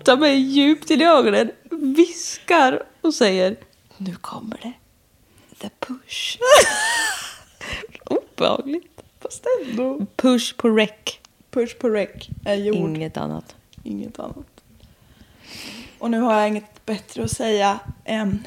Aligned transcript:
Tittar 0.00 0.16
mig 0.16 0.36
djupt 0.36 0.90
in 0.90 1.00
i 1.00 1.04
ögonen, 1.04 1.50
viskar 1.70 2.82
och 3.00 3.14
säger 3.14 3.56
Nu 3.96 4.14
kommer 4.14 4.58
det. 4.62 4.72
The 5.58 5.70
push. 5.78 6.38
Obehagligt. 8.04 9.02
Fast 9.20 9.46
ändå. 9.60 10.06
Push 10.16 10.56
på 10.56 10.68
rec. 10.68 10.90
Push 11.50 11.78
på 11.78 11.88
rec 11.88 12.10
är 12.44 12.54
gjord. 12.54 12.76
Inget 12.76 13.16
annat. 13.16 13.56
Inget 13.84 14.18
annat. 14.18 14.46
Och 15.98 16.10
nu 16.10 16.20
har 16.20 16.38
jag 16.38 16.48
inget 16.48 16.86
bättre 16.86 17.24
att 17.24 17.30
säga 17.30 17.78
än 18.04 18.46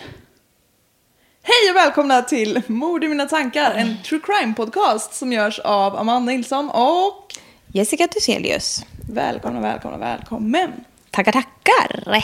Hej 1.42 1.72
och 1.72 1.76
välkomna 1.76 2.22
till 2.22 2.62
Mord 2.68 3.04
i 3.04 3.08
mina 3.08 3.26
tankar, 3.26 3.72
en 3.72 4.04
true 4.04 4.22
crime 4.24 4.54
podcast 4.54 5.14
som 5.14 5.34
görs 5.34 5.60
av 5.60 5.96
Amanda 5.98 6.32
Nilsson 6.32 6.70
och 6.70 7.34
Jessica 7.68 8.08
Thyselius. 8.08 8.86
välkomna, 9.10 9.62
välkomna, 9.62 9.98
välkommen. 9.98 10.72
Tackar, 11.14 11.32
tackar. 11.32 12.24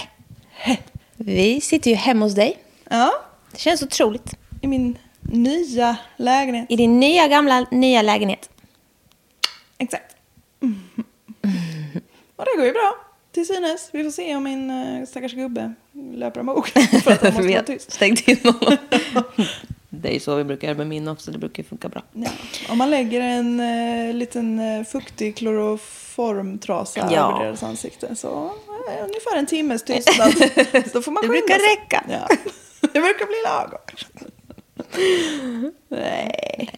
Vi 1.18 1.62
sitter 1.62 1.92
ju 1.92 1.96
hemma 1.98 2.26
hos 2.26 2.36
dig. 2.36 2.58
Ja, 2.90 3.12
Det 3.52 3.60
känns 3.60 3.84
otroligt. 3.84 4.34
i 4.62 4.68
min 4.68 4.98
nya 5.22 5.98
lägenhet. 6.18 6.66
I 6.70 6.76
din 6.76 7.00
nya, 7.00 7.28
gamla, 7.28 7.66
nya 7.72 8.02
lägenhet. 8.02 8.50
Exakt. 9.78 10.16
Mm. 10.62 10.80
Och 12.36 12.46
det 12.46 12.58
går 12.58 12.66
ju 12.66 12.72
bra, 12.72 12.96
till 13.32 13.48
synes. 13.48 13.90
Vi 13.94 14.04
får 14.04 14.12
se 14.12 14.36
om 14.36 14.44
min 14.44 14.72
uh, 14.72 15.06
stackars 15.06 15.34
gubbe 15.34 15.74
löper 16.14 16.40
amok 16.40 16.68
för 17.04 17.12
att 17.12 17.22
han 17.22 17.34
måste 17.34 17.48
vara 17.54 17.64
tyst. 17.64 17.92
Stängt 17.92 18.28
in 18.28 18.38
honom. 18.44 18.78
det 20.02 20.16
är 20.16 20.20
så 20.20 20.36
vi 20.36 20.44
brukar 20.44 20.68
göra 20.68 20.78
med 20.78 20.88
min 20.88 21.08
också. 21.08 21.32
Det 21.32 21.38
brukar 21.38 21.64
funka 21.64 21.90
bra. 21.90 22.04
Ja. 22.14 22.30
Om 22.70 22.78
man 22.78 22.90
lägger 22.90 23.22
en 23.22 23.60
uh, 23.60 24.14
liten 24.14 24.60
uh, 24.60 24.84
fuktig 24.86 25.38
kloroformtrasa 25.38 27.08
Ja. 27.12 27.32
över 27.34 27.46
deras 27.46 27.64
ansikte 27.64 28.16
så 28.16 28.28
uh, 28.28 29.04
ungefär 29.04 29.38
en 29.38 29.46
timmes 29.46 29.84
tystnad. 29.84 30.34
Då 30.94 31.02
får 31.02 31.12
man 31.12 31.22
Det 31.22 31.28
brukar 31.28 31.60
sig. 31.60 31.70
räcka. 31.76 32.04
Ja. 32.10 32.28
Det 32.82 33.00
brukar 33.02 33.26
bli 33.26 33.36
lagom. 33.46 33.80
Nej. 35.90 36.70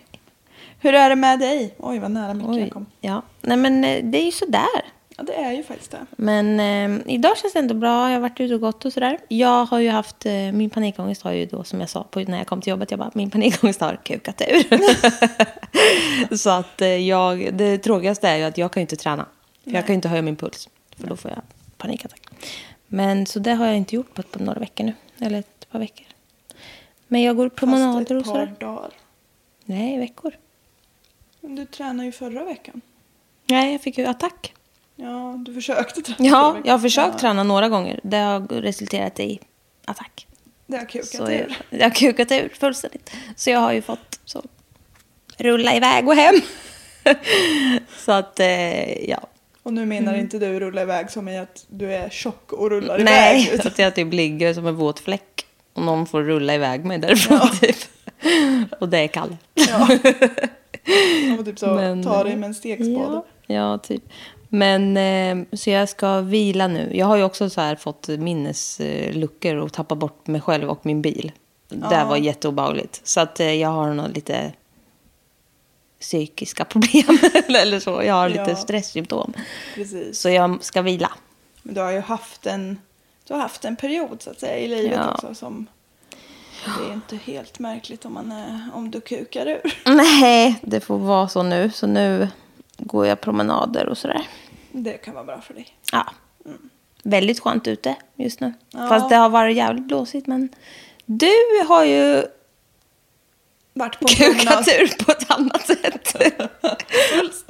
Hur 0.80 0.94
är 0.94 1.09
det 1.09 1.16
med 1.16 1.40
dig? 1.40 1.76
Oj, 1.80 2.00
vad 2.00 2.12
nära 2.12 2.38
jag 2.42 2.50
Oj. 2.50 2.70
kom. 2.70 2.86
Ja. 3.02 3.22
Nej, 3.42 3.58
men 3.58 3.84
eh, 3.84 4.03
det 4.03 4.18
är 4.18 4.26
ju 4.26 4.32
sådär. 4.32 4.82
Ja, 5.22 5.26
det 5.26 5.42
är 5.42 5.52
ju 5.52 5.64
faktiskt 5.64 5.92
det. 5.92 6.06
Men 6.12 6.59
eh, 6.59 7.14
idag 7.14 7.38
känns 7.38 7.54
det 7.54 7.59
ändå 7.59 7.74
bra. 7.74 8.09
Jag 8.09 8.16
har 8.16 8.20
varit 8.20 8.40
ute 8.40 8.54
och 8.56 8.62
gått 8.62 8.86
och 8.86 8.94
sådär. 8.94 9.18
Jag 9.28 9.66
har 9.66 9.80
ju 9.80 9.90
haft, 9.90 10.26
eh, 10.26 10.34
min 10.34 10.70
panikångest 10.70 11.22
har 11.22 11.32
ju 11.32 11.46
då 11.46 11.64
som 11.64 11.80
jag 11.80 11.90
sa 11.90 12.04
på, 12.04 12.20
när 12.20 12.38
jag 12.38 12.48
kom 12.48 12.62
till 12.62 12.72
jobbet, 12.72 12.92
jag 12.92 13.00
bara, 13.00 13.12
min 13.14 13.30
panikångest 13.32 13.82
har 13.82 13.96
kukat 14.04 14.42
ur. 14.48 14.78
så 16.38 16.50
att 16.50 16.82
eh, 16.82 16.88
jag, 16.88 17.54
det 17.54 17.78
tråkigaste 17.78 18.30
är 18.30 18.38
ju 18.38 18.44
att 18.44 18.58
jag 18.58 18.72
kan 18.72 18.82
ju 18.82 18.84
inte 18.84 18.96
träna. 18.96 19.26
För 19.64 19.72
jag 19.72 19.86
kan 19.86 19.94
ju 19.94 19.96
inte 19.96 20.08
höja 20.09 20.22
min 20.22 20.36
puls. 20.36 20.70
För 20.98 21.08
då 21.08 21.16
får 21.16 21.32
jag 21.32 21.42
panikattack. 21.78 22.22
Men 22.88 23.26
så 23.26 23.40
det 23.40 23.52
har 23.53 23.66
jag 23.66 23.78
inte 23.78 23.96
gjort 23.96 24.14
på, 24.14 24.24
på 24.24 24.44
några 24.44 24.59
veckor 24.59 24.84
nu. 24.84 24.94
Eller 25.20 25.40
ett 25.40 25.70
par 25.72 25.80
veckor. 25.80 26.06
Men 27.08 27.22
jag 27.22 27.36
går 27.36 27.50
promenader 27.50 28.18
och 28.18 28.26
Fast 28.26 28.38
ett 28.38 28.42
sådär. 28.42 28.56
par 28.59 28.66
dagar. 28.66 28.92
Nej, 29.66 29.98
veckor. 29.98 30.34
Du 31.42 31.66
tränade 31.66 32.06
ju 32.06 32.12
förra 32.12 32.44
veckan. 32.44 32.82
Nej, 33.46 33.72
jag 33.72 33.82
fick 33.82 33.98
ju 33.98 34.06
attack. 34.06 34.53
Ja, 35.01 35.35
du 35.45 35.53
försökte 35.53 36.01
träna 36.01 36.29
Ja, 36.29 36.57
jag 36.63 36.73
har 36.73 36.79
försökt 36.79 37.13
Ja, 37.13 37.19
träna 37.19 37.44
några 37.44 37.69
gånger. 37.69 38.00
Det 38.03 38.17
har 38.17 38.39
resulterat 38.39 39.19
i 39.19 39.39
attack. 39.85 40.28
Det 40.67 40.78
har 40.78 40.85
kukat 40.85 41.07
Så 41.07 41.28
ur. 41.28 41.57
jag, 41.69 41.79
jag 41.79 41.85
har 41.85 41.95
kukat 41.95 42.31
ur 42.31 42.50
fullständigt. 42.59 43.11
Så 43.35 43.50
jag 43.50 43.59
har 43.59 43.72
ju 43.73 43.81
fått 43.81 44.19
så, 44.25 44.44
rulla 45.38 45.75
iväg 45.75 46.07
och 46.07 46.16
hem. 46.16 46.35
så 47.97 48.11
att, 48.11 48.40
eh, 48.40 49.09
ja. 49.09 49.28
Och 49.63 49.73
nu 49.73 49.85
menar 49.85 50.16
inte 50.16 50.40
du 50.40 50.59
rulla 50.59 50.81
iväg 50.81 51.11
som 51.11 51.28
i 51.28 51.38
att 51.38 51.66
du 51.69 51.94
är 51.94 52.09
tjock 52.09 52.53
och 52.53 52.69
rullar 52.69 53.00
Nej, 53.00 53.45
iväg. 53.45 53.61
så 53.61 53.67
att 53.67 53.79
jag 53.79 53.95
typ 53.95 54.13
ligger 54.13 54.53
som 54.53 54.67
en 54.67 54.75
våt 54.75 55.00
fläck. 55.00 55.45
Och 55.73 55.81
någon 55.81 56.06
får 56.06 56.22
rulla 56.23 56.56
iväg 56.56 56.85
mig 56.85 56.97
därifrån 56.97 57.50
typ. 57.61 57.78
Och 58.79 58.90
det 58.90 58.97
är 58.97 59.07
Kalle. 59.07 59.38
Ja. 59.53 59.79
Man 61.28 61.38
får 61.38 61.44
typ 61.44 61.59
så 61.59 61.73
Men, 61.75 62.03
ta 62.03 62.23
dig 62.23 62.35
med 62.35 62.47
en 62.47 62.53
stekspade. 62.53 62.95
Ja, 62.97 63.25
ja, 63.47 63.78
typ. 63.78 64.03
Men 64.53 64.97
eh, 64.97 65.57
så 65.57 65.69
jag 65.69 65.89
ska 65.89 66.22
vila 66.22 66.67
nu. 66.67 66.91
Jag 66.94 67.06
har 67.06 67.16
ju 67.16 67.23
också 67.23 67.50
så 67.50 67.62
här 67.62 67.75
fått 67.75 68.07
minnesluckor 68.07 69.56
och 69.56 69.73
tappat 69.73 69.97
bort 69.97 70.28
mig 70.28 70.41
själv 70.41 70.69
och 70.69 70.85
min 70.85 71.01
bil. 71.01 71.31
Det 71.69 72.03
var 72.09 72.17
jätteobehagligt. 72.17 73.01
Så 73.07 73.19
att 73.22 73.40
eh, 73.40 73.53
jag 73.53 73.69
har 73.69 73.94
nog 73.94 74.09
lite 74.16 74.53
psykiska 76.00 76.66
problem 76.69 77.17
eller 77.47 77.79
så. 77.79 78.03
Jag 78.03 78.13
har 78.13 78.29
lite 78.29 78.45
Ja. 78.50 78.56
stresssymptom. 78.56 79.34
Precis. 79.75 80.19
Så 80.19 80.29
jag 80.29 80.63
ska 80.63 80.81
vila. 80.81 81.11
Men 81.63 81.75
du 81.75 81.81
har 81.81 81.91
ju 81.91 82.00
haft 82.00 82.45
en, 82.45 82.78
du 83.28 83.34
har 83.34 83.41
haft 83.41 83.66
en 83.66 83.75
period 83.75 84.22
så 84.22 84.29
att 84.29 84.40
säga 84.40 84.57
i 84.57 84.67
livet 84.67 84.91
Ja. 85.03 85.11
också 85.13 85.35
som 85.35 85.67
det 86.66 86.90
är 86.90 86.94
inte 86.94 87.16
helt 87.16 87.59
märkligt 87.59 88.06
om, 88.06 88.13
man 88.13 88.31
är, 88.31 88.69
om 88.73 88.91
du 88.91 89.01
kukar 89.01 89.45
ur. 89.47 89.61
Nej, 89.85 90.56
det 90.61 90.79
får 90.79 90.97
vara 90.97 91.28
så 91.28 91.44
nu. 91.44 91.72
Så 91.73 91.88
nu 91.88 92.28
går 92.81 93.06
jag 93.08 93.22
promenader 93.22 93.90
och 93.90 93.97
sådär. 93.97 94.28
Det 94.72 94.94
kan 94.97 95.14
vara 95.14 95.24
bra 95.25 95.42
för 95.42 95.53
dig. 95.53 95.68
Ja. 95.92 96.06
Väldigt 97.03 97.40
skönt 97.40 97.68
ute 97.68 97.96
just 98.16 98.40
nu. 98.40 98.53
Ja. 98.69 98.88
Fast 98.88 99.09
det 99.09 99.16
har 99.16 99.30
varit 99.30 99.56
jävligt 99.58 99.86
blåsigt. 99.88 100.28
Men 100.28 100.50
du 101.06 101.31
har 101.68 101.84
ju 101.86 102.24
Vart 103.73 104.00
på 104.00 104.08
kukat 104.08 104.67
ur 104.67 105.03
på 105.05 105.11
ett 105.11 105.32
annat 105.32 105.67
sätt. 105.67 106.16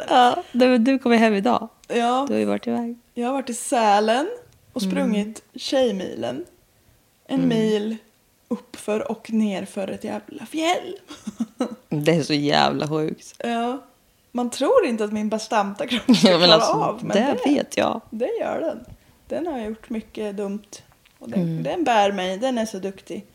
Ja, 0.09 0.43
du, 0.51 0.77
du 0.77 0.99
kommer 0.99 1.17
hem 1.17 1.33
idag. 1.33 1.69
Ja, 1.87 2.25
Du 2.27 2.33
har 2.33 2.39
ju 2.39 2.45
varit 2.45 2.67
iväg. 2.67 2.97
jag 3.13 3.27
har 3.27 3.33
varit 3.33 3.49
i 3.49 3.53
Sälen 3.53 4.27
och 4.73 4.81
Mm. 4.81 4.91
sprungit 4.95 5.43
Tjejmilen. 5.55 6.45
En 7.27 7.47
mil 7.47 7.97
uppför 8.47 9.11
och 9.11 9.31
nerför 9.31 9.87
ett 9.87 10.03
jävla 10.03 10.45
fjäll. 10.45 10.95
Det 11.89 12.11
är 12.11 12.23
så 12.23 12.33
jävla 12.33 12.87
sjukt. 12.87 13.35
Ja. 13.37 13.81
Man 14.31 14.49
tror 14.49 14.85
inte 14.85 15.03
att 15.03 15.11
min 15.13 15.29
bastanta 15.29 15.87
kropp 15.87 16.01
ska 16.17 16.27
klara 16.37 16.53
alltså, 16.53 16.71
av. 16.71 16.99
Men 17.01 17.17
det 17.17 17.37
det, 17.43 17.49
vet 17.51 17.77
jag. 17.77 18.01
det 18.09 18.29
gör 18.39 18.59
den. 18.61 18.85
Den 19.27 19.47
har 19.47 19.59
gjort 19.59 19.89
mycket 19.89 20.37
dumt. 20.37 20.61
Och 21.19 21.29
den, 21.29 21.41
Mm. 21.41 21.63
den 21.63 21.83
bär 21.83 22.11
mig. 22.11 22.37
Den 22.37 22.57
är 22.57 22.65
så 22.65 22.77
duktig. 22.79 23.25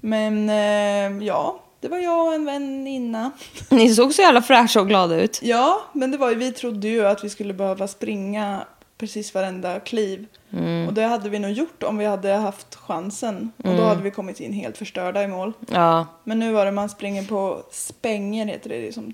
Men 0.00 0.48
eh, 0.50 1.26
ja, 1.26 1.60
det 1.80 1.88
var 1.88 1.98
jag 1.98 2.26
och 2.26 2.34
en 2.34 2.44
väninna. 2.44 3.30
Ni 3.70 3.94
såg 3.94 4.14
så 4.14 4.22
jävla 4.22 4.42
fräscha 4.42 4.80
och 4.80 4.88
glada 4.88 5.20
ut. 5.20 5.40
Ja, 5.42 5.80
men 5.92 6.10
det 6.10 6.16
var 6.18 6.28
ju, 6.30 6.34
vi 6.34 6.52
trodde 6.52 6.88
ju 6.88 7.06
att 7.06 7.24
vi 7.24 7.30
skulle 7.30 7.54
behöva 7.54 7.88
springa 7.88 8.64
precis 8.98 9.34
varenda 9.34 9.80
kliv. 9.80 10.26
Mm. 10.52 10.88
Och 10.88 10.94
det 10.94 11.02
hade 11.04 11.28
vi 11.30 11.38
nog 11.38 11.50
gjort 11.50 11.82
om 11.82 11.98
vi 11.98 12.04
hade 12.04 12.32
haft 12.32 12.74
chansen. 12.74 13.52
Och 13.56 13.64
Mm. 13.64 13.76
då 13.76 13.84
hade 13.84 14.02
vi 14.02 14.10
kommit 14.10 14.40
in 14.40 14.52
helt 14.52 14.78
förstörda 14.78 15.22
i 15.22 15.26
mål. 15.28 15.52
Ja, 15.72 16.06
Men 16.24 16.38
nu 16.38 16.52
var 16.52 16.64
det 16.64 16.72
man 16.72 16.88
springer 16.88 17.22
på 17.24 17.62
spänger 17.70 18.46
heter 18.46 18.68
det. 18.68 18.76
Det 18.80 18.88
är 18.88 18.92
som 18.92 19.12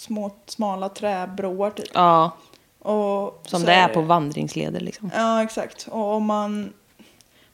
små 0.00 0.30
smala 0.46 0.88
träbroar 0.88 1.70
typ. 1.70 1.86
ja. 1.94 2.30
Och 2.82 3.42
Som 3.46 3.62
det 3.62 3.72
är 3.72 3.88
på 3.88 4.00
vandringsleder 4.00 4.80
liksom. 4.80 5.10
Ja, 5.16 5.42
exakt. 5.42 5.88
Och 5.90 6.14
om 6.14 6.24
man, 6.26 6.72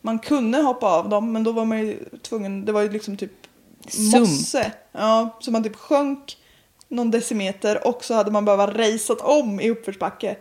man 0.01 0.19
kunde 0.19 0.59
hoppa 0.59 0.87
av 0.87 1.09
dem, 1.09 1.33
men 1.33 1.45
då 1.45 1.53
var 1.53 1.65
man 1.65 1.79
ju 1.79 2.05
tvungen, 2.23 2.65
det 2.65 2.73
var 2.73 2.83
ju 2.83 2.89
liksom 2.89 3.17
typ 3.17 3.33
Sump. 3.89 4.15
mosse. 4.17 4.73
Ja, 4.93 5.37
så 5.41 5.51
man 5.51 5.63
typ 5.65 5.77
sjönk 5.77 6.37
någon 6.89 7.11
decimeter 7.11 7.89
och 7.89 8.05
så 8.05 8.15
hade 8.15 8.31
man 8.31 8.45
behövt 8.45 8.77
raceat 8.77 9.21
om 9.21 9.61
i 9.61 9.71
uppförsbacke. 9.71 10.37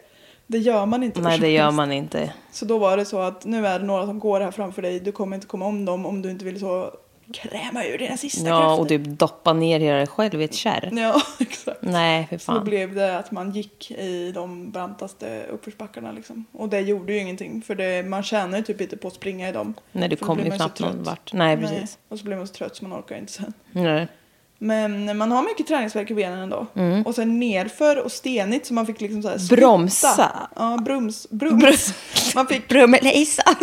Det 0.47 0.57
gör 0.57 0.85
man 0.85 1.03
inte. 1.03 1.21
Nej, 1.21 1.39
det 1.39 1.49
gör 1.51 1.71
man 1.71 1.91
inte. 1.91 2.33
Så 2.51 2.65
då 2.65 2.77
var 2.77 2.97
det 2.97 3.05
så 3.05 3.19
att 3.19 3.45
nu 3.45 3.67
är 3.67 3.79
det 3.79 3.85
några 3.85 4.05
som 4.05 4.19
går 4.19 4.39
här 4.41 4.51
framför 4.51 4.81
dig, 4.81 4.99
du 4.99 5.11
kommer 5.11 5.35
inte 5.35 5.47
komma 5.47 5.65
om 5.65 5.85
dem 5.85 6.05
om 6.05 6.21
du 6.21 6.31
inte 6.31 6.45
vill 6.45 6.59
så 6.59 6.91
kräma 7.33 7.85
ur 7.85 7.97
dina 7.97 8.17
sista 8.17 8.49
Ja, 8.49 8.59
krafter. 8.59 8.81
och 8.81 8.87
typ 8.87 9.01
doppa 9.05 9.53
ner 9.53 9.79
hela 9.79 9.97
dig 9.97 10.07
själv 10.07 10.41
i 10.41 10.43
ett 10.43 10.53
kärr. 10.53 10.89
Ja, 10.93 11.21
exakt. 11.39 11.77
Nej, 11.81 12.27
för 12.29 12.37
Så 12.37 12.51
då 12.51 12.57
fan. 12.57 12.65
blev 12.65 12.95
det 12.95 13.17
att 13.17 13.31
man 13.31 13.51
gick 13.51 13.91
i 13.91 14.31
de 14.31 14.71
brantaste 14.71 15.45
uppförsbackarna 15.51 16.11
liksom. 16.11 16.45
Och 16.51 16.69
det 16.69 16.79
gjorde 16.79 17.13
ju 17.13 17.19
ingenting 17.19 17.61
för 17.61 17.75
det, 17.75 18.05
man 18.09 18.23
tjänar 18.23 18.57
ju 18.57 18.63
typ 18.63 18.81
inte 18.81 18.97
på 18.97 19.07
att 19.07 19.13
springa 19.13 19.49
i 19.49 19.51
dem. 19.51 19.73
Nej, 19.91 20.09
du 20.09 20.15
kommer 20.15 20.45
ju 20.45 20.51
knappt 20.51 20.79
någon 20.79 21.03
vart. 21.03 21.33
Nej, 21.33 21.57
precis. 21.57 21.97
Och 22.09 22.19
så 22.19 22.25
blir 22.25 22.35
man 22.37 22.47
så 22.47 22.53
trött 22.53 22.75
så 22.75 22.85
man 22.87 22.99
orkar 22.99 23.15
inte 23.17 23.31
sen. 23.33 23.53
Nej. 23.71 24.07
Men 24.57 25.17
man 25.17 25.31
har 25.31 25.43
mycket 25.43 25.67
träningsvärk 25.67 26.11
i 26.11 26.13
benen 26.13 26.39
ändå. 26.39 26.67
Och 27.05 27.15
sen 27.15 27.39
nerför 27.39 28.03
och 28.05 28.11
stenigt 28.11 28.65
så 28.65 28.73
man 28.73 28.85
fick 28.85 29.01
liksom 29.01 29.21
så 29.21 29.27
här. 29.29 29.35
Mm. 29.35 29.47
Bromsa. 29.47 30.49
Ja, 30.55 30.77
brums. 30.85 31.27
brums. 31.29 31.93
Man, 32.35 32.47
fick, 32.47 32.67
Brummelisa. 32.67 33.43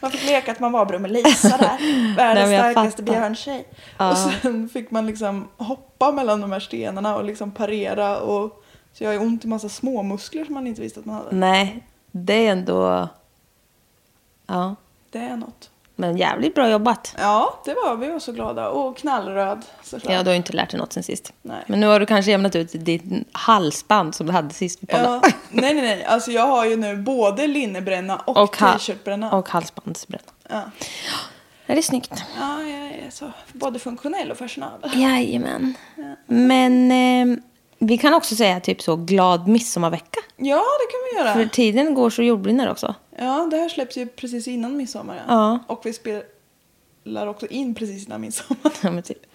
man 0.00 0.10
fick 0.10 0.24
leka 0.24 0.52
att 0.52 0.60
man 0.60 0.72
var 0.72 0.86
Brummelisa 0.86 1.48
där. 1.56 2.14
Världens 2.16 2.50
Nej, 2.50 2.58
starkaste 2.72 3.02
björntjej. 3.02 3.68
Och 3.96 4.16
sen 4.18 4.68
fick 4.68 4.90
man 4.90 5.06
liksom 5.06 5.48
hoppa 5.56 6.12
mellan 6.12 6.40
de 6.40 6.52
här 6.52 6.60
stenarna 6.60 7.16
och 7.16 7.24
liksom 7.24 7.50
parera. 7.50 8.20
Och, 8.20 8.62
så 8.92 9.04
jag 9.04 9.08
har 9.08 9.14
ju 9.14 9.20
ont 9.20 9.44
i 9.44 9.48
massa 9.48 9.68
små 9.68 10.02
muskler 10.02 10.44
som 10.44 10.54
man 10.54 10.66
inte 10.66 10.80
visste 10.80 11.00
att 11.00 11.06
man 11.06 11.14
hade. 11.14 11.36
Nej, 11.36 11.86
det 12.10 12.46
är 12.46 12.52
ändå... 12.52 13.08
Ja, 14.46 14.74
Det 15.10 15.18
är 15.18 15.36
något. 15.36 15.70
Men 15.96 16.16
jävligt 16.16 16.54
bra 16.54 16.70
jobbat. 16.70 17.14
Ja, 17.18 17.60
det 17.64 17.74
var 17.74 17.96
vi 17.96 18.08
var 18.08 18.18
så 18.18 18.32
glada. 18.32 18.68
Och 18.68 18.96
knallröd 18.96 19.64
såklart. 19.82 20.12
Ja, 20.12 20.22
du 20.22 20.28
har 20.28 20.32
ju 20.32 20.36
inte 20.36 20.52
lärt 20.52 20.70
dig 20.70 20.80
något 20.80 20.92
sen 20.92 21.02
sist. 21.02 21.32
Nej. 21.42 21.64
Men 21.66 21.80
nu 21.80 21.86
har 21.86 22.00
du 22.00 22.06
kanske 22.06 22.30
jämnat 22.30 22.56
ut 22.56 22.68
ditt 22.72 23.02
halsband 23.32 24.14
som 24.14 24.26
du 24.26 24.32
hade 24.32 24.54
sist 24.54 24.78
vi. 24.82 24.86
Ja, 24.90 25.20
nej, 25.50 25.74
nej, 25.74 25.82
nej. 25.82 26.04
Alltså 26.04 26.30
jag 26.30 26.46
har 26.46 26.64
ju 26.66 26.76
nu 26.76 26.96
både 26.96 27.46
linnebränna 27.46 28.16
och, 28.16 28.36
Och 28.36 28.52
t-shirtbränna. 28.52 29.32
Och 29.32 29.48
halsbandsbränna. 29.48 30.24
Ja. 30.48 30.62
Ja, 31.66 31.74
det 31.74 31.80
är 31.80 31.82
snyggt. 31.82 32.12
ja, 32.40 32.62
jag 32.62 32.86
är 32.86 33.10
så 33.10 33.30
både 33.52 33.78
funktionell 33.78 34.30
och 34.30 34.36
fashionabel. 34.38 34.90
Jajamän. 35.00 35.74
Men 36.26 36.90
eh, 36.92 37.38
vi 37.78 37.98
kan 37.98 38.14
också 38.14 38.36
säga 38.36 38.60
typ 38.60 38.82
så 38.82 38.96
glad 38.96 39.48
midsommarvecka. 39.48 40.20
Ja, 40.36 40.56
det 40.56 40.92
kan 40.92 41.00
vi 41.12 41.18
göra. 41.18 41.34
För 41.34 41.54
tiden 41.54 41.94
går 41.94 42.10
så 42.10 42.22
jordbrinner 42.22 42.70
också. 42.70 42.94
Ja, 43.18 43.48
det 43.50 43.56
här 43.56 43.68
släpps 43.68 43.96
ju 43.96 44.06
precis 44.06 44.48
innan 44.48 44.76
midsommar. 44.76 45.22
Ja. 45.28 45.58
Och 45.66 45.80
vi 45.84 45.92
spelar 45.92 47.26
också 47.26 47.46
in 47.46 47.74
precis 47.74 48.06
innan 48.06 48.20
midsommar. 48.20 48.72
Ja, 48.82 48.90
men 48.90 49.02
typ. 49.02 49.26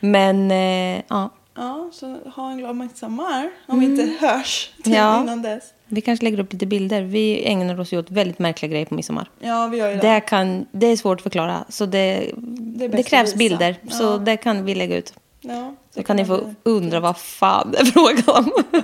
Men 0.00 0.50
eh, 0.50 1.02
ja, 1.08 1.30
Ja, 1.54 1.90
så 1.92 2.18
ha 2.34 2.50
en 2.50 2.58
glad 2.58 2.76
midsommar. 2.76 3.50
Om 3.68 3.80
vi 3.80 3.86
inte 3.86 4.26
hörs 4.26 4.70
till 4.82 4.92
Mm. 4.92 5.04
Ja. 5.04 5.22
innan 5.22 5.42
dess. 5.42 5.64
vi 5.86 6.00
kanske 6.00 6.24
lägger 6.24 6.40
upp 6.40 6.52
lite 6.52 6.66
bilder. 6.66 7.02
Vi 7.02 7.44
ägnar 7.44 7.80
oss 7.80 7.92
ju 7.92 7.98
åt 7.98 8.10
väldigt 8.10 8.38
märkliga 8.38 8.70
grejer 8.70 8.86
på 8.86 8.94
midsommar. 8.94 9.30
Ja, 9.38 9.66
vi 9.66 9.76
gör 9.76 9.88
ju 9.90 9.96
det. 9.96 10.00
Det, 10.14 10.20
kan, 10.20 10.66
det 10.72 10.86
är 10.86 10.96
svårt 10.96 11.18
att 11.18 11.22
förklara, 11.22 11.64
så 11.68 11.86
det, 11.86 12.30
det, 12.36 12.98
att 13.00 13.06
krävs 13.06 13.34
bilder. 13.34 13.76
Ja. 13.82 13.90
Så 13.90 14.18
det 14.18 14.36
kan 14.36 14.64
vi 14.64 14.74
lägga 14.74 14.96
ut. 14.96 15.14
Ja, 15.40 15.74
Så 15.94 16.02
kan 16.02 16.16
ni 16.16 16.24
få 16.24 16.54
undra 16.62 17.00
vad 17.00 17.18
fan 17.18 17.70
det 17.70 17.78
är 17.78 17.84
frågan 17.84 18.24
om. 18.44 18.52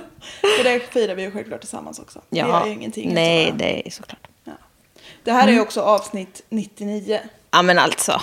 För 0.57 0.63
det 0.63 0.79
firar 0.79 1.15
vi 1.15 1.21
ju 1.23 1.31
självklart 1.31 1.59
tillsammans 1.59 1.99
också. 1.99 2.21
vi 2.29 2.37
gör 2.37 2.65
ju 2.65 2.71
ingenting. 2.71 3.13
Nej, 3.13 3.53
det 3.57 3.87
är 3.87 3.91
såklart. 3.91 4.27
Ja. 4.43 4.51
Det 5.23 5.31
här 5.31 5.39
är 5.39 5.43
Mm. 5.43 5.55
ju 5.55 5.61
också 5.61 5.81
avsnitt 5.81 6.41
99. 6.49 7.19
Ja, 7.51 7.61
men 7.61 7.79
alltså. 7.79 8.21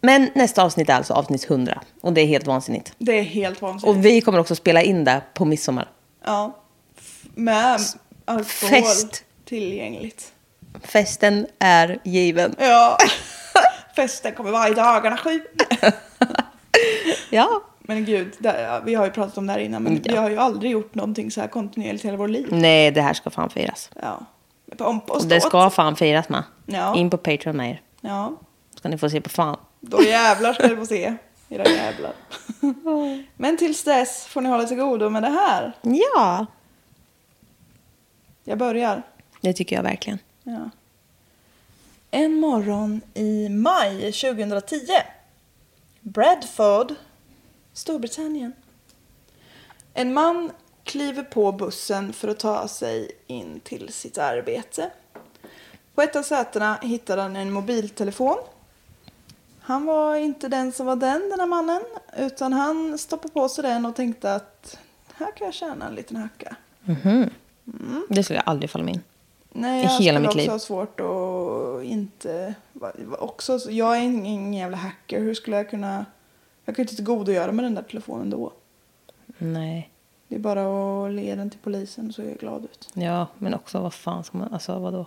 Men 0.00 0.30
nästa 0.34 0.62
avsnitt 0.62 0.88
är 0.88 0.94
alltså 0.94 1.14
avsnitt 1.14 1.50
100. 1.50 1.80
Och 2.00 2.12
det 2.12 2.20
är 2.20 2.26
helt 2.26 2.46
vansinnigt. 2.46 2.92
Det 2.98 3.18
är 3.18 3.22
helt 3.22 3.62
vansinnigt. 3.62 3.96
Och 3.98 4.04
vi 4.04 4.20
kommer 4.20 4.38
också 4.38 4.54
spela 4.54 4.82
in 4.82 5.04
det 5.04 5.20
på 5.34 5.44
midsommar. 5.44 5.88
Ja. 6.24 6.56
Med 7.34 7.80
alkohol 8.24 8.70
Fest. 8.82 9.24
tillgängligt. 9.44 10.32
Festen 10.82 11.46
är 11.58 11.98
given. 12.04 12.54
Ja. 12.58 12.98
Festen 13.96 14.32
kommer 14.34 14.50
vara 14.50 14.68
i 14.68 14.74
dagarna 14.74 15.16
sju. 15.16 15.40
Ja. 17.30 17.62
Men 17.86 18.04
gud, 18.04 18.32
det, 18.38 18.82
vi 18.84 18.94
har 18.94 19.04
ju 19.04 19.10
pratat 19.10 19.38
om 19.38 19.46
det 19.46 19.52
här 19.52 19.60
innan. 19.60 19.82
Men 19.82 19.94
Ja. 19.94 20.00
vi 20.12 20.16
har 20.16 20.30
ju 20.30 20.36
aldrig 20.38 20.72
gjort 20.72 20.94
någonting 20.94 21.30
så 21.30 21.40
här 21.40 21.48
kontinuerligt 21.48 22.04
hela 22.04 22.16
vårt 22.16 22.30
liv. 22.30 22.48
Nej, 22.50 22.90
det 22.90 23.02
här 23.02 23.14
ska 23.14 23.30
fan 23.30 23.50
firas. 23.50 23.90
Ja. 24.02 24.20
Pompa 24.76 25.12
och 25.12 25.20
Och 25.20 25.26
det 25.26 25.40
ska 25.40 25.70
fan 25.70 25.96
firas 25.96 26.28
med. 26.28 26.42
Ja. 26.66 26.96
In 26.96 27.10
på 27.10 27.16
Patreon 27.16 27.56
med 27.56 27.70
er. 27.70 27.80
Ja. 28.00 28.32
Ska 28.76 28.88
ni 28.88 28.98
få 28.98 29.10
se 29.10 29.20
på 29.20 29.28
fan. 29.30 29.56
Då 29.80 30.02
jävlar 30.02 30.52
ska 30.52 30.68
du 30.68 30.76
få 30.76 30.86
se. 30.86 31.14
Era 31.48 31.64
jävlar. 31.68 32.12
Men 33.36 33.56
tills 33.56 33.84
dess 33.84 34.26
får 34.26 34.40
ni 34.40 34.48
hålla 34.48 34.64
till 34.64 34.76
godo 34.76 35.10
med 35.10 35.22
det 35.22 35.28
här. 35.28 35.72
Ja. 35.82 36.46
Jag 38.44 38.58
börjar. 38.58 39.02
Det 39.40 39.52
tycker 39.52 39.76
jag 39.76 39.82
verkligen. 39.82 40.18
Ja. 40.42 40.70
En 42.10 42.34
morgon 42.34 43.00
i 43.14 43.48
maj 43.48 44.12
2010. 44.12 44.76
Bradford, 46.00 46.94
Storbritannien. 47.74 48.52
En 49.94 50.12
man 50.12 50.50
kliver 50.84 51.22
på 51.22 51.52
bussen 51.52 52.12
för 52.12 52.28
att 52.28 52.38
ta 52.38 52.68
sig 52.68 53.10
in 53.26 53.60
till 53.60 53.92
sitt 53.92 54.18
arbete. 54.18 54.90
På 55.94 56.02
ett 56.02 56.16
av 56.16 56.22
sätena 56.22 56.78
hittar 56.82 57.18
han 57.18 57.36
en 57.36 57.52
mobiltelefon. 57.52 58.36
Han 59.60 59.84
var 59.84 60.16
inte 60.16 60.48
den 60.48 60.72
som 60.72 60.86
var 60.86 60.96
den, 60.96 61.30
den 61.30 61.40
här 61.40 61.46
mannen. 61.46 61.82
Utan 62.18 62.52
han 62.52 62.98
stoppade 62.98 63.34
på 63.34 63.48
sig 63.48 63.62
den 63.62 63.86
och 63.86 63.96
tänkte 63.96 64.34
att 64.34 64.78
här 65.14 65.32
kan 65.36 65.44
jag 65.44 65.54
tjäna 65.54 65.86
en 65.86 65.94
liten 65.94 66.16
hacka. 66.16 66.56
Det 68.08 68.24
skulle 68.24 68.38
jag 68.38 68.48
aldrig 68.48 68.70
falla 68.70 68.84
mig 68.84 68.94
in. 68.94 69.00
Nej, 69.52 69.80
I 69.80 69.84
jag 69.84 69.90
hela 69.90 69.98
skulle 70.00 70.18
mitt 70.20 70.28
också 70.28 70.38
liv. 70.38 70.50
ha 70.50 70.58
svårt 70.58 71.00
att 71.00 71.84
inte... 71.84 72.54
Också, 73.18 73.58
jag 73.70 73.96
är 73.96 74.00
ingen 74.00 74.54
jävla 74.54 74.76
hacker. 74.76 75.20
Hur 75.20 75.34
skulle 75.34 75.56
jag 75.56 75.70
kunna... 75.70 76.06
Jag 76.64 76.76
kan 76.76 76.82
ju 76.82 76.84
inte 76.84 76.96
tillgodogöra 76.96 77.52
mig 77.52 77.62
den 77.62 77.74
där 77.74 77.82
telefonen 77.82 78.30
då. 78.30 78.52
Nej. 79.38 79.90
Det 80.28 80.34
är 80.34 80.38
bara 80.38 80.62
att 80.62 81.12
le 81.12 81.34
den 81.34 81.50
till 81.50 81.60
polisen 81.62 82.12
så 82.12 82.22
är 82.22 82.26
jag 82.26 82.38
glad 82.38 82.64
ut. 82.64 82.88
Ja, 82.94 83.26
men 83.38 83.54
också 83.54 83.80
vad 83.80 83.94
fan 83.94 84.24
ska 84.24 84.38
man... 84.38 84.52
Alltså 84.52 84.78
vadå? 84.78 85.06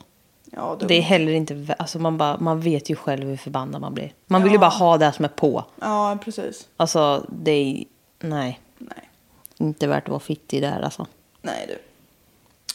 Ja, 0.52 0.76
dumt. 0.80 0.88
Det 0.88 0.98
är 0.98 1.02
heller 1.02 1.32
inte... 1.32 1.76
Alltså 1.80 2.00
man, 2.00 2.18
bara, 2.18 2.38
man 2.40 2.60
vet 2.62 2.90
ju 2.90 2.96
själv 2.96 3.28
hur 3.28 3.38
förbannad 3.38 3.82
man 3.82 3.94
blir. 3.94 4.14
Man 4.26 4.44
vill 4.44 4.52
ju 4.52 4.58
bara 4.58 4.70
ha 4.70 4.98
det 4.98 5.12
som 5.12 5.26
är 5.26 5.30
på. 5.30 5.66
Ja, 5.82 6.18
precis. 6.24 6.68
Alltså 6.78 7.26
det 7.30 7.52
är... 7.52 7.86
Nej. 8.20 8.60
Nej. 8.78 9.10
Inte 9.58 9.88
värt 9.88 10.04
att 10.04 10.10
vara 10.10 10.20
fittig 10.20 10.62
där 10.62 10.82
alltså. 10.82 11.08
Nej, 11.42 11.66
du. 11.68 11.78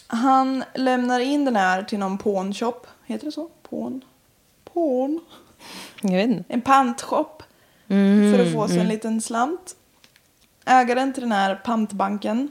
Han 0.07 0.65
lämnar 0.75 1.21
in 1.21 1.45
den 1.45 1.57
här 1.57 1.83
till 1.83 1.99
någon 1.99 2.19
pawnshop. 2.19 2.87
Heter 3.05 3.27
det 3.27 3.33
så? 3.33 3.49
Pawn? 3.71 4.05
Pawn? 4.73 5.21
Jag 6.03 6.13
vet 6.13 6.29
inte. 6.29 6.45
En 6.53 6.61
pantshop. 6.61 7.43
Mm, 7.93 8.33
för 8.33 8.47
att 8.47 8.53
få 8.53 8.69
sig 8.69 8.79
en 8.79 8.89
liten 8.89 9.21
slant. 9.21 9.77
Ägaren 10.65 11.13
till 11.13 11.23
den 11.23 11.33
här 11.33 11.55
pantbanken. 11.55 12.51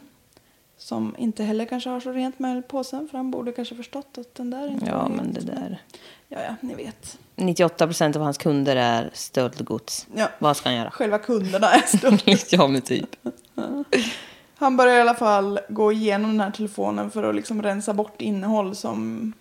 Som 0.77 1.15
inte 1.17 1.43
heller 1.43 1.65
kanske 1.65 1.89
har 1.89 1.99
så 1.99 2.11
rent 2.11 2.39
med 2.39 2.67
påsen. 2.67 3.07
För 3.11 3.17
han 3.17 3.31
borde 3.31 3.51
kanske 3.51 3.75
förstått 3.75 4.17
att 4.17 4.35
den 4.35 4.49
där 4.49 4.67
inte 4.71 4.85
Ja, 4.85 5.07
men 5.07 5.33
det 5.33 5.41
där... 5.41 5.81
Ja, 6.27 6.37
ja, 6.47 6.55
ni 6.61 6.75
vet. 6.75 7.17
98 7.35 7.87
procent 7.87 8.15
av 8.15 8.21
hans 8.21 8.37
kunder 8.37 8.75
är 8.75 9.09
stöldgods. 9.13 10.07
Ja. 10.15 10.29
Vad 10.39 10.57
ska 10.57 10.69
han 10.69 10.77
göra? 10.77 10.91
Själva 10.91 11.17
kunderna 11.17 11.71
är 11.71 11.97
stöld. 11.97 12.21
ja, 12.49 12.67
men 12.67 12.81
typ. 12.81 13.15
Han 14.55 14.77
börjar 14.77 14.97
i 14.97 15.01
alla 15.01 15.13
fall 15.13 15.59
gå 15.69 15.91
igenom 15.91 16.31
den 16.31 16.39
här 16.39 16.51
telefonen 16.51 17.11
för 17.11 17.23
att 17.23 17.35
liksom 17.35 17.61
rensa 17.63 17.93
bort 17.93 18.21
innehåll 18.21 18.75
som 18.75 19.33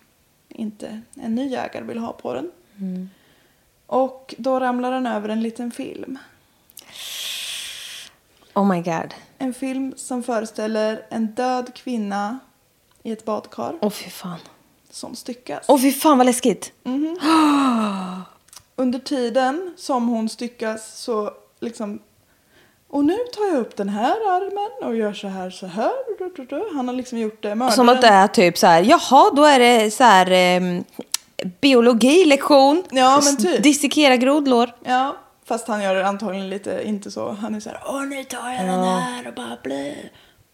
inte 0.49 1.01
en 1.13 1.35
ny 1.35 1.55
ägare 1.55 1.83
vill 1.83 1.97
ha 1.97 2.13
på 2.13 2.33
den. 2.33 2.51
Och 3.91 4.35
då 4.37 4.59
ramlar 4.59 4.91
han 4.91 5.07
över 5.07 5.29
en 5.29 5.41
liten 5.41 5.71
film. 5.71 6.17
Oh 8.53 8.67
my 8.67 8.81
god. 8.81 9.13
En 9.37 9.53
film 9.53 9.93
som 9.97 10.23
föreställer 10.23 11.05
en 11.09 11.27
död 11.27 11.73
kvinna 11.73 12.39
i 13.03 13.11
ett 13.11 13.25
badkar 13.25 13.75
Åh 13.81 13.89
fy 13.89 14.09
fan. 14.09 14.39
som 14.89 15.15
styckas. 15.15 15.65
Åh 15.67 15.81
fy 15.81 15.91
fan 15.91 16.17
vad 16.17 16.25
läskigt. 16.25 16.73
Under 18.75 18.99
tiden 18.99 19.73
som 19.77 20.07
hon 20.07 20.29
styckas 20.29 20.99
så 20.99 21.31
liksom 21.59 21.99
Och 22.87 23.05
nu 23.05 23.17
tar 23.33 23.45
jag 23.45 23.57
upp 23.57 23.75
den 23.75 23.89
här 23.89 24.11
armen 24.11 24.89
och 24.89 24.95
gör 24.95 25.13
så 25.13 25.27
här, 25.27 25.49
så 25.49 25.67
här. 25.67 26.75
Han 26.75 26.87
har 26.87 26.95
liksom 26.95 27.17
gjort 27.19 27.43
det. 27.43 27.55
Mördaren. 27.55 27.75
Som 27.75 27.89
att 27.89 28.01
det 28.01 28.07
är 28.07 28.27
typ 28.27 28.57
så 28.57 28.67
här, 28.67 28.83
jaha, 28.83 29.31
då 29.35 29.43
är 29.45 29.59
det 29.59 29.91
så 29.91 30.03
här 30.03 30.31
eh, 30.31 30.81
biologilektion. 31.61 32.83
Ja, 32.91 33.21
men 33.23 33.37
typ. 33.37 33.63
Dissekera 33.63 34.15
grodlår. 34.15 34.75
Ja, 34.83 35.17
fast 35.45 35.67
han 35.67 35.83
gör 35.83 35.95
det 35.95 36.07
antagligen 36.07 36.49
lite 36.49 36.87
inte 36.87 37.11
så. 37.11 37.31
Han 37.31 37.55
är 37.55 37.59
så 37.59 37.69
här, 37.69 37.79
åh 37.85 38.05
nu 38.05 38.23
tar 38.23 38.49
jag 38.49 38.65
den 38.65 38.83
här 38.83 39.27
och 39.27 39.33
bara 39.33 39.57
bli. 39.63 40.09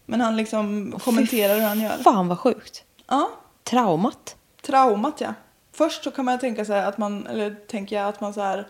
Men 0.06 0.20
han 0.20 0.36
liksom 0.36 0.94
kommenterar 1.04 1.54
hur 1.54 1.62
han 1.62 1.80
gör. 1.80 1.96
Fan 1.96 2.28
vad 2.28 2.38
sjukt. 2.38 2.84
Ja, 3.08 3.30
Traumat. 3.64 4.36
traumat 4.66 5.20
ja. 5.20 5.34
Först 5.72 6.04
så 6.04 6.10
kan 6.10 6.24
man 6.24 6.38
tänka 6.38 6.64
sig 6.64 6.80
att 6.80 6.98
man, 6.98 7.26
eller 7.26 7.54
tänker 7.54 7.96
jag 7.96 8.08
att 8.08 8.20
man 8.20 8.34
så 8.34 8.40
här, 8.40 8.66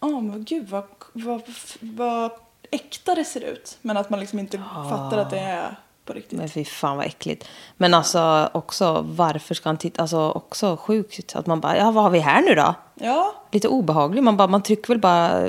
åh 0.00 0.20
men 0.22 0.44
gud 0.44 0.68
vad, 0.68 0.84
vad, 1.12 1.42
vad 1.80 2.30
äkta 2.70 3.14
det 3.14 3.24
ser 3.24 3.40
ut. 3.40 3.78
Men 3.80 3.96
att 3.96 4.10
man 4.10 4.20
liksom 4.20 4.38
inte 4.38 4.62
fattar 4.90 5.18
att 5.18 5.30
det 5.30 5.38
är 5.38 5.76
på 6.04 6.12
riktigt. 6.12 6.38
Men 6.38 6.48
fy 6.48 6.64
fan 6.64 6.96
vad 6.96 7.06
äckligt. 7.06 7.48
Men 7.76 7.94
alltså 7.94 8.50
också, 8.52 9.04
varför 9.08 9.54
ska 9.54 9.68
han 9.68 9.76
titta? 9.76 10.02
Alltså 10.02 10.30
också 10.30 10.76
sjukt 10.76 11.36
att 11.36 11.46
man 11.46 11.60
bara, 11.60 11.76
ja 11.76 11.90
vad 11.90 12.04
har 12.04 12.10
vi 12.10 12.18
här 12.18 12.42
nu 12.42 12.54
då? 12.54 12.74
Ja, 12.94 13.34
Lite 13.50 13.68
obehaglig. 13.68 14.22
Man, 14.22 14.36
bara, 14.36 14.48
man 14.48 14.62
trycker 14.62 14.88
väl 14.88 14.98
bara 14.98 15.48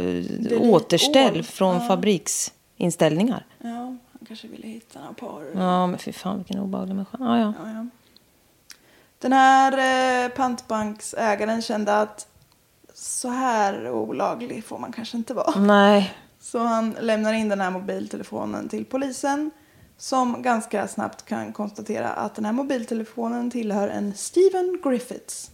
återställ 0.60 1.44
från 1.44 1.88
fabriksinställningar. 1.88 3.46
ja, 3.58 3.68
han 4.12 4.28
kanske 4.28 4.48
ville 4.48 4.68
hitta 4.68 5.00
några 5.00 5.14
par. 5.14 5.44
Ja, 5.56 5.88
men 5.88 6.00
fy 6.00 6.12
fan 6.14 6.38
vilken 6.38 6.60
obehaglig 6.60 6.96
människa. 6.96 7.18
Ja, 7.20 7.40
ja. 7.40 7.54
Ja, 7.64 7.72
ja. 7.72 7.86
Den 9.20 9.34
här 9.34 10.26
eh, 10.26 10.30
pantbanksägaren 10.30 11.62
kände 11.62 11.98
att 12.02 12.28
så 12.94 13.30
här 13.30 13.90
olaglig 13.90 14.66
får 14.66 14.78
man 14.78 14.92
kanske 14.92 15.18
inte 15.18 15.34
vara. 15.34 15.60
Nej. 15.60 16.14
Så 16.40 16.60
han 16.60 16.96
lämnar 17.00 17.34
in 17.34 17.50
den 17.50 17.62
här 17.62 17.72
mobiltelefonen 17.72 18.70
till 18.70 18.86
polisen 18.86 19.52
som 19.98 20.42
ganska 20.42 20.88
snabbt 20.88 21.26
kan 21.26 21.54
konstatera 21.54 22.10
att 22.10 22.36
den 22.36 22.46
här 22.46 22.54
mobiltelefonen 22.54 23.52
tillhör 23.52 23.88
en 23.88 24.14
Steven 24.14 24.80
Griffiths. 24.84 25.52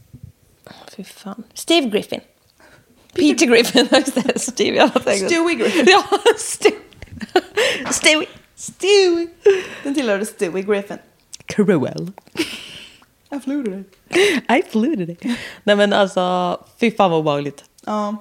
Fy 0.96 1.04
fan. 1.04 1.44
Steve 1.54 1.90
Griffin. 1.90 2.20
Peter 3.14 3.46
Griffin. 3.46 3.88
Just 3.92 4.16
det, 4.16 4.40
Steve. 4.40 4.78
Jag 4.78 4.94
tänkte. 4.94 5.26
Stewie 5.26 5.56
Griffin. 5.56 5.86
Ja, 5.88 6.04
Stu. 6.38 6.70
Stewie. 7.92 8.28
Stewie! 8.56 9.28
Den 9.84 9.96
tillhörde 9.96 10.26
Stewie 10.26 10.64
Griffin. 10.64 10.98
Cruel. 11.46 12.12
Jag 13.30 13.44
förlorade 13.44 13.70
dig. 13.70 13.84
I 14.60 14.64
flew 14.70 14.96
today. 14.96 15.18
Nej 15.64 15.76
men 15.76 15.94
alltså, 15.94 16.58
fy 16.80 16.92
fan 16.92 17.12
vad 17.12 17.20
obehagligt. 17.20 17.64
Ja. 17.86 18.16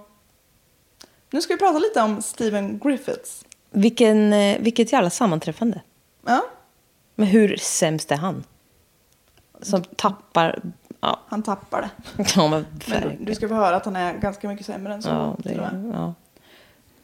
Nu 1.30 1.40
ska 1.42 1.54
vi 1.54 1.58
prata 1.58 1.78
lite 1.78 2.00
om 2.00 2.22
Steven 2.22 2.78
Griffiths. 2.78 3.44
Vilken, 3.70 4.32
eh, 4.32 4.58
vilket 4.60 4.92
jävla 4.92 5.10
sammanträffande. 5.10 5.80
Ja, 6.24 6.44
Men 7.14 7.26
hur 7.26 7.56
sämst 7.56 8.12
är 8.12 8.16
han? 8.16 8.44
Som 9.62 9.84
tappar... 9.84 10.62
Ja, 11.00 11.20
han 11.26 11.42
tappar 11.42 11.82
det. 11.82 12.24
ja 12.36 12.48
men 12.48 12.66
Men 12.88 13.24
du, 13.24 13.34
ska 13.34 13.48
få 13.48 13.54
höra 13.54 13.76
att 13.76 13.84
han 13.84 13.96
är 13.96 14.14
ganska 14.14 14.48
mycket 14.48 14.66
sämre 14.66 14.94
än 14.94 15.02
så. 15.02 15.08
Ja, 15.08 15.36
det, 15.38 15.70
ja. 15.92 16.14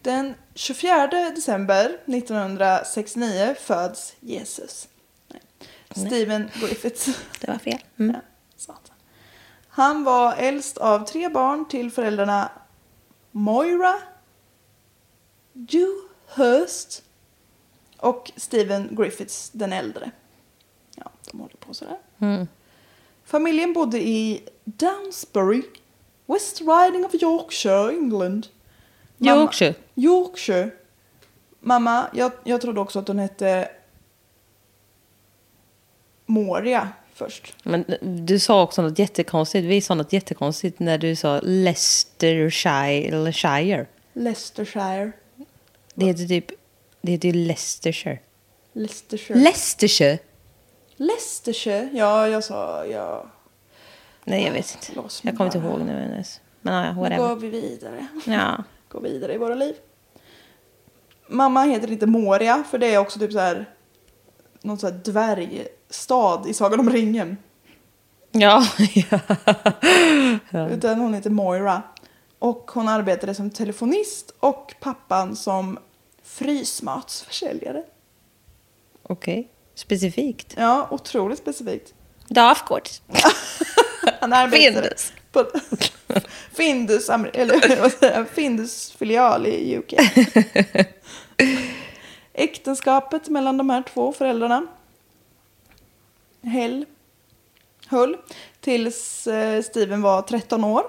Den 0.02 0.34
24 0.54 1.06
december 1.06 1.98
1969 2.06 3.54
föds 3.60 4.14
Jesus. 4.20 4.88
Nej. 5.28 5.40
Steven 6.06 6.50
Griffiths. 6.54 7.06
det 7.40 7.46
var 7.48 7.58
fel. 7.58 7.78
Mm. 7.98 8.14
Ja, 8.14 8.20
satan. 8.56 8.96
Han 9.68 10.04
var 10.04 10.34
äldst 10.34 10.78
av 10.78 11.06
tre 11.06 11.28
barn 11.28 11.68
till 11.68 11.90
föräldrarna 11.90 12.50
Moira 13.30 13.94
Dewhurst 15.52 17.02
och 17.98 18.32
Steven 18.36 18.96
Griffiths 18.96 19.50
den 19.50 19.72
äldre. 19.72 20.10
Ja, 20.96 21.10
de 21.30 21.40
håller 21.40 21.56
på 21.56 21.74
sådär. 21.74 21.96
Mm. 22.18 22.48
Familjen 23.24 23.72
bodde 23.72 24.00
i 24.00 24.42
Downsbury, 24.64 25.62
West 26.26 26.60
Riding 26.60 27.04
of 27.04 27.14
Yorkshire, 27.14 27.92
England. 27.92 28.46
Mamma- 29.18 29.42
Yorkshire. 29.42 29.74
Yorkshire. 29.94 30.70
Mamma, 31.60 32.06
jag, 32.14 32.32
jag 32.44 32.60
trodde 32.60 32.80
också 32.80 32.98
att 32.98 33.08
hon 33.08 33.18
hette 33.18 33.68
Moria 36.26 36.88
först. 37.14 37.54
Men 37.62 37.84
du 38.00 38.38
sa 38.38 38.62
också 38.62 38.82
något 38.82 38.98
jättekonstigt. 38.98 39.66
Vi 39.66 39.80
sa 39.80 39.94
något 39.94 40.12
jättekonstigt 40.12 40.78
när 40.78 40.98
du 40.98 41.16
sa 41.16 41.40
Leicestershire. 41.42 43.86
Leicestershire. 44.12 45.12
Det 45.94 46.06
heter 46.06 46.26
typ... 46.26 46.50
Det 47.06 47.12
heter 47.12 47.28
ju 47.28 47.34
Leicestershire. 47.46 48.18
Leicestershire. 48.72 49.38
Leicestershire? 49.38 50.18
Leicestershire. 50.96 51.88
Ja, 51.92 52.28
jag 52.28 52.44
sa 52.44 52.86
ja. 52.86 53.26
Nej, 54.24 54.44
jag 54.44 54.52
vet 54.52 54.74
inte. 54.74 55.00
Lås 55.00 55.24
Jag 55.24 55.36
kommer 55.36 55.56
inte 55.56 55.68
ihåg 55.68 55.80
nu 55.80 55.92
ens. 55.92 56.40
Men 56.60 56.74
ja, 56.74 56.92
Nu 56.92 57.00
whatever. 57.00 57.28
går 57.28 57.36
vi 57.36 57.50
vidare. 57.50 58.06
Ja. 58.26 58.64
Går 58.88 59.00
vidare 59.00 59.34
i 59.34 59.38
våra 59.38 59.54
liv. 59.54 59.74
Mamma 61.28 61.62
heter 61.62 61.92
inte 61.92 62.06
Moria, 62.06 62.64
för 62.70 62.78
det 62.78 62.94
är 62.94 62.98
också 62.98 63.18
typ 63.18 63.32
så 63.32 63.38
här 63.38 63.70
någon 64.62 64.78
så 64.78 64.86
här 64.86 64.94
dvärgstad 64.94 66.42
i 66.48 66.54
Sagan 66.54 66.80
om 66.80 66.90
ringen. 66.90 67.36
Ja. 68.32 68.66
ja. 70.50 70.68
Utan 70.68 71.00
hon 71.00 71.14
heter 71.14 71.30
Moira. 71.30 71.82
Och 72.38 72.70
hon 72.74 72.88
arbetade 72.88 73.34
som 73.34 73.50
telefonist 73.50 74.34
och 74.40 74.74
pappan 74.80 75.36
som 75.36 75.78
frysmatsförsäljare. 76.26 77.82
Okej. 79.02 79.48
Specifikt. 79.74 80.54
Ja, 80.56 80.88
otroligt 80.90 81.38
specifikt. 81.38 81.94
Ja, 82.28 82.52
of 82.52 82.62
course. 82.68 83.02
Han 84.20 84.50
Findus. 84.50 85.12
på 85.32 85.46
Findus, 86.52 87.08
eller 87.08 88.24
Findus 88.34 88.92
filial 88.92 89.46
i 89.46 89.78
UK. 89.78 89.94
Äktenskapet 92.32 93.28
mellan 93.28 93.56
de 93.56 93.70
här 93.70 93.82
två 93.82 94.12
föräldrarna 94.12 94.66
höll, 96.42 96.86
höll 97.86 98.16
tills 98.60 99.26
eh, 99.26 99.62
Steven 99.62 100.02
var 100.02 100.22
13 100.22 100.64
år. 100.64 100.86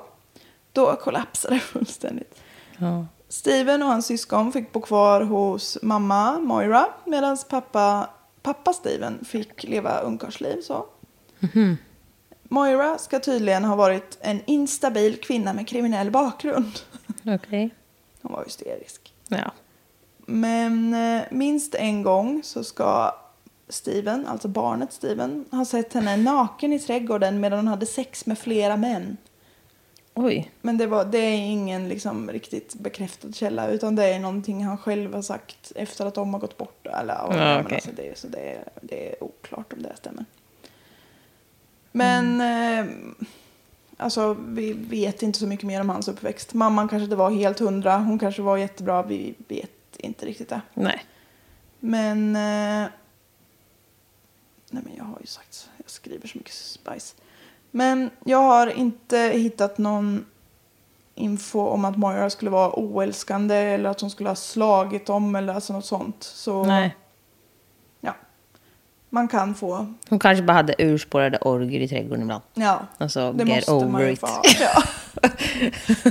Då 0.74 0.96
kollapsade 0.96 1.56
det 1.56 1.60
fullständigt. 1.60 2.36
Ja. 2.78 3.06
Steven 3.30 3.84
och 3.84 3.90
hans 3.90 4.06
syskon 4.06 4.52
fick 4.52 4.72
bo 4.72 4.82
kvar 4.82 5.22
hos 5.22 5.78
mamma 5.82 6.40
Moira 6.40 6.88
medan 7.06 7.38
pappa, 7.50 8.10
pappa 8.42 8.74
Steven 8.74 9.26
fick 9.26 9.64
leva 9.64 10.00
ungkarlsliv. 10.00 10.62
Så. 10.62 10.86
Moira 12.44 12.98
ska 12.98 13.20
tydligen 13.20 13.64
ha 13.64 13.76
varit 13.76 14.18
en 14.22 14.42
instabil 14.46 15.22
kvinna 15.22 15.54
med 15.54 15.68
kriminell 15.68 16.12
bakgrund. 16.12 16.80
Okej. 17.26 17.70
Hon 18.22 18.32
var 18.32 18.44
hysterisk. 18.44 19.14
Ja. 19.28 19.52
Men 20.26 20.94
eh, 20.94 21.24
minst 21.32 21.76
en 21.76 22.04
gång 22.04 22.42
så 22.44 22.64
ska 22.64 23.16
Steven, 23.70 24.28
alltså 24.28 24.48
barnet 24.48 24.94
Steven, 24.94 25.46
ha 25.52 25.66
sett 25.66 25.94
henne 25.94 26.18
naken 26.18 26.74
i 26.74 26.80
trädgården 26.80 27.40
medan 27.40 27.60
hon 27.60 27.68
hade 27.68 27.86
sex 27.86 28.26
med 28.26 28.40
flera 28.40 28.78
män. 28.78 29.18
Oj. 30.20 30.52
Men 30.62 30.78
det, 30.78 30.88
var, 30.88 31.06
det 31.06 31.18
är 31.18 31.38
ingen 31.38 31.90
liksom 31.90 32.32
riktigt 32.32 32.74
bekräftad 32.76 33.32
källa 33.32 33.68
utan 33.68 33.96
det 33.96 34.04
är 34.06 34.20
någonting 34.20 34.64
han 34.66 34.78
själv 34.78 35.14
har 35.14 35.22
sagt 35.22 35.72
efter 35.76 36.06
att 36.06 36.14
de 36.14 36.34
har 36.34 36.40
gått 36.40 36.58
bort. 36.58 36.88
Eller, 36.88 37.14
ja, 37.14 37.28
men 37.30 37.66
okej. 37.66 37.76
alltså 37.76 37.90
det, 37.96 38.18
så 38.18 38.28
det, 38.28 38.40
är- 38.40 38.70
det 38.82 39.10
är 39.12 39.24
oklart 39.24 39.74
om 39.74 39.82
det 39.84 39.96
stämmer. 39.98 40.26
Men 41.92 42.42
eh, 42.42 42.86
alltså, 43.98 44.34
vi 44.48 44.74
vet 44.74 45.22
inte 45.24 45.40
så 45.40 45.48
mycket 45.48 45.66
mer 45.68 45.82
om 45.82 45.90
hans 45.90 46.08
uppväxt. 46.08 46.54
Mamman 46.54 46.88
kanske 46.88 47.04
inte 47.04 47.16
var 47.16 47.32
helt 47.32 47.60
hundra, 47.60 47.98
hon 47.98 48.20
kanske 48.20 48.42
var 48.42 48.58
jättebra, 48.58 49.04
vi 49.04 49.36
vet 49.48 49.72
inte 49.98 50.26
riktigt 50.26 50.50
det. 50.50 50.62
Nej. 50.74 51.06
Men... 51.80 52.36
Eh, 52.36 52.90
nej 54.70 54.84
men 54.84 54.92
jag 54.98 55.04
har 55.04 55.18
ju 55.22 55.28
sagt, 55.28 55.70
jag 55.78 55.90
skriver 55.90 56.28
så 56.28 56.38
mycket 56.38 56.54
spice. 56.54 57.16
Men 57.72 58.10
jag 58.26 58.38
har 58.38 58.68
inte 58.68 59.18
hittat 59.18 59.78
någon 59.78 60.26
info 61.16 61.60
om 61.60 61.86
att 61.86 61.98
Moira 61.98 62.30
skulle 62.30 62.52
vara 62.52 62.72
oälskande 62.80 63.56
eller 63.56 63.90
att 63.90 64.02
hon 64.02 64.10
skulle 64.10 64.30
ha 64.30 64.36
slagit 64.36 65.06
dem 65.06 65.36
eller 65.36 65.54
alltså 65.54 65.74
något 65.74 65.86
sånt. 65.86 66.24
Så 66.24 66.64
Nej. 66.64 66.96
ja, 68.02 68.14
man 69.10 69.28
kan 69.28 69.56
få, 69.56 69.94
Hon 70.10 70.20
kanske 70.20 70.44
bara 70.44 70.54
hade 70.54 70.76
urspårade 70.78 71.38
orger 71.38 71.80
i 71.80 71.88
trädgården 71.88 72.22
ibland. 72.22 72.44
ja. 72.54 72.80
Alltså, 72.98 73.34
det 73.34 73.44
get 73.44 73.56
måste 73.56 73.72
man 73.72 73.96
over 73.96 74.06
ju 74.06 74.12
it. 74.14 74.20
få 74.20 74.28
ha. 74.28 74.42
Ja. 74.60 74.84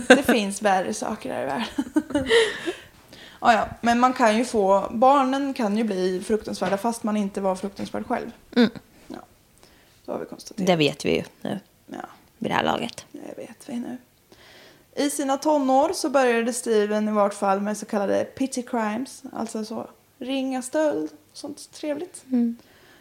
det 0.17 0.23
finns 0.23 0.63
värre 0.63 0.95
saker 0.95 1.35
här 1.35 1.43
i 1.43 1.47
världen. 1.47 1.67
ja, 3.41 3.53
ja, 3.53 3.69
men 3.81 4.01
man 4.01 4.13
kan 4.13 4.39
ju 4.39 4.45
få, 4.45 4.89
barnen 4.91 5.55
kan 5.55 5.79
ju 5.79 5.85
bli 5.85 6.23
fruktansvärda 6.27 6.77
fast 6.77 7.03
man 7.03 7.17
inte 7.17 7.41
var 7.41 7.55
fruktansvärd 7.55 8.07
själv. 8.07 8.31
Mm. 8.57 8.71
Så 10.07 10.13
har 10.13 10.19
vi 10.19 10.27
konstaterat. 10.27 10.67
Det 10.67 10.77
vet 10.77 11.05
vi 11.05 11.17
ju 11.17 11.23
nu, 11.43 11.61
Ja, 11.87 11.97
vid 12.39 12.51
det 12.51 12.55
här 12.55 12.65
laget. 12.65 13.07
det 13.13 13.35
vet 13.37 13.69
vi 13.69 13.77
nu. 13.77 13.97
I 14.95 15.11
sina 15.11 15.37
tonår 15.37 15.93
så 15.93 16.09
började 16.11 16.53
Steven 16.53 17.09
i 17.09 17.13
vart 17.13 17.35
fall 17.35 17.61
med 17.61 17.77
så 17.77 17.87
kallade 17.87 18.25
pity 18.25 18.63
crimes, 18.63 19.23
alltså 19.33 19.65
så 19.65 19.87
ringa 20.19 20.63
stöld, 20.63 21.11
sånt 21.33 21.73
trevligt. 21.73 22.25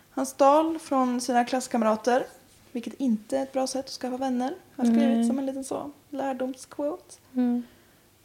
Han 0.09 0.25
stal 0.25 0.79
från 0.79 1.21
sina 1.21 1.45
klasskamrater, 1.45 2.25
vilket 2.71 2.93
inte 2.93 3.37
är 3.37 3.43
ett 3.43 3.53
bra 3.53 3.67
sätt 3.67 3.85
att 3.85 3.91
skaffa 3.91 4.17
vänner. 4.17 4.53
Har 4.75 4.85
skrivit 4.85 5.27
som 5.27 5.39
en 5.39 5.45
liten 5.45 5.63
så 5.63 5.91
lärdomsquote. 6.09 7.15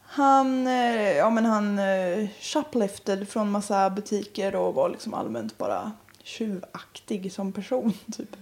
Han, 0.03 0.67
eh, 0.67 1.13
ja, 1.17 1.31
men 1.31 1.45
han 1.45 1.79
eh, 1.79 2.29
shoplifted 2.41 3.29
från 3.29 3.51
massa 3.51 3.91
butiker 3.91 4.55
och 4.55 4.75
var 4.75 4.89
liksom 4.89 5.15
allmänt 5.15 5.59
bara 5.59 5.93
tjuvaktig 6.31 7.33
som 7.33 7.53
person. 7.53 7.93
Typ. 8.17 8.37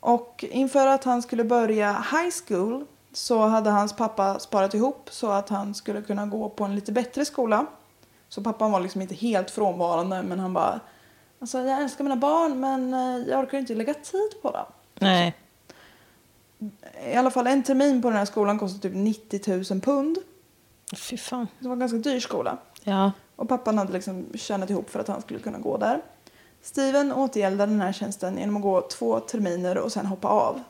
Och 0.00 0.44
inför 0.50 0.86
att 0.86 1.04
han 1.04 1.22
skulle 1.22 1.44
börja 1.44 1.92
high 1.92 2.30
school 2.46 2.86
så 3.12 3.46
hade 3.46 3.70
hans 3.70 3.96
pappa 3.96 4.38
sparat 4.38 4.74
ihop 4.74 5.08
så 5.10 5.30
att 5.30 5.48
han 5.48 5.74
skulle 5.74 6.02
kunna 6.02 6.26
gå 6.26 6.48
på 6.48 6.64
en 6.64 6.74
lite 6.74 6.92
bättre 6.92 7.24
skola. 7.24 7.66
Så 8.28 8.42
pappan 8.42 8.72
var 8.72 8.80
liksom 8.80 9.02
inte 9.02 9.14
helt 9.14 9.50
frånvarande 9.50 10.22
men 10.22 10.38
han 10.38 10.52
bara 10.52 10.80
Alltså 11.40 11.58
jag 11.58 11.82
älskar 11.82 12.04
mina 12.04 12.16
barn 12.16 12.60
men 12.60 12.94
eh, 12.94 13.28
jag 13.28 13.40
orkar 13.40 13.58
inte 13.58 13.74
lägga 13.74 13.94
tid 13.94 14.30
på 14.42 14.50
dem. 14.50 14.66
Nej. 14.94 15.34
I 17.12 17.14
alla 17.14 17.30
fall 17.30 17.46
en 17.46 17.62
termin 17.62 18.02
på 18.02 18.08
den 18.08 18.18
här 18.18 18.24
skolan 18.24 18.58
kostade 18.58 18.82
typ 18.82 18.92
90 18.94 19.72
000 19.72 19.80
pund. 19.80 20.18
Fy 20.96 21.16
fan. 21.16 21.46
Det 21.58 21.68
var 21.68 21.72
en 21.72 21.80
ganska 21.80 21.98
dyr 21.98 22.20
skola. 22.20 22.58
Ja. 22.82 23.12
Och 23.36 23.48
pappan 23.48 23.78
hade 23.78 23.92
liksom 23.92 24.26
tjänat 24.34 24.70
ihop 24.70 24.90
för 24.90 25.00
att 25.00 25.08
han 25.08 25.22
skulle 25.22 25.40
kunna 25.40 25.58
gå 25.58 25.76
där. 25.76 26.02
Steven 26.62 27.12
återgäldade 27.12 27.72
den 27.72 27.80
här 27.80 27.92
tjänsten 27.92 28.38
genom 28.38 28.56
att 28.56 28.62
gå 28.62 28.80
två 28.80 29.20
terminer 29.20 29.78
och 29.78 29.92
sen 29.92 30.06
hoppa 30.06 30.28
av. 30.28 30.60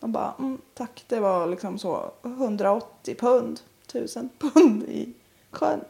Han 0.00 0.12
bara, 0.12 0.34
mm, 0.38 0.58
tack, 0.74 1.04
det 1.08 1.20
var 1.20 1.46
liksom 1.46 1.78
så 1.78 2.10
180 2.22 3.14
pund, 3.14 3.60
1000 3.86 4.28
pund 4.38 4.82
i 4.82 5.12
sjön. 5.50 5.80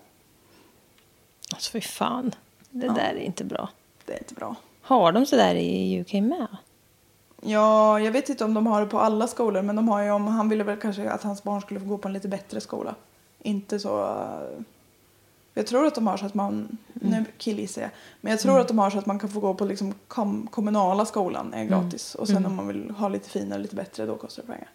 Alltså 1.54 1.70
fy 1.70 1.80
fan. 1.80 2.34
Det 2.70 2.86
där 2.86 3.14
är 3.14 3.20
inte 3.20 3.44
bra. 3.44 3.68
Det 4.06 4.12
är 4.12 4.18
inte 4.18 4.34
bra. 4.34 4.54
Har 4.82 5.12
de 5.12 5.26
sådär 5.26 5.54
i 5.54 6.00
UK 6.00 6.12
med? 6.12 6.46
Ja, 7.42 8.00
jag 8.00 8.12
vet 8.12 8.28
inte 8.28 8.44
om 8.44 8.54
de 8.54 8.66
har 8.66 8.80
det 8.80 8.86
på 8.86 8.98
alla 8.98 9.26
skolor, 9.26 9.62
men 9.62 9.76
de 9.76 9.88
har 9.88 10.02
ju 10.02 10.10
om, 10.10 10.26
han 10.26 10.48
ville 10.48 10.64
väl 10.64 10.76
kanske 10.76 11.10
att 11.10 11.22
hans 11.22 11.42
barn 11.42 11.60
skulle 11.60 11.80
få 11.80 11.86
gå 11.86 11.98
på 11.98 12.08
en 12.08 12.14
lite 12.14 12.28
bättre 12.28 12.60
skola. 12.60 12.94
Inte 13.38 13.78
så... 13.78 14.18
Jag 15.54 15.66
tror 15.66 15.86
att 15.86 15.94
de 15.94 16.06
har 16.06 16.16
så 16.16 16.26
att 16.26 16.34
man, 16.34 16.78
nu 16.92 17.24
killgissar 17.38 17.82
jag, 17.82 17.90
men 18.20 18.30
jag 18.30 18.40
tror 18.40 18.60
att 18.60 18.68
de 18.68 18.78
har 18.78 18.90
så 18.90 18.98
att 18.98 19.06
man 19.06 19.18
kan 19.18 19.30
få 19.30 19.40
gå 19.40 19.54
på 19.54 19.64
liksom 19.64 19.94
kom, 20.08 20.46
kommunala 20.50 21.06
skolan 21.06 21.54
är 21.54 21.64
gratis. 21.64 22.14
Och 22.14 22.26
sen 22.28 22.46
om 22.46 22.56
man 22.56 22.66
vill 22.66 22.90
ha 22.90 23.08
lite 23.08 23.30
finare, 23.30 23.58
lite 23.58 23.76
bättre, 23.76 24.06
då 24.06 24.16
kostar 24.16 24.42
det 24.42 24.46
pengar. 24.52 24.68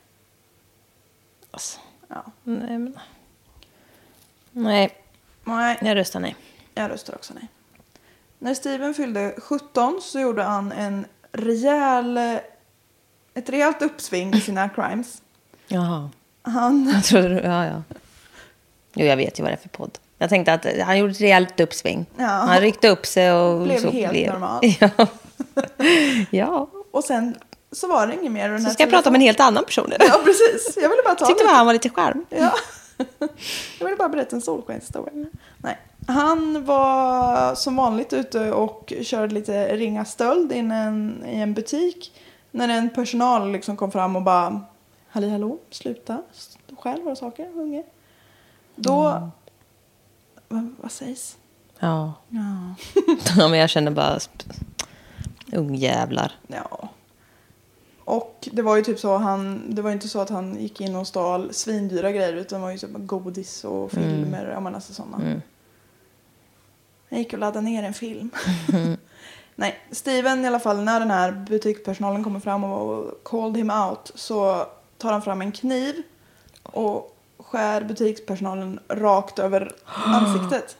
Alltså, 1.51 1.79
Ja. 2.07 2.23
nej, 2.43 2.77
men... 2.77 2.99
Nej, 4.51 4.95
Nej, 5.43 5.77
jag 5.81 5.95
röstar 5.95 6.19
nej. 6.19 6.35
jag 6.73 6.91
röstar 6.91 7.15
också 7.15 7.33
nej. 7.33 7.47
När 8.39 8.53
Steven 8.53 8.93
fyllde 8.93 9.35
17 9.37 9.99
så 10.01 10.19
gjorde 10.19 10.43
han 10.43 10.71
en 10.71 11.05
rejäl, 11.31 12.17
ett 13.33 13.49
rejält 13.49 13.81
uppsving 13.81 14.33
i 14.33 14.41
sina 14.41 14.69
crimes. 14.69 15.21
Jaha. 15.67 16.09
Han, 16.41 16.89
Jag 16.93 17.03
trodde 17.03 17.29
du... 17.29 17.35
Ja, 17.35 17.65
ja. 17.65 17.83
Jo, 18.93 19.05
jag 19.05 19.17
vet 19.17 19.39
ju 19.39 19.43
vad 19.43 19.51
det 19.51 19.55
är 19.55 19.59
för 19.61 19.69
podd. 19.69 19.97
Jag 20.17 20.29
tänkte 20.29 20.53
att 20.53 20.65
han 20.81 20.97
gjorde 20.97 21.11
ett 21.11 21.21
rejält 21.21 21.59
uppsving. 21.59 22.05
Ja. 22.17 22.25
Han 22.25 22.59
ryckte 22.59 22.89
upp 22.89 23.05
sig 23.05 23.33
och... 23.33 23.61
Blev 23.61 23.77
så 23.77 23.89
helt 23.89 24.27
normal. 24.27 24.61
Ja. 24.79 25.07
ja. 26.31 26.67
och 26.91 27.03
sen 27.03 27.35
så 27.71 27.87
var 27.87 28.07
det 28.07 28.13
inget 28.13 28.31
mer. 28.31 28.49
den 28.49 28.63
Så 28.63 28.69
ska 28.69 28.83
jag 28.83 28.89
prata 28.89 29.09
om 29.09 29.15
en 29.15 29.21
helt 29.21 29.39
annan 29.39 29.65
person 29.65 29.93
idag. 29.93 30.07
Ja, 30.11 30.21
precis. 30.23 30.77
Jag 30.81 30.89
ville 30.89 31.01
bara 31.05 31.15
ta 31.15 31.25
Tyckte 31.25 31.43
bara 31.43 31.55
han 31.55 31.65
var 31.65 31.73
lite 31.73 31.89
charm. 31.89 32.25
Ja. 32.29 32.51
Jag 33.79 33.85
ville 33.85 33.95
bara 33.97 34.09
berätta 34.09 34.35
en 34.35 34.41
solskenshistoria. 34.41 35.25
Nej. 35.57 35.77
Han 36.07 36.65
var 36.65 37.55
som 37.55 37.75
vanligt 37.75 38.13
ute 38.13 38.51
och 38.51 38.93
körde 39.01 39.33
lite 39.33 39.75
ringa 39.75 40.05
stöld 40.05 40.51
in 40.51 40.71
en, 40.71 41.23
i 41.27 41.41
en 41.41 41.53
butik. 41.53 42.21
När 42.51 42.69
en 42.69 42.89
personal 42.89 43.51
liksom 43.51 43.77
kom 43.77 43.91
fram 43.91 44.15
och 44.15 44.21
bara 44.21 44.61
Halli 45.09 45.29
hallå, 45.29 45.57
sluta. 45.69 46.21
Stå 46.31 46.75
själv 46.75 47.03
våra 47.03 47.15
saker, 47.15 47.49
unge. 47.55 47.83
Då... 48.75 49.29
Vad, 50.47 50.75
vad 50.81 50.91
sägs? 50.91 51.37
Ja. 51.79 52.13
Ja. 52.29 52.75
ja, 53.37 53.47
men 53.47 53.59
jag 53.59 53.69
känner 53.69 53.91
bara... 53.91 54.19
Ungjävlar. 55.53 56.31
Ja. 56.47 56.89
Och 58.05 58.49
det 58.51 58.61
var 58.61 58.75
ju 58.75 58.83
typ 58.83 58.99
så, 58.99 59.17
han, 59.17 59.75
det 59.75 59.81
var 59.81 59.91
inte 59.91 60.07
så 60.07 60.19
att 60.19 60.29
han 60.29 60.61
gick 60.61 60.81
in 60.81 60.95
och 60.95 61.07
stal 61.07 61.53
svindyra 61.53 62.11
grejer 62.11 62.33
utan 62.33 62.59
det 62.59 62.65
var 62.65 62.71
ju 62.71 62.77
typ 62.77 62.89
godis 62.93 63.63
och 63.63 63.91
filmer, 63.91 64.49
ja 64.53 64.59
men 64.59 64.75
alltså 64.75 64.93
sådana. 64.93 65.41
Jag 67.09 67.19
gick 67.19 67.33
och 67.33 67.39
laddade 67.39 67.65
ner 67.65 67.83
en 67.83 67.93
film. 67.93 68.29
Nej, 69.55 69.79
Steven 69.91 70.45
i 70.45 70.47
alla 70.47 70.59
fall, 70.59 70.83
när 70.83 70.99
den 70.99 71.11
här 71.11 71.31
butikspersonalen 71.31 72.23
kommer 72.23 72.39
fram 72.39 72.63
och 72.63 73.23
called 73.23 73.57
him 73.57 73.69
out 73.69 74.11
så 74.15 74.65
tar 74.97 75.11
han 75.11 75.21
fram 75.21 75.41
en 75.41 75.51
kniv 75.51 76.03
och 76.63 77.14
skär 77.49 77.83
butikspersonalen 77.83 78.79
rakt 78.87 79.39
över 79.39 79.75
ansiktet. 79.85 80.77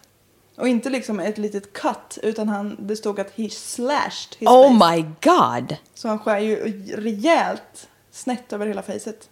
Och 0.58 0.68
inte 0.68 0.90
liksom 0.90 1.20
ett 1.20 1.38
litet 1.38 1.74
cut 1.74 2.18
utan 2.24 2.50
han, 2.50 2.76
det 2.80 2.96
stod 2.96 3.20
att 3.20 3.32
he 3.38 3.50
slashed 3.50 4.36
his 4.38 4.50
Oh 4.50 4.80
face. 4.80 4.96
my 4.96 5.06
god! 5.22 5.76
Så 5.94 6.08
han 6.08 6.20
skär 6.20 6.40
ju 6.40 6.56
rejält 6.96 7.90
snett 8.12 8.54
över 8.54 8.68
hela 8.68 8.82
fejset. 8.82 9.30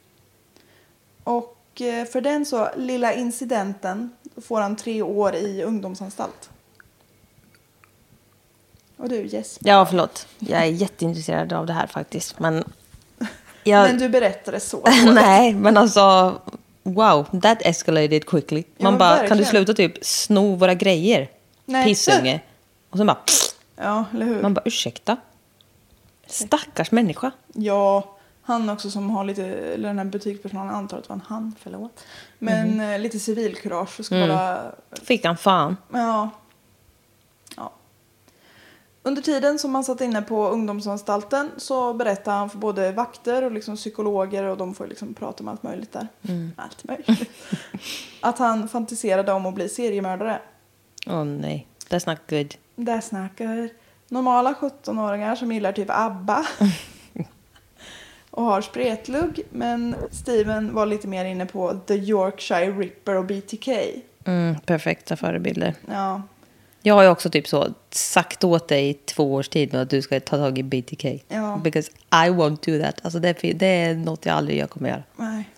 Och 1.23 1.81
eh, 1.81 2.05
för 2.05 2.21
den 2.21 2.45
så 2.45 2.69
lilla 2.75 3.13
incidenten 3.13 4.11
får 4.41 4.61
han 4.61 4.75
tre 4.75 5.01
år 5.01 5.35
i 5.35 5.63
ungdomsanstalt. 5.63 6.49
Och 8.97 9.09
du 9.09 9.25
Jess. 9.25 9.59
Ja, 9.61 9.85
förlåt. 9.85 10.27
Jag 10.39 10.61
är 10.61 10.65
jätteintresserad 10.65 11.53
av 11.53 11.65
det 11.65 11.73
här 11.73 11.87
faktiskt. 11.87 12.39
Men... 12.39 12.63
Jag... 13.63 13.87
Men 13.87 13.97
du 13.97 14.09
berättade 14.09 14.59
så. 14.59 14.81
Nej, 15.13 15.53
men 15.53 15.77
alltså... 15.77 16.41
Wow, 16.83 17.25
that 17.41 17.61
escalated 17.61 18.25
quickly. 18.25 18.63
Ja, 18.77 18.83
Man 18.83 18.93
men 18.93 18.99
bara, 18.99 19.17
kan 19.17 19.37
du 19.37 19.43
verkligen. 19.43 19.65
sluta 19.65 19.73
typ 19.73 20.05
sno 20.05 20.55
våra 20.55 20.73
grejer? 20.73 21.29
Nej. 21.65 21.85
Pissunge. 21.85 22.41
Och 22.89 22.97
sen 22.97 23.07
bara... 23.07 23.17
Ja, 23.75 24.05
eller 24.13 24.25
hur? 24.25 24.41
Man 24.41 24.53
bara, 24.53 24.61
ursäkta? 24.65 25.17
Stackars 26.27 26.91
människa. 26.91 27.31
Ja, 27.53 28.17
han 28.41 28.69
också 28.69 28.91
som 28.91 29.09
har 29.09 29.23
lite, 29.23 29.45
eller 29.45 29.87
den 29.87 29.97
här 29.97 30.05
butikspersonalen 30.05 30.75
antar 30.75 30.97
att 30.97 31.03
det 31.03 31.09
var 31.09 31.15
en 31.15 31.21
han, 31.27 31.55
förlåt. 31.59 32.03
Men 32.39 32.79
eh, 32.79 32.99
lite 32.99 33.19
civilkurage 33.19 34.05
ska 34.05 34.27
bara 34.27 34.61
Fick 35.03 35.25
han 35.25 35.37
fan. 35.37 35.77
Ja. 35.91 35.97
ja. 35.99 36.29
Under 39.05 39.21
tiden 39.21 39.59
som 39.59 39.75
han 39.75 39.83
satt 39.83 40.01
inne 40.01 40.21
på 40.21 40.47
ungdomsanstalten 40.47 41.51
så 41.57 41.93
berättade 41.93 42.37
han 42.37 42.49
för 42.49 42.57
både 42.57 42.91
vakter 42.91 43.43
och 43.43 43.51
liksom 43.51 43.75
psykologer 43.75 44.43
och 44.43 44.57
de 44.57 44.73
får 44.73 44.87
liksom 44.87 45.13
prata 45.13 45.43
om 45.43 45.47
allt 45.47 45.63
möjligt 45.63 45.91
där. 45.91 46.07
Allt 46.55 46.83
möjligt. 46.83 47.29
att 48.21 48.39
han 48.39 48.67
fantiserade 48.67 49.31
om 49.31 49.45
att 49.45 49.53
bli 49.53 49.69
seriemördare. 49.69 50.39
Åh 51.07 51.13
oh, 51.13 51.25
nej, 51.25 51.67
that's 51.89 52.09
not 52.09 52.19
good. 52.29 52.55
Där 52.75 53.01
snackar 53.01 53.69
normala 54.07 54.53
17-åringar 54.53 55.35
som 55.35 55.51
gillar 55.51 55.71
typ 55.71 55.89
ABBA. 55.89 56.45
och 58.29 58.43
har 58.43 58.61
spretlugg. 58.61 59.41
Men 59.49 59.95
Steven 60.11 60.73
var 60.73 60.85
lite 60.85 61.07
mer 61.07 61.25
inne 61.25 61.45
på 61.45 61.79
The 61.87 61.93
Yorkshire 61.93 62.71
Ripper 62.71 63.15
och 63.15 63.25
BTK. 63.25 63.67
Mm, 64.25 64.59
perfekta 64.59 65.15
förebilder. 65.15 65.73
Ja, 65.89 66.21
Jag 66.85 66.93
har 66.95 67.03
ju 67.03 67.09
också 67.09 67.29
typ 67.29 67.47
så 67.47 67.67
sagt 67.89 68.43
åt 68.43 68.67
dig 68.67 68.89
i 68.89 68.93
två 68.93 69.33
års 69.33 69.49
tid 69.49 69.73
nu 69.73 69.79
att 69.79 69.89
du 69.89 70.01
ska 70.01 70.19
ta 70.19 70.37
tag 70.37 70.57
i 70.57 70.63
BTK. 70.63 71.05
Ja. 71.27 71.59
Because 71.63 71.91
I 72.11 72.29
won't 72.29 72.71
do 72.79 72.85
that. 72.85 72.99
Alltså 73.05 73.19
det, 73.19 73.43
är- 73.43 73.53
det 73.53 73.65
är 73.65 73.93
något 73.95 74.25
jag 74.25 74.35
aldrig 74.35 74.57
jag 74.57 74.69
kommer 74.69 74.89
göra. 74.89 75.03
Nej. 75.15 75.49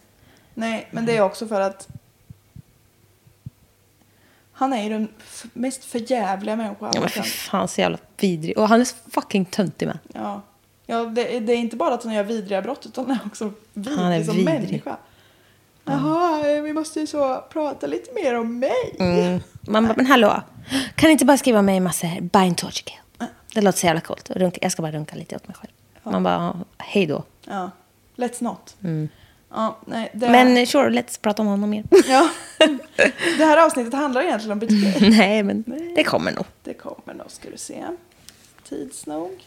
Nej, 0.53 0.87
men 0.91 1.05
det 1.05 1.17
är 1.17 1.21
också 1.21 1.47
för 1.47 1.61
att 1.61 1.87
han 4.51 4.73
är 4.73 4.83
ju 4.83 4.89
den 4.89 5.07
mest 5.53 5.83
förjävliga 5.85 6.55
människan 6.55 6.91
Ja, 6.93 6.99
men 6.99 7.09
kan. 7.09 7.23
fan 7.23 7.67
så 7.67 7.81
jävla 7.81 7.97
vidrig. 8.17 8.57
Och 8.57 8.67
han 8.69 8.81
är 8.81 8.85
så 8.85 8.95
fucking 9.11 9.45
töntig 9.45 9.85
med. 9.85 9.97
Ja. 10.13 10.41
Ja, 10.85 11.05
det, 11.05 11.39
det 11.39 11.53
är 11.53 11.57
inte 11.57 11.75
bara 11.75 11.93
att 11.93 12.03
han 12.03 12.13
gör 12.13 12.23
vidriga 12.23 12.61
brott 12.61 12.85
utan 12.85 13.05
han 13.05 13.15
är 13.15 13.25
också 13.25 13.51
vidrig 13.73 13.97
Han 13.97 14.11
är 14.11 14.23
som 14.23 14.35
vidrig. 14.35 14.53
människa. 14.61 14.97
Jaha, 15.85 16.49
eh, 16.55 16.61
vi 16.61 16.73
måste 16.73 16.99
ju 16.99 17.07
så 17.07 17.43
prata 17.49 17.87
lite 17.87 18.13
mer 18.13 18.35
om 18.39 18.59
mig. 18.59 18.95
Mm. 18.99 19.39
Man 19.61 19.87
bara, 19.87 19.93
men 19.97 20.05
hallå. 20.05 20.41
Kan 20.95 21.09
inte 21.09 21.25
bara 21.25 21.37
skriva 21.37 21.61
mig 21.61 21.79
massor 21.79 22.21
buy 22.21 22.41
and 22.41 22.57
torture 22.57 22.83
kill? 22.83 23.27
Det 23.53 23.61
låter 23.61 23.79
så 23.79 23.85
jävla 23.85 24.01
coolt. 24.01 24.29
Runka, 24.29 24.59
jag 24.61 24.71
ska 24.71 24.81
bara 24.81 24.91
runka 24.91 25.15
lite 25.15 25.35
åt 25.35 25.47
mig 25.47 25.55
själv. 25.55 25.71
Man 26.03 26.23
bara, 26.23 26.59
hej 26.77 27.05
då. 27.05 27.23
Ja, 27.45 27.71
let's 28.15 28.43
not. 28.43 28.75
Ja, 29.49 29.77
nej, 29.85 30.09
det, 30.13 30.29
Men 30.29 30.67
sure, 30.67 30.89
let's 30.89 31.19
prata 31.21 31.41
om 31.41 31.47
honom 31.47 31.69
mer. 31.69 31.83
ja. 32.07 32.29
det 33.37 33.45
här 33.45 33.65
avsnittet 33.65 33.93
handlar 33.93 34.21
egentligen 34.21 34.51
om 34.51 34.59
BTK. 34.59 35.01
Nej, 35.17 35.43
men 35.43 35.63
det 35.95 36.03
kommer 36.03 36.31
nog. 36.31 36.45
Det 36.63 36.73
kommer 36.73 37.13
nog, 37.13 37.31
ska 37.31 37.49
du 37.49 37.57
se. 37.57 37.83
Tids 38.69 39.05
nog. 39.05 39.43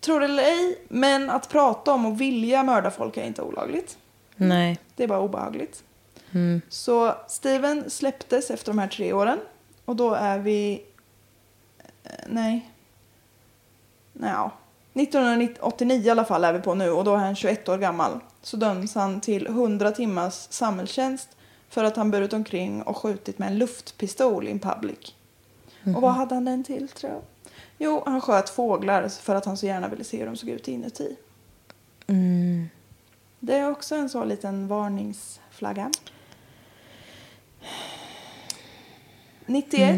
Tror 0.00 0.20
det 0.20 0.26
eller 0.26 0.42
ej, 0.42 0.78
men 0.88 1.30
att 1.30 1.48
prata 1.48 1.92
om 1.92 2.06
och 2.06 2.20
vilja 2.20 2.62
mörda 2.62 2.90
folk 2.90 3.16
är 3.16 3.24
inte 3.24 3.42
olagligt. 3.42 3.96
Nej. 4.36 4.78
Det 4.96 5.04
är 5.04 5.08
bara 5.08 5.20
obehagligt. 5.20 5.82
Så 6.68 7.14
Steven 7.28 7.90
släpptes 7.90 8.50
efter 8.50 8.72
de 8.72 8.78
här 8.78 8.88
tre 8.88 9.12
åren. 9.12 9.38
Och 9.84 9.96
då 9.96 10.14
är 10.14 10.38
vi... 10.38 10.82
eh, 12.04 12.10
Nej. 12.26 12.70
Nej, 14.12 14.30
ja. 14.30 14.52
1989 14.94 16.02
i 16.06 16.10
alla 16.10 16.24
fall 16.24 16.44
är 16.44 16.52
vi 16.52 16.58
på 16.60 16.74
nu 16.74 16.90
och 16.90 17.04
då 17.04 17.12
är 17.14 17.18
han 17.18 17.36
21 17.36 17.68
år 17.68 17.78
gammal. 17.78 18.20
Så 18.42 18.56
döms 18.56 18.94
han 18.94 19.20
till 19.20 19.46
100 19.46 19.90
timmars 19.92 20.46
samhällstjänst 20.50 21.28
för 21.68 21.84
att 21.84 21.96
han 21.96 22.10
burit 22.10 22.32
omkring 22.32 22.82
och 22.82 22.96
skjutit 22.96 23.38
med 23.38 23.48
en 23.48 23.58
luftpistol 23.58 24.48
in 24.48 24.58
public. 24.58 25.14
Och 25.96 26.02
vad 26.02 26.12
hade 26.12 26.34
han 26.34 26.44
den 26.44 26.64
till 26.64 26.88
tror 26.88 27.12
jag? 27.12 27.22
Jo, 27.78 28.02
han 28.06 28.20
sköt 28.20 28.48
fåglar 28.50 29.08
för 29.08 29.34
att 29.34 29.44
han 29.44 29.56
så 29.56 29.66
gärna 29.66 29.88
ville 29.88 30.04
se 30.04 30.18
hur 30.18 30.26
de 30.26 30.36
såg 30.36 30.48
ut 30.48 30.68
inuti. 30.68 31.16
Det 33.40 33.54
är 33.56 33.70
också 33.70 33.94
en 33.94 34.08
så 34.10 34.24
liten 34.24 34.68
varningsflagga. 34.68 35.90
91, 39.48 39.94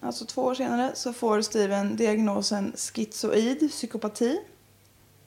alltså 0.00 0.24
två 0.24 0.42
år 0.42 0.54
senare, 0.54 0.90
så 0.94 1.12
får 1.12 1.42
Steven 1.42 1.96
diagnosen 1.96 2.72
schizoid 2.76 3.70
psykopati. 3.70 4.40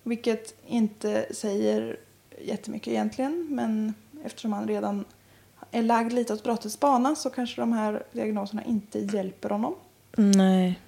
Vilket 0.04 0.56
inte 0.67 1.26
säger 1.32 1.99
jättemycket 2.41 2.88
egentligen, 2.88 3.47
men 3.49 3.93
eftersom 4.26 4.54
han 4.54 4.67
redan 4.67 5.06
är 5.71 5.84
lagd 5.84 6.13
lite 6.13 6.34
åt 6.34 6.43
brottets 6.43 6.80
bana 6.80 7.15
så 7.15 7.30
kanske 7.30 7.62
de 7.62 7.73
här 7.73 8.04
diagnoserna 8.12 8.63
inte 8.63 8.99
hjälper 8.99 9.49
honom. 9.49 9.76
Nej. 10.15 10.80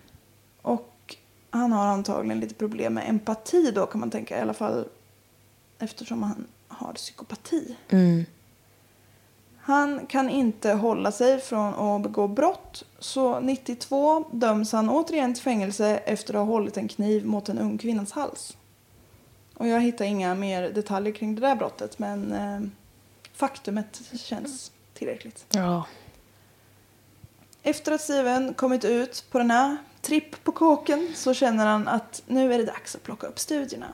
Och 0.62 1.16
han 1.50 1.72
har 1.72 1.88
antagligen 1.88 2.40
lite 2.40 2.56
problem 2.56 2.94
med 2.94 3.10
empati 3.10 3.72
då 3.72 3.86
kan 3.86 4.00
man 4.00 4.10
tänka. 4.12 4.38
I 4.38 4.42
alla 4.42 4.54
fall 4.54 4.86
eftersom 5.80 6.24
han 6.24 6.48
har 6.68 6.94
psykopati. 6.94 7.76
Mm. 7.90 8.26
Han 9.68 10.06
kan 10.06 10.30
inte 10.30 10.72
hålla 10.72 11.12
sig 11.12 11.40
från 11.40 11.74
att 11.74 12.02
begå 12.02 12.28
brott. 12.28 12.84
Så 13.00 13.40
92 13.40 14.26
döms 14.32 14.72
han 14.72 14.90
återigen 14.90 15.34
till 15.34 15.44
fängelse 15.44 15.98
efter 15.98 16.34
att 16.34 16.40
ha 16.40 16.46
hållit 16.46 16.78
en 16.78 16.88
kniv 16.88 17.26
mot 17.26 17.50
en 17.50 17.60
ung 17.60 17.78
kvinnas 17.78 18.12
hals. 18.12 18.58
Och 19.54 19.68
jag 19.68 19.82
hittar 19.82 20.06
inga 20.06 20.36
mer 20.36 20.70
detaljer 20.70 21.14
kring 21.14 21.36
det 21.36 21.42
där 21.42 21.56
brottet. 21.56 22.00
Men 22.00 22.32
eh, 22.32 22.70
faktumet 23.34 24.02
känns 24.20 24.72
tillräckligt. 24.94 25.46
Ja. 25.50 25.86
Efter 27.64 27.92
att 27.92 28.02
Steven 28.02 28.54
kommit 28.54 28.86
ut 28.86 29.26
på 29.32 29.38
den 29.38 29.52
här 29.52 29.78
tripp 30.02 30.44
på 30.44 30.52
kåken 30.52 31.12
så 31.16 31.34
känner 31.34 31.66
han 31.66 31.88
att 31.88 32.24
nu 32.28 32.54
är 32.54 32.58
det 32.58 32.66
dags 32.66 32.96
att 32.96 33.04
plocka 33.04 33.28
upp 33.28 33.40
studierna. 33.40 33.94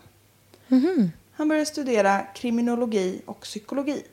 Han 1.32 1.48
börjar 1.48 1.66
studera 1.66 2.22
kriminologi 2.22 3.22
och 3.26 3.40
psykologi. 3.42 4.04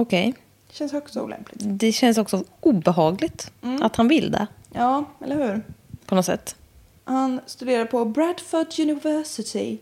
Okej. 0.00 0.34
Känns 0.70 0.92
högst 0.92 1.16
olämpligt. 1.16 1.58
Det 1.62 1.92
känns 1.92 2.18
också 2.18 2.44
obehagligt 2.60 3.52
att 3.80 3.96
han 3.96 4.08
vill 4.08 4.30
det. 4.30 4.46
Ja, 4.72 5.04
eller 5.24 5.36
hur? 5.36 5.62
På 6.06 6.14
något 6.14 6.26
sätt. 6.26 6.56
Han 7.04 7.40
studerar 7.46 7.84
på 7.84 8.04
Bradford 8.04 8.66
University 8.78 9.78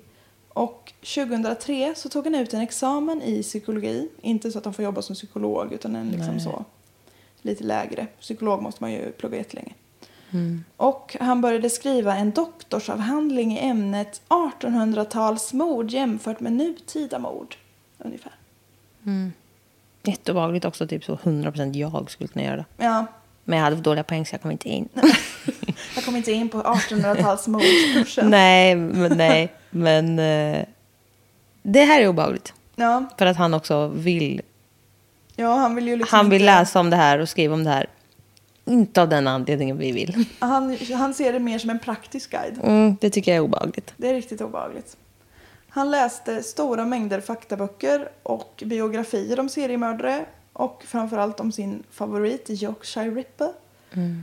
och 0.48 0.92
2003 1.00 1.94
så 1.96 2.08
tog 2.08 2.24
han 2.24 2.34
ut 2.34 2.54
en 2.54 2.60
examen 2.60 3.22
i 3.22 3.42
psykologi. 3.42 4.08
Inte 4.22 4.50
så 4.50 4.58
att 4.58 4.64
han 4.64 4.74
får 4.74 4.84
jobba 4.84 5.02
som 5.02 5.14
psykolog 5.14 5.72
utan 5.72 5.96
en 5.96 6.08
liksom 6.08 6.40
så 6.40 6.64
lite 7.42 7.64
lägre. 7.64 8.06
Psykolog 8.20 8.62
måste 8.62 8.82
man 8.82 8.92
ju 8.92 9.12
plugga 9.12 9.36
jättelänge. 9.36 9.74
Och 10.76 11.16
han 11.20 11.40
började 11.40 11.70
skriva 11.70 12.16
en 12.16 12.30
doktorsavhandling 12.30 13.52
i 13.52 13.58
ämnet 13.58 14.22
1800-talsmord 14.28 15.90
jämfört 15.90 16.40
med 16.40 16.52
nutida 16.52 17.18
mord. 17.18 17.56
Ungefär. 17.98 18.32
Jätteobehagligt 20.02 20.64
också. 20.64 20.86
Typ 20.86 21.04
så 21.04 21.14
100% 21.16 21.76
jag 21.76 22.10
skulle 22.10 22.28
kunna 22.28 22.44
göra 22.44 22.56
det. 22.56 22.64
Ja, 22.76 23.06
Men 23.44 23.58
jag 23.58 23.64
hade 23.64 23.76
dåliga 23.76 24.04
poäng 24.04 24.26
så 24.26 24.34
jag 24.34 24.42
kom 24.42 24.50
inte 24.50 24.68
in. 24.68 24.88
jag 25.94 26.04
kom 26.04 26.16
inte 26.16 26.32
in 26.32 26.48
på 26.48 26.62
1800-talsmordskursen. 26.62 28.28
nej, 28.28 28.74
men, 28.76 29.16
nej. 29.18 29.52
Men 29.70 30.18
eh, 30.18 30.64
det 31.62 31.84
här 31.84 32.00
är 32.00 32.08
obehagligt. 32.08 32.52
Ja, 32.76 33.04
För 33.18 33.26
att 33.26 33.36
han 33.36 33.54
också 33.54 33.88
vill. 33.88 34.40
ja, 35.36 35.54
han 35.54 35.74
vill 35.74 35.88
ju 35.88 35.96
liksom 35.96 36.16
Han 36.16 36.30
vill 36.30 36.42
inte- 36.42 36.58
läsa 36.58 36.80
om 36.80 36.90
det 36.90 36.96
här 36.96 37.18
och 37.18 37.28
skriva 37.28 37.54
om 37.54 37.64
det 37.64 37.70
här. 37.70 37.86
Inte 38.64 39.02
av 39.02 39.08
den 39.08 39.26
anledningen 39.28 39.78
vi 39.78 39.92
vill. 39.92 40.24
Han, 40.38 40.76
han 40.94 41.14
ser 41.14 41.32
det 41.32 41.38
mer 41.38 41.58
som 41.58 41.70
en 41.70 41.78
praktisk 41.78 42.30
guide. 42.30 42.58
Mm, 42.62 42.96
det 43.00 43.10
tycker 43.10 43.30
jag 43.30 43.36
är 43.36 43.40
obehagligt. 43.42 43.94
Det 43.96 44.08
är 44.10 44.14
riktigt 44.14 44.40
obehagligt. 44.40 44.96
Han 45.68 45.90
läste 45.90 46.42
stora 46.42 46.84
mängder 46.84 47.20
faktaböcker 47.20 48.08
och 48.22 48.62
biografier 48.66 49.40
om 49.40 49.48
seriemördare 49.48 50.26
och 50.52 50.84
framförallt 50.86 51.40
om 51.40 51.52
sin 51.52 51.82
favorit 51.90 52.50
Yorkshire 52.50 53.10
Ripper. 53.10 53.52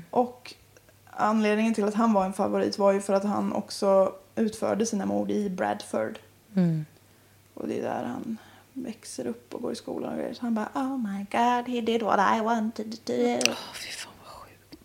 Och 0.10 0.54
anledningen 1.10 1.74
till 1.74 1.84
att 1.84 1.94
han 1.94 2.14
var 2.14 2.26
en 2.26 2.34
favorit 2.34 2.78
var 2.78 2.92
ju 2.92 3.02
för 3.02 3.14
att 3.14 3.24
han 3.24 3.54
också 3.54 4.14
utförde 4.36 4.86
sina 4.86 5.06
mord 5.06 5.32
i 5.32 5.50
Bradford. 5.50 6.20
Och 7.54 7.68
det 7.68 7.80
är 7.80 7.84
där 7.84 8.04
han 8.04 8.38
växer 8.74 9.28
upp 9.28 9.54
och 9.54 9.62
går 9.62 9.72
i 9.72 9.76
skolan 9.76 10.12
och 10.14 10.18
grejer. 10.20 10.34
Så 10.34 10.42
han 10.42 10.54
bara 10.56 10.70
Oh 10.74 10.98
my 10.98 11.26
god, 11.32 11.76
he 11.76 11.82
did 11.82 12.02
what 12.04 12.20
I 12.38 12.42
wanted 12.42 12.92
to 12.92 12.98
do. 13.06 13.40
fy 13.74 13.92
fan 13.92 14.14
vad 14.24 14.32
sjukt. 14.34 14.76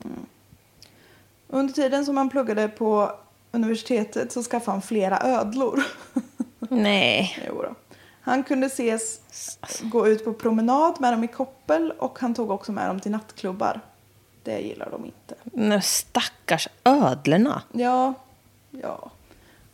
Under 1.48 1.74
tiden 1.74 2.04
som 2.06 2.16
han 2.16 2.30
pluggade 2.30 2.68
på 2.68 3.12
universitetet 3.52 4.32
så 4.32 4.42
skaffade 4.42 4.74
han 4.74 4.82
flera 4.82 5.20
ödlor. 5.20 5.82
Nej. 6.70 7.38
Jo 7.48 7.62
då. 7.62 7.74
Han 8.20 8.44
kunde 8.44 8.66
ses 8.66 9.20
gå 9.82 10.08
ut 10.08 10.24
på 10.24 10.32
promenad 10.32 11.00
med 11.00 11.12
dem 11.12 11.24
i 11.24 11.28
koppel 11.28 11.92
och 11.98 12.18
han 12.18 12.34
tog 12.34 12.50
också 12.50 12.72
med 12.72 12.88
dem 12.88 13.00
till 13.00 13.10
nattklubbar. 13.10 13.80
Det 14.42 14.60
gillar 14.60 14.90
de 14.90 15.04
inte. 15.04 15.34
Men 15.44 15.82
stackars 15.82 16.68
ödlorna. 16.84 17.62
Ja, 17.72 18.14
ja. 18.70 19.10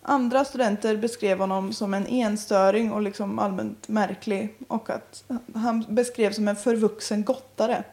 Andra 0.03 0.45
studenter 0.45 0.97
beskrev 0.97 1.39
honom 1.39 1.73
som 1.73 1.95
en 1.95 2.07
enstöring 2.07 2.93
och 2.93 3.03
liksom 3.03 3.39
allmänt 3.39 3.89
märklig 3.89 4.55
och 4.69 4.91
att 4.91 5.25
han 5.55 5.85
beskrevs 5.89 6.37
som 6.37 6.49
en 6.49 6.57
förvuxen 6.57 7.25
gottare. 7.25 7.85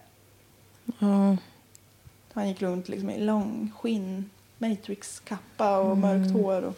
Han 2.33 2.47
gick 2.47 2.61
runt 2.61 2.89
liksom 2.89 3.09
i 3.09 3.19
lång 3.19 3.71
skinn, 3.79 4.29
Matrix-kappa 4.57 5.77
och 5.77 5.97
mörkt 5.97 6.31
hår. 6.31 6.61
Och... 6.61 6.77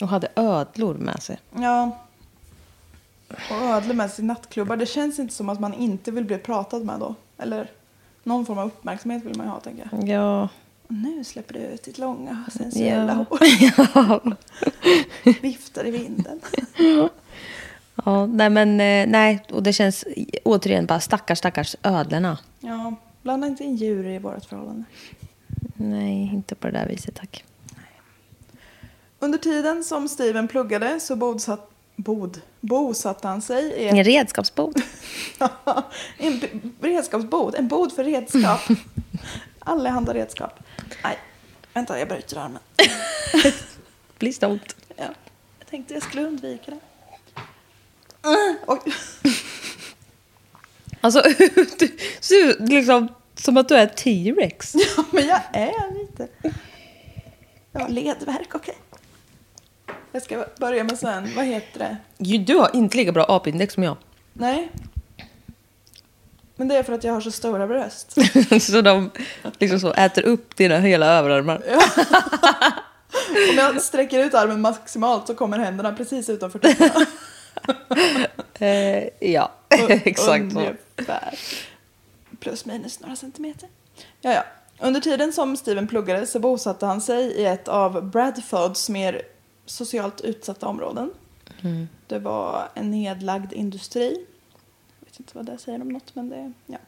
Och 0.00 0.08
hade 0.08 0.28
ödlor 0.36 0.94
med 0.94 1.22
sig. 1.22 1.38
Ja. 1.58 1.98
Och 3.28 3.62
ödlor 3.62 3.94
med 3.94 4.10
sig 4.10 4.24
i 4.24 4.26
nattklubbar. 4.26 4.76
Det 4.76 4.86
känns 4.86 5.18
inte 5.18 5.34
som 5.34 5.48
att 5.48 5.60
man 5.60 5.74
inte 5.74 6.10
vill 6.10 6.24
bli 6.24 6.38
pratad 6.38 6.84
med 6.84 7.00
då. 7.00 7.14
Eller 7.38 7.70
någon 8.22 8.46
form 8.46 8.58
av 8.58 8.66
uppmärksamhet 8.66 9.24
vill 9.24 9.36
man 9.36 9.46
ju 9.46 9.52
ha, 9.52 9.60
tänker 9.60 9.88
jag. 9.92 10.08
Ja. 10.08 10.48
Och 10.86 10.92
nu 10.94 11.24
släpper 11.24 11.54
du 11.54 11.60
ut 11.60 11.82
ditt 11.82 11.98
långa 11.98 12.44
sensuella 12.52 13.26
Ja. 13.30 13.36
hår. 13.94 14.36
Viftar 15.42 15.86
i 15.86 15.90
vinden. 15.90 16.40
ja. 18.04 18.26
Nej, 18.26 18.50
men 18.50 18.70
eh, 18.80 19.06
nej. 19.08 19.44
Och 19.52 19.62
det 19.62 19.72
känns 19.72 20.04
återigen 20.44 20.86
bara 20.86 21.00
stackars, 21.00 21.38
stackars 21.38 21.76
ödlorna. 21.82 22.38
Ja, 22.60 22.94
blanda 23.22 23.46
inte 23.46 23.64
in 23.64 23.76
djur 23.76 24.06
i 24.06 24.18
vårt 24.18 24.44
förhållande. 24.44 24.84
Nej, 25.74 26.30
inte 26.34 26.54
på 26.54 26.66
det 26.66 26.72
där 26.72 26.86
viset 26.88 27.14
tack. 27.14 27.44
Under 29.22 29.38
tiden 29.38 29.84
som 29.84 30.08
Steven 30.08 30.48
pluggade 30.48 31.00
så 31.00 31.16
bodsatt, 31.16 31.70
bod, 31.96 32.40
bosatte 32.60 33.28
han 33.28 33.42
sig 33.42 33.64
i 33.64 33.88
ett, 33.88 34.06
redskapsbod. 34.06 34.82
en 36.18 36.40
redskapsbod. 36.80 37.54
En 37.54 37.68
bod 37.68 37.92
för 37.92 38.04
redskap. 38.04 38.60
Allehanda 39.58 40.14
redskap. 40.14 40.60
Nej, 41.04 41.18
vänta 41.74 41.98
jag 41.98 42.08
bryter 42.08 42.36
armen. 42.36 42.62
Please 44.18 44.46
don't. 44.46 44.74
Ja. 44.96 45.04
Jag 45.58 45.68
tänkte 45.70 45.94
jag 45.94 46.02
skulle 46.02 46.26
undvika 46.26 46.70
det. 46.70 46.80
Alltså, 51.00 51.22
du 51.78 51.96
ser 52.20 52.48
ut 52.48 52.60
liksom 52.60 53.08
som 53.34 53.56
att 53.56 53.68
du 53.68 53.74
är 53.74 53.86
T-rex. 53.86 54.74
Ja, 54.74 55.04
men 55.10 55.26
jag 55.26 55.40
är 55.52 55.94
lite... 56.00 56.28
Jag 57.72 57.80
har 57.80 57.88
ledvärk, 57.88 58.54
okej. 58.54 58.76
Jag 60.12 60.22
ska 60.22 60.44
börja 60.58 60.84
med 60.84 60.98
sen, 60.98 61.34
vad 61.36 61.44
heter 61.44 61.78
det? 62.18 62.38
Du 62.38 62.54
har 62.54 62.76
inte 62.76 62.96
lika 62.96 63.12
bra 63.12 63.24
apindex 63.28 63.74
som 63.74 63.82
jag. 63.82 63.96
Nej. 64.32 64.70
Men 66.56 66.68
det 66.68 66.76
är 66.76 66.82
för 66.82 66.92
att 66.92 67.04
jag 67.04 67.12
har 67.12 67.20
så 67.20 67.30
stora 67.30 67.66
bröst. 67.66 68.16
så 68.60 68.80
de 68.80 69.10
liksom 69.58 69.80
så 69.80 69.92
äter 69.92 70.22
upp 70.22 70.56
dina 70.56 70.78
hela 70.78 71.06
överarmar. 71.06 71.62
Om 73.50 73.56
jag 73.56 73.82
sträcker 73.82 74.18
ut 74.18 74.34
armen 74.34 74.60
maximalt 74.60 75.26
så 75.26 75.34
kommer 75.34 75.58
händerna 75.58 75.92
precis 75.92 76.28
utanför 76.28 76.58
tuttarna. 76.58 77.06
Eh, 78.58 79.08
ja, 79.20 79.52
exakt. 79.88 80.42
Ungefär. 80.42 81.38
Plus 82.40 82.64
minus 82.64 83.00
några 83.00 83.16
centimeter. 83.16 83.68
Ja, 84.20 84.32
ja. 84.32 84.44
Under 84.78 85.00
tiden 85.00 85.32
som 85.32 85.56
Steven 85.56 85.88
pluggade 85.88 86.26
så 86.26 86.38
bosatte 86.38 86.86
han 86.86 87.00
sig 87.00 87.22
i 87.22 87.44
ett 87.44 87.68
av 87.68 88.10
Bradfords 88.10 88.88
mer 88.88 89.22
socialt 89.70 90.20
utsatta 90.20 90.66
områden. 90.68 91.10
Det 92.06 92.18
var 92.18 92.68
en 92.74 92.90
nedlagd 92.90 93.52
industri. 93.52 94.26
Jag 95.00 95.06
vet 95.06 95.20
inte 95.20 95.36
vad 95.36 95.46
det 95.46 95.58
säger 95.58 95.82
om 95.82 95.88
något, 95.88 96.14
men 96.14 96.28
det... 96.28 96.52
Ja. 96.66 96.78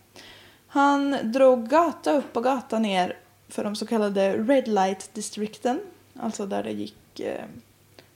Han 0.66 1.33
drog 1.33 1.68
gata 1.68 2.12
upp 2.12 2.37
och 2.37 2.45
gata 2.45 2.79
ner 2.79 3.16
för 3.49 3.64
de 3.64 3.77
så 3.77 3.87
kallade 3.87 4.37
Red 4.37 4.68
Light-distrikten. 4.68 5.81
Alltså 6.21 6.47
där 6.47 6.62
det 6.62 6.73
gick 6.73 7.21
eh, 7.21 7.45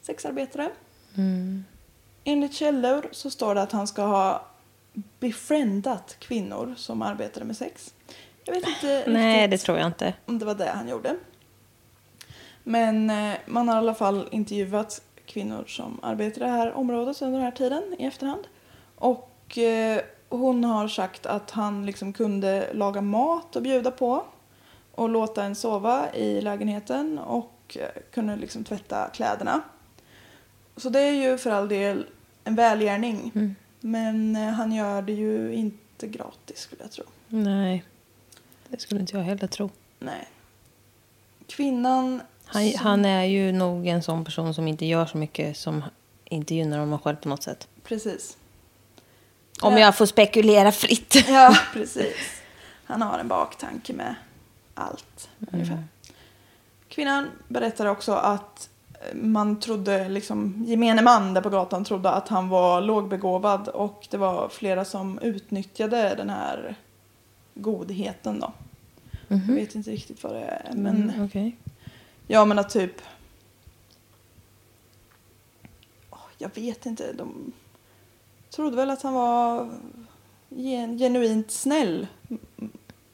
sexarbetare. 0.02 0.70
Enligt 2.24 2.54
källor 2.54 3.08
så 3.12 3.30
står 3.30 3.54
det 3.54 3.62
att 3.62 3.72
han 3.72 3.86
ska 3.86 4.02
ha 4.02 4.46
befriendat 5.20 6.16
kvinnor 6.18 6.74
som 6.76 7.02
arbetade 7.02 7.46
med 7.46 7.56
sex. 7.56 7.94
Jag 8.44 8.54
vet 8.54 8.68
inte 8.68 9.04
Nej, 9.06 9.48
det 9.48 9.58
tror 9.58 9.78
jag 9.78 9.86
inte. 9.86 10.14
om 10.26 10.38
det 10.38 10.44
var 10.44 10.54
det 10.54 10.70
han 10.70 10.88
gjorde. 10.88 11.16
Men 12.68 13.10
eh, 13.10 13.34
man 13.46 13.68
har 13.68 13.74
i 13.74 13.78
alla 13.78 13.94
fall 13.94 14.28
intervjuat 14.30 15.02
kvinnor 15.26 15.64
som 15.66 16.00
arbetar 16.02 16.40
i 16.40 16.44
det 16.44 16.50
här 16.50 16.72
området 16.72 17.22
under 17.22 17.38
den 17.38 17.44
här 17.44 17.56
tiden 17.56 17.82
i 17.98 18.04
efterhand. 18.04 18.46
Och 18.96 19.58
eh, 19.58 20.00
hon 20.28 20.64
har 20.64 20.88
sagt 20.88 21.26
att 21.26 21.50
han 21.50 21.86
liksom 21.86 22.12
kunde 22.12 22.74
laga 22.74 23.00
mat 23.00 23.56
och 23.56 23.62
bjuda 23.62 23.90
på 23.90 24.24
och 24.94 25.08
låta 25.08 25.44
en 25.44 25.54
sova 25.54 26.14
i 26.14 26.40
lägenheten 26.40 27.18
och 27.18 27.76
eh, 27.80 28.02
kunde 28.10 28.36
liksom 28.36 28.64
tvätta 28.64 29.08
kläderna. 29.08 29.62
Så 30.76 30.88
det 30.88 31.00
är 31.00 31.12
ju 31.12 31.38
för 31.38 31.50
all 31.50 31.68
del 31.68 32.06
en 32.44 32.54
välgärning. 32.54 33.32
Men 33.80 34.36
eh, 34.36 34.48
han 34.48 34.72
gör 34.72 35.02
det 35.02 35.12
ju 35.12 35.54
inte 35.54 36.06
gratis 36.06 36.58
skulle 36.58 36.82
jag 36.82 36.92
tro. 36.92 37.04
Nej, 37.28 37.84
det 38.68 38.80
skulle 38.80 39.00
inte 39.00 39.16
jag 39.16 39.22
heller 39.22 39.46
tro. 39.46 39.70
Nej. 39.98 40.28
Kvinnan... 41.46 42.22
Han, 42.46 42.72
han 42.76 43.04
är 43.04 43.24
ju 43.24 43.52
nog 43.52 43.86
en 43.86 44.02
sån 44.02 44.24
person 44.24 44.54
som 44.54 44.68
inte 44.68 44.86
gör 44.86 45.06
så 45.06 45.18
mycket 45.18 45.56
som 45.56 45.84
inte 46.24 46.54
gynnar 46.54 46.78
honom 46.78 46.98
själv 46.98 47.16
på 47.16 47.28
något 47.28 47.42
sätt. 47.42 47.68
Precis. 47.82 48.36
Om 49.62 49.72
Ja. 49.72 49.78
jag 49.78 49.96
får 49.96 50.06
spekulera 50.06 50.72
fritt. 50.72 51.14
Ja, 51.28 51.56
precis. 51.72 52.14
Han 52.84 53.02
har 53.02 53.18
en 53.18 53.28
baktanke 53.28 53.92
med 53.92 54.14
allt, 54.74 55.28
ungefär. 55.52 55.84
Kvinnan 56.88 57.28
berättar 57.48 57.86
också 57.86 58.12
att 58.12 58.68
eh, 58.92 59.14
man 59.16 59.60
trodde, 59.60 60.08
liksom, 60.08 60.64
gemene 60.66 61.02
man 61.02 61.34
där 61.34 61.40
på 61.40 61.50
gatan 61.50 61.84
trodde 61.84 62.10
att 62.10 62.28
han 62.28 62.48
var 62.48 62.80
lågbegåvad 62.80 63.68
och 63.68 64.06
det 64.10 64.16
var 64.16 64.48
flera 64.48 64.84
som 64.84 65.18
utnyttjade 65.18 66.14
den 66.14 66.30
här 66.30 66.74
godheten 67.54 68.40
då. 68.40 68.52
Jag 69.28 69.36
vet 69.54 69.74
inte 69.74 69.90
riktigt 69.90 70.22
vad 70.24 70.34
det 70.34 70.40
är, 70.40 70.70
men 70.74 71.10
Mm, 71.10 71.24
Okej. 71.24 71.56
Ja, 72.26 72.44
men 72.44 72.58
att 72.58 72.70
typ... 72.70 73.02
Jag 76.38 76.50
vet 76.54 76.86
inte. 76.86 77.12
De 77.12 77.52
trodde 78.50 78.76
väl 78.76 78.90
att 78.90 79.02
han 79.02 79.14
var 79.14 79.70
gen- 80.48 80.98
genuint 80.98 81.50
snäll. 81.50 82.06
Mm, 82.30 82.70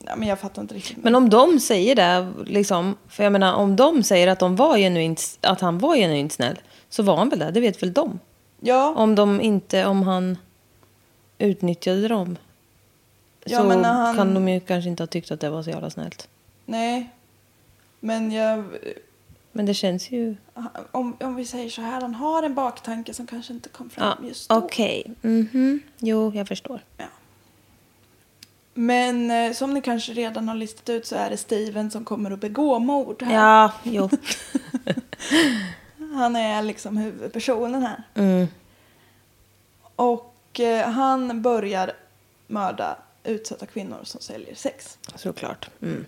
Ja, 0.07 0.17
men 0.17 0.29
jag 0.29 0.41
fattar 0.41 0.63
inte 0.63 0.75
riktigt. 0.75 0.97
Men 1.05 1.15
om 1.15 1.31
de 1.31 1.61
säger 1.61 1.95
det, 1.97 2.33
liksom, 2.47 2.97
för 3.09 3.23
jag 3.25 3.33
menar 3.33 3.55
om 3.55 3.77
de 3.77 4.03
säger 4.03 4.29
att, 4.29 4.39
de 4.39 4.57
var 4.57 4.77
genuint, 4.79 5.39
att 5.41 5.61
han 5.61 5.79
var 5.79 5.97
genuint 5.97 6.33
snäll, 6.33 6.59
så 6.89 7.03
var 7.03 7.17
han 7.17 7.29
väl 7.29 7.39
det, 7.39 7.51
det 7.51 7.61
vet 7.61 7.83
väl 7.83 7.93
de. 7.93 8.19
ja, 8.61 8.95
Om 8.97 9.15
de 9.15 9.41
inte, 9.41 9.87
om 9.87 10.03
han 10.03 10.39
utnyttjade 11.39 12.09
dem, 12.09 12.37
Ja, 13.45 13.59
så 13.59 13.69
han- 13.83 14.17
kan 14.17 14.35
de 14.35 14.49
ju 14.49 14.61
kanske 14.61 14.91
inte 14.91 15.03
ha 15.03 15.07
tyckt 15.07 15.31
att 15.31 15.41
det 15.41 15.51
var 15.51 15.63
så 15.63 15.71
jävla 15.71 15.91
snällt. 15.91 16.29
nej. 16.67 17.11
Men 18.05 18.33
jag... 18.33 18.65
Men 19.53 19.67
det 19.67 19.75
känns 19.75 20.11
ju... 20.11 20.37
Om, 20.91 21.17
om 21.21 21.37
vi 21.37 21.45
säger 21.45 21.71
så 21.71 21.83
här, 21.83 22.01
han 22.01 22.15
har 22.15 22.43
en 22.43 22.55
baktanke 22.55 23.15
som 23.15 23.27
kanske 23.27 23.53
inte 23.53 23.69
kom 23.69 23.91
fram 23.91 24.17
Ja, 24.21 24.29
just 24.29 24.49
då. 24.49 24.55
Okej. 24.55 25.15
Mhm. 25.23 25.81
Jo, 25.99 26.33
jag 26.35 26.49
förstår. 26.49 26.85
Ja. 26.97 27.05
Men 28.75 29.31
eh, 29.31 29.53
som 29.53 29.75
ni 29.75 29.81
kanske 29.81 30.13
redan 30.13 30.49
har 30.49 30.55
listat 30.55 30.89
ut 30.89 31.07
så 31.07 31.17
är 31.17 31.31
det 31.31 31.37
Steven 31.37 31.91
som 31.91 32.05
kommer 32.05 32.31
att 32.31 32.41
begå 32.41 32.79
mord 32.79 33.23
här. 33.23 33.35
Ja, 33.35 33.73
jo. 33.83 34.11
Han 36.15 36.37
är 36.37 36.63
liksom 36.63 36.97
huvudpersonen 36.97 37.83
här. 37.83 38.03
Mm. 38.15 38.47
Och 39.97 40.61
eh, 40.61 40.89
han 40.89 41.43
börjar 41.43 41.93
mörda 42.47 42.97
utsatta 43.25 43.67
kvinnor 43.67 44.01
som 44.03 44.21
säljer 44.21 44.55
sex. 44.55 44.99
Såklart. 45.15 45.71
Mm. 45.83 46.07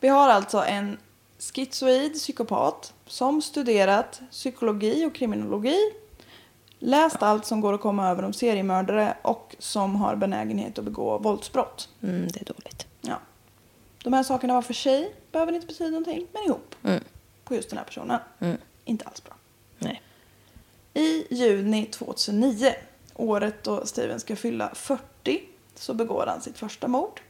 Vi 0.00 0.08
har 0.08 0.28
alltså 0.28 0.64
en 0.64 0.98
schizoid 1.38 2.14
psykopat 2.14 2.92
som 3.06 3.42
studerat 3.42 4.20
psykologi 4.30 5.04
och 5.04 5.14
kriminologi, 5.14 5.78
läst 6.78 7.22
allt 7.22 7.46
som 7.46 7.60
går 7.60 7.72
att 7.72 7.80
komma 7.80 8.08
över 8.10 8.22
om 8.22 8.32
seriemördare 8.32 9.16
och 9.22 9.56
som 9.58 9.96
har 9.96 10.16
benägenhet 10.16 10.78
att 10.78 10.84
begå 10.84 11.18
våldsbrott. 11.18 11.88
Mm, 12.02 12.28
det 12.28 12.40
är 12.40 12.44
dåligt. 12.44 12.86
Ja. 13.00 13.18
De 14.02 14.12
här 14.12 14.22
sakerna 14.22 14.54
var 14.54 14.62
för 14.62 14.74
sig 14.74 15.14
behöver 15.32 15.52
inte 15.52 15.66
betyda 15.66 15.90
någonting, 15.90 16.26
men 16.32 16.42
ihop 16.42 16.74
Mm. 16.82 17.04
på 17.44 17.54
just 17.54 17.68
den 17.70 17.78
här 17.78 17.84
personen. 17.84 18.20
Mm. 18.38 18.56
Inte 18.84 19.04
alls 19.04 19.24
bra. 19.24 19.34
Nej. 19.78 20.02
I 20.94 21.34
juni 21.34 21.86
2009, 21.86 22.74
året 23.14 23.64
då 23.64 23.86
Steven 23.86 24.20
ska 24.20 24.36
fylla 24.36 24.70
40, 24.74 25.40
så 25.74 25.94
begår 25.94 26.26
han 26.26 26.40
sitt 26.40 26.58
första 26.58 26.88
mord. 26.88 27.20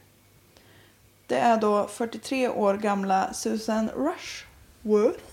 Det 1.27 1.37
är 1.37 1.57
då 1.57 1.87
43 1.87 2.49
år 2.49 2.73
gamla 2.77 3.33
Susan 3.33 3.89
Rushworth 3.89 5.23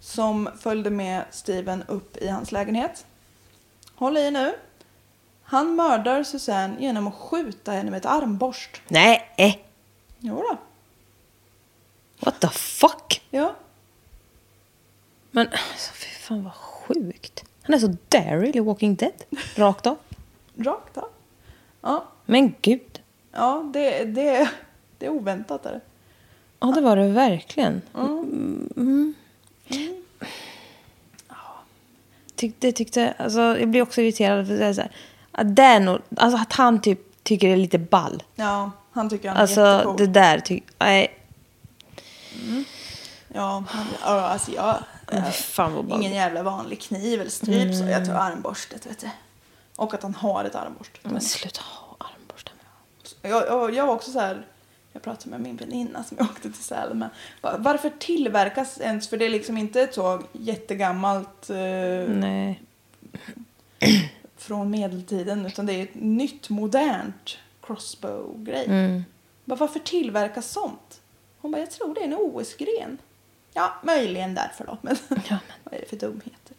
som 0.00 0.48
följde 0.60 0.90
med 0.90 1.24
Steven 1.30 1.82
upp 1.88 2.16
i 2.16 2.28
hans 2.28 2.52
lägenhet. 2.52 3.06
Håll 3.94 4.16
i 4.16 4.30
nu. 4.30 4.54
Han 5.42 5.74
mördar 5.76 6.22
Susanne 6.22 6.76
genom 6.80 7.06
att 7.06 7.14
skjuta 7.14 7.72
henne 7.72 7.90
med 7.90 7.98
ett 7.98 8.06
armborst. 8.06 8.82
Nej. 8.88 9.32
eh. 9.36 9.54
Jo 10.18 10.36
då. 10.36 10.56
What 12.20 12.40
the 12.40 12.48
fuck? 12.48 13.22
Ja. 13.30 13.54
Men 15.30 15.46
alltså, 15.48 15.92
fy 15.92 16.06
fan 16.08 16.44
vad 16.44 16.54
sjukt. 16.54 17.44
Han 17.62 17.74
är 17.74 17.78
så 17.78 17.96
Daryl 18.08 18.56
i 18.56 18.60
Walking 18.60 18.94
Dead. 18.94 19.24
Rakt 19.54 19.86
av. 19.86 19.96
Rakt 20.56 20.98
av. 20.98 21.08
Ja, 21.80 22.04
Men 22.26 22.54
gud. 22.62 23.00
ja 23.32 23.70
det, 23.72 24.04
det, 24.04 24.50
det 24.98 25.06
är 25.06 25.10
oväntat. 25.10 25.66
Är. 25.66 25.80
Ja, 26.60 26.66
det 26.66 26.80
var 26.80 26.96
det 26.96 27.08
verkligen. 27.08 27.82
Mm. 27.94 28.70
Mm. 28.76 29.14
Tyckte, 32.36 32.72
tyckte, 32.72 33.14
alltså, 33.18 33.40
jag 33.40 33.68
blir 33.68 33.82
också 33.82 34.00
irriterad. 34.00 34.46
För 34.46 34.54
det 34.54 34.74
så 34.74 34.80
här, 34.80 34.90
att, 35.32 35.56
det 35.56 35.62
är 35.62 35.80
nog, 35.80 35.98
alltså, 36.16 36.38
att 36.38 36.52
han 36.52 36.80
typ 36.80 37.22
tycker 37.22 37.46
det 37.48 37.52
är 37.52 37.56
lite 37.56 37.78
ball. 37.78 38.22
Ja, 38.34 38.70
han 38.92 39.10
tycker 39.10 39.28
han 39.28 39.36
är 39.36 39.40
Alltså 39.40 39.60
jättecool. 39.60 39.96
det 39.96 40.06
där 40.06 40.40
tycker 40.40 40.74
Nej, 40.78 41.20
Ja, 43.36 43.64
han, 43.68 43.86
alltså 44.02 44.52
jag... 44.52 44.78
fy 45.10 45.30
fan 45.32 45.92
ingen 45.92 46.12
jävla 46.12 46.42
vanlig 46.42 46.80
kniv 46.80 47.20
eller 47.20 47.30
stryp 47.30 47.74
så 47.74 47.84
jag 47.84 48.06
tar 48.06 48.14
armborstet 48.14 48.86
vet 48.86 48.98
du. 49.00 49.08
Och 49.76 49.94
att 49.94 50.02
han 50.02 50.14
har 50.14 50.44
ett 50.44 50.54
armborst. 50.54 50.98
Men 51.02 51.20
sluta 51.20 51.60
ha 51.62 51.96
armborstar. 51.98 52.54
Jag, 53.22 53.46
jag, 53.46 53.74
jag 53.74 53.86
var 53.86 53.94
också 53.94 54.10
så 54.10 54.20
här, 54.20 54.46
jag 54.94 55.02
pratade 55.02 55.30
med 55.30 55.40
min 55.40 55.56
väninna 55.56 56.04
som 56.04 56.16
jag 56.20 56.26
åkte 56.30 56.50
till 56.52 56.62
Sälen 56.64 56.98
med. 56.98 57.08
Va- 57.40 57.56
Varför 57.58 57.90
tillverkas 57.98 58.80
ens, 58.80 59.08
för 59.08 59.16
det 59.16 59.24
är 59.24 59.30
liksom 59.30 59.58
inte 59.58 59.80
ett 59.82 59.94
så 59.94 60.22
jättegammalt 60.32 61.50
eh, 61.50 61.56
Nej. 62.08 62.60
från 64.36 64.70
medeltiden 64.70 65.46
utan 65.46 65.66
det 65.66 65.72
är 65.72 65.82
ett 65.82 65.94
nytt 65.94 66.48
modernt 66.50 67.38
crossbow-grej. 67.60 68.64
Mm. 68.66 69.04
Bara, 69.44 69.56
varför 69.56 69.80
tillverkas 69.80 70.50
sånt? 70.50 71.00
Hon 71.40 71.50
bara, 71.52 71.58
jag 71.58 71.70
tror 71.70 71.94
det 71.94 72.00
är 72.00 72.04
en 72.04 72.14
OS-gren. 72.14 72.98
Ja, 73.52 73.74
möjligen 73.82 74.34
därför 74.34 74.64
då. 74.66 74.78
Men 74.82 74.96
Ja, 75.08 75.16
men- 75.28 75.56
vad 75.64 75.74
är 75.74 75.80
det 75.80 75.86
för 75.88 75.96
dumheter? 75.96 76.56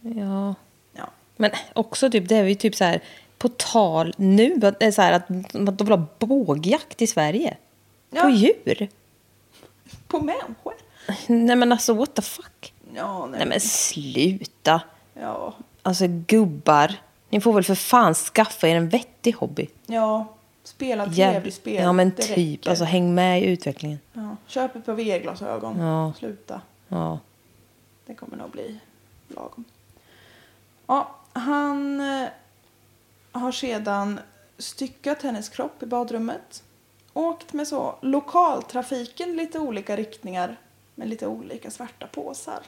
Ja. 0.00 0.54
Ja. 0.92 1.10
Men 1.36 1.50
också 1.72 2.10
typ, 2.10 2.28
det 2.28 2.36
är 2.36 2.44
ju 2.44 2.54
typ 2.54 2.74
så 2.76 2.84
här, 2.84 3.00
på 3.40 3.48
tal 3.48 4.14
nu, 4.16 4.60
att 4.62 4.94
så 4.94 5.02
här 5.02 5.12
att 5.12 5.28
de 5.52 5.76
vill 5.76 5.88
ha 5.88 6.06
bågjakt 6.18 7.02
i 7.02 7.06
Sverige. 7.06 7.56
Ja. 8.10 8.22
På 8.22 8.30
djur. 8.30 8.88
På 10.06 10.20
människor? 10.20 10.74
Nej 11.26 11.56
men 11.56 11.72
alltså 11.72 11.94
what 11.94 12.14
the 12.14 12.22
fuck. 12.22 12.72
Ja, 12.94 13.26
nej. 13.26 13.38
Nej 13.38 13.48
men 13.48 13.60
sluta. 13.60 14.80
Ja, 15.14 15.54
Alltså 15.82 16.04
gubbar, 16.08 16.94
ni 17.30 17.40
får 17.40 17.52
väl 17.52 17.64
för 17.64 17.74
fan 17.74 18.14
skaffa 18.14 18.68
er 18.68 18.76
en 18.76 18.88
vettig 18.88 19.32
hobby. 19.34 19.68
ja. 19.86 20.26
Spela 20.64 21.06
tv-spel. 21.06 21.74
Ja 21.82 21.92
men 21.92 22.10
det 22.16 22.22
typ, 22.22 22.36
räcker. 22.60 22.70
alltså 22.70 22.84
häng 22.84 23.14
med 23.14 23.42
i 23.42 23.46
utvecklingen. 23.46 23.98
ja. 24.12 24.36
Köp 24.46 24.76
ett 24.76 24.86
par 24.86 24.92
VR-glasögon. 24.94 25.78
Ja. 25.80 26.12
Sluta. 26.18 26.60
Ja. 26.88 27.18
Det 28.06 28.14
kommer 28.14 28.36
nog 28.36 28.50
bli 28.50 28.78
lagom. 29.28 29.64
Ja, 30.86 31.10
han 31.32 32.00
eh, 32.00 32.28
har 33.32 33.52
sedan 33.52 34.20
styckat 34.58 35.22
hennes 35.22 35.48
kropp 35.48 35.82
i 35.82 35.86
badrummet. 35.86 36.62
Åkt 37.12 37.52
med 37.52 37.68
så 37.68 37.98
lokaltrafiken 38.02 39.36
lite 39.36 39.58
olika 39.58 39.96
riktningar 39.96 40.56
med 40.94 41.08
lite 41.08 41.26
olika 41.26 41.70
svarta 41.70 42.06
påsar. 42.06 42.62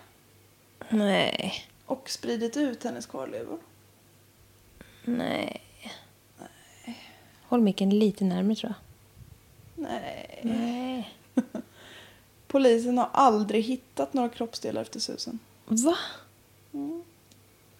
Nej. 0.89 1.55
Och 1.87 2.11
spridit 2.11 2.57
ut 2.57 2.85
hennes 2.85 3.07
kvarlevor. 3.07 3.59
Nej. 5.05 5.63
Håll 7.43 7.61
micken 7.61 7.91
lite 7.91 8.25
närmare 8.25 8.57
tror 8.57 8.73
jag. 8.73 9.89
Nej. 9.89 10.41
Nej. 10.43 11.15
Polisen 12.47 12.99
har 12.99 13.09
aldrig 13.13 13.65
hittat 13.65 14.15
några 14.15 14.29
kroppsdelar 14.29 14.83
efter 14.83 15.01
Susan. 15.01 15.39
Va? 15.65 15.97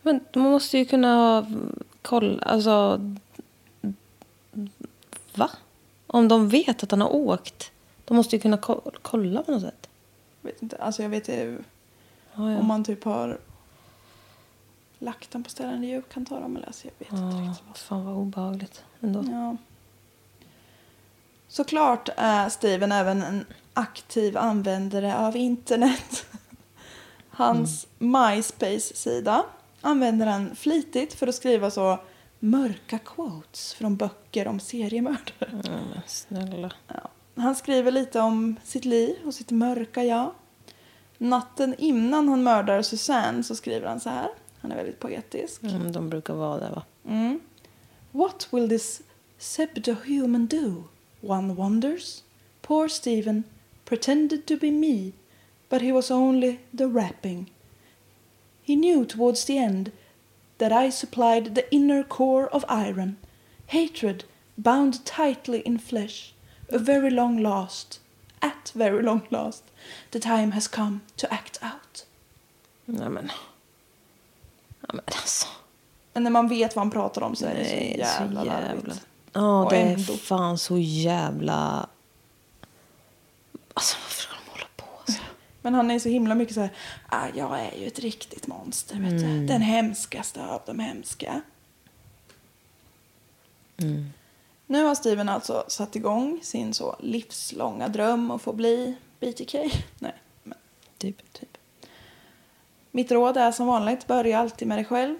Men 0.03 0.21
man 0.35 0.51
måste 0.51 0.79
ju 0.79 0.85
kunna 0.85 1.47
kolla, 2.03 2.43
alltså... 2.43 3.01
Va? 5.35 5.51
Om 6.07 6.29
de 6.29 6.49
vet 6.49 6.83
att 6.83 6.91
han 6.91 7.01
har 7.01 7.15
åkt. 7.15 7.71
De 8.05 8.17
måste 8.17 8.37
ju 8.37 8.43
kunna 8.43 8.57
ko- 8.57 8.91
kolla 9.03 9.43
på 9.43 9.53
något 9.53 9.63
sätt. 9.63 9.89
Vet 10.41 10.63
inte. 10.63 10.77
Alltså 10.77 11.03
jag 11.03 11.09
vet 11.11 11.29
inte 11.29 11.65
Ja, 12.35 12.51
ja. 12.53 12.59
om 12.59 12.67
man 12.67 12.85
typ 12.85 13.05
har 13.05 13.39
lagt 14.99 15.31
dem 15.31 15.43
på 15.45 15.51
ställen 15.51 15.81
där 15.81 15.89
djur 15.89 16.03
kan 16.13 16.27
ta 16.27 16.41
dem 16.41 16.57
eller 16.57 16.67
alltså 16.67 16.87
jag 16.87 16.93
vet 16.99 17.13
inte 17.13 17.37
Ja, 17.37 17.51
riktigt. 17.51 17.79
fan 17.79 18.05
vad 18.05 18.15
obehagligt 18.17 18.85
ändå. 19.01 19.25
Ja. 19.33 19.57
Såklart 21.49 22.09
är 22.17 22.49
Steven 22.49 22.93
även 22.93 23.23
en 23.23 23.47
aktiv 23.75 24.37
användare 24.37 25.17
av 25.19 25.37
internet. 25.37 26.27
Hans 27.31 27.87
MySpace-sida 27.99 29.45
använder 29.83 30.27
han 30.27 30.57
flitigt 30.57 31.15
för 31.15 31.27
att 31.27 31.35
skriva 31.35 31.71
så 31.71 31.99
mörka 32.39 32.99
quotes 32.99 33.75
från 33.75 33.97
böcker 33.97 34.49
om 34.49 34.61
seriemördare. 34.61 35.63
Men 35.63 36.01
snälla. 36.07 36.73
Ja. 36.89 37.09
Han 37.35 37.55
skriver 37.55 37.91
lite 37.91 38.21
om 38.21 38.57
sitt 38.65 38.85
liv 38.85 39.17
och 39.25 39.35
sitt 39.35 39.51
mörka 39.51 40.05
jag. 40.05 40.31
Natten 41.19 41.75
innan 41.79 42.29
han 42.29 42.43
mördar 42.43 42.83
Susanne 42.83 43.43
så 43.43 43.55
skriver 43.55 43.89
han 43.89 44.01
så 44.01 44.11
här. 44.11 44.29
Han 44.61 44.73
är 44.73 44.77
väldigt 44.77 45.01
poetisk. 45.01 45.63
Mm, 45.63 45.93
de 45.93 46.09
brukar 46.11 46.35
vara 46.35 46.61
där 46.61 46.71
va? 46.71 46.83
Mm. 47.09 47.41
What 48.11 48.49
will 48.51 48.69
this 48.69 49.03
pseudo-human 49.39 50.47
do? 50.47 50.85
One 51.21 51.55
wonders. 51.55 52.23
Poor 52.61 52.89
Stephen 52.89 53.45
pretended 53.85 54.47
to 54.47 54.57
be 54.57 54.71
me, 54.71 55.13
but 55.69 55.83
he 55.83 55.93
was 55.93 56.11
only 56.11 56.59
the 56.79 56.87
wrapping. 56.87 57.53
He 58.63 58.77
knew 58.77 59.05
towards 59.05 59.45
the 59.45 59.59
end 59.59 59.91
that 60.59 60.73
I 60.73 60.91
supplied 60.91 61.55
the 61.55 61.75
inner 61.75 62.03
core 62.03 62.47
of 62.47 62.65
iron, 62.69 63.17
hatred 63.67 64.25
bound 64.55 65.05
tightly 65.05 65.61
in 65.61 65.79
flesh, 65.79 66.35
a 66.73 66.79
very 66.79 67.11
long 67.11 67.39
last, 67.43 68.01
at 68.41 68.73
very 68.75 69.03
long 69.03 69.21
last, 69.29 69.65
the 70.11 70.21
time 70.21 70.53
has 70.53 70.69
come 70.69 71.01
to 71.17 71.27
act 71.33 71.59
out. 71.63 72.07
Nej 72.85 73.09
men. 73.09 73.31
Ja 74.81 74.89
men 74.95 75.05
alltså. 75.07 75.47
Men 76.13 76.23
när 76.23 76.31
man 76.31 76.49
vet 76.49 76.77
vad 76.77 76.85
han 76.85 76.91
pratar 76.91 77.23
om 77.23 77.37
så 77.37 77.47
är 77.47 77.55
det 77.55 77.63
Nej, 77.63 77.93
så 78.17 78.23
jävla 78.23 78.45
larvigt. 78.45 79.07
Ja, 79.33 79.65
Och 79.65 79.71
det 79.71 79.77
är 79.79 79.97
fan 80.17 80.59
så 80.59 80.79
jävla... 80.79 81.89
Alltså 83.75 83.97
varför 84.03 84.23
ska 84.23 84.33
de 84.45 84.51
hålla 84.51 84.67
på 84.77 85.13
så? 85.13 85.19
Men 85.63 85.75
han 85.75 85.91
är 85.91 85.99
så 85.99 86.09
himla 86.09 86.35
mycket 86.35 86.55
så 86.55 86.61
här, 86.61 86.71
ah, 87.09 87.27
jag 87.35 87.61
är 87.61 87.79
ju 87.81 87.87
ett 87.87 87.99
riktigt 87.99 88.47
monster, 88.47 88.97
vet 88.97 89.11
du. 89.21 89.47
Den 89.47 89.63
hemskaste 89.63 90.47
av 90.47 90.63
de 90.67 90.79
hemska. 90.79 91.41
Nu 94.67 94.85
har 94.85 94.95
Steven 94.95 95.29
alltså 95.29 95.65
satt 95.69 95.97
igång 95.97 96.41
sin 96.43 96.75
så 96.75 96.97
livslånga 97.01 97.89
dröm 97.89 98.31
att 98.31 98.43
få 98.43 98.53
bli 98.53 98.95
BTK. 99.21 99.55
Nej, 99.99 100.15
men 100.43 100.59
Typ. 100.99 101.33
typ. 101.33 101.59
Mitt 102.91 103.13
råd 103.13 103.37
är 103.37 103.53
som 103.53 103.67
vanligt, 103.67 104.07
börja 104.07 104.39
alltid 104.39 104.69
med 104.69 104.79
dig 104.79 104.85
själv. 104.85 105.17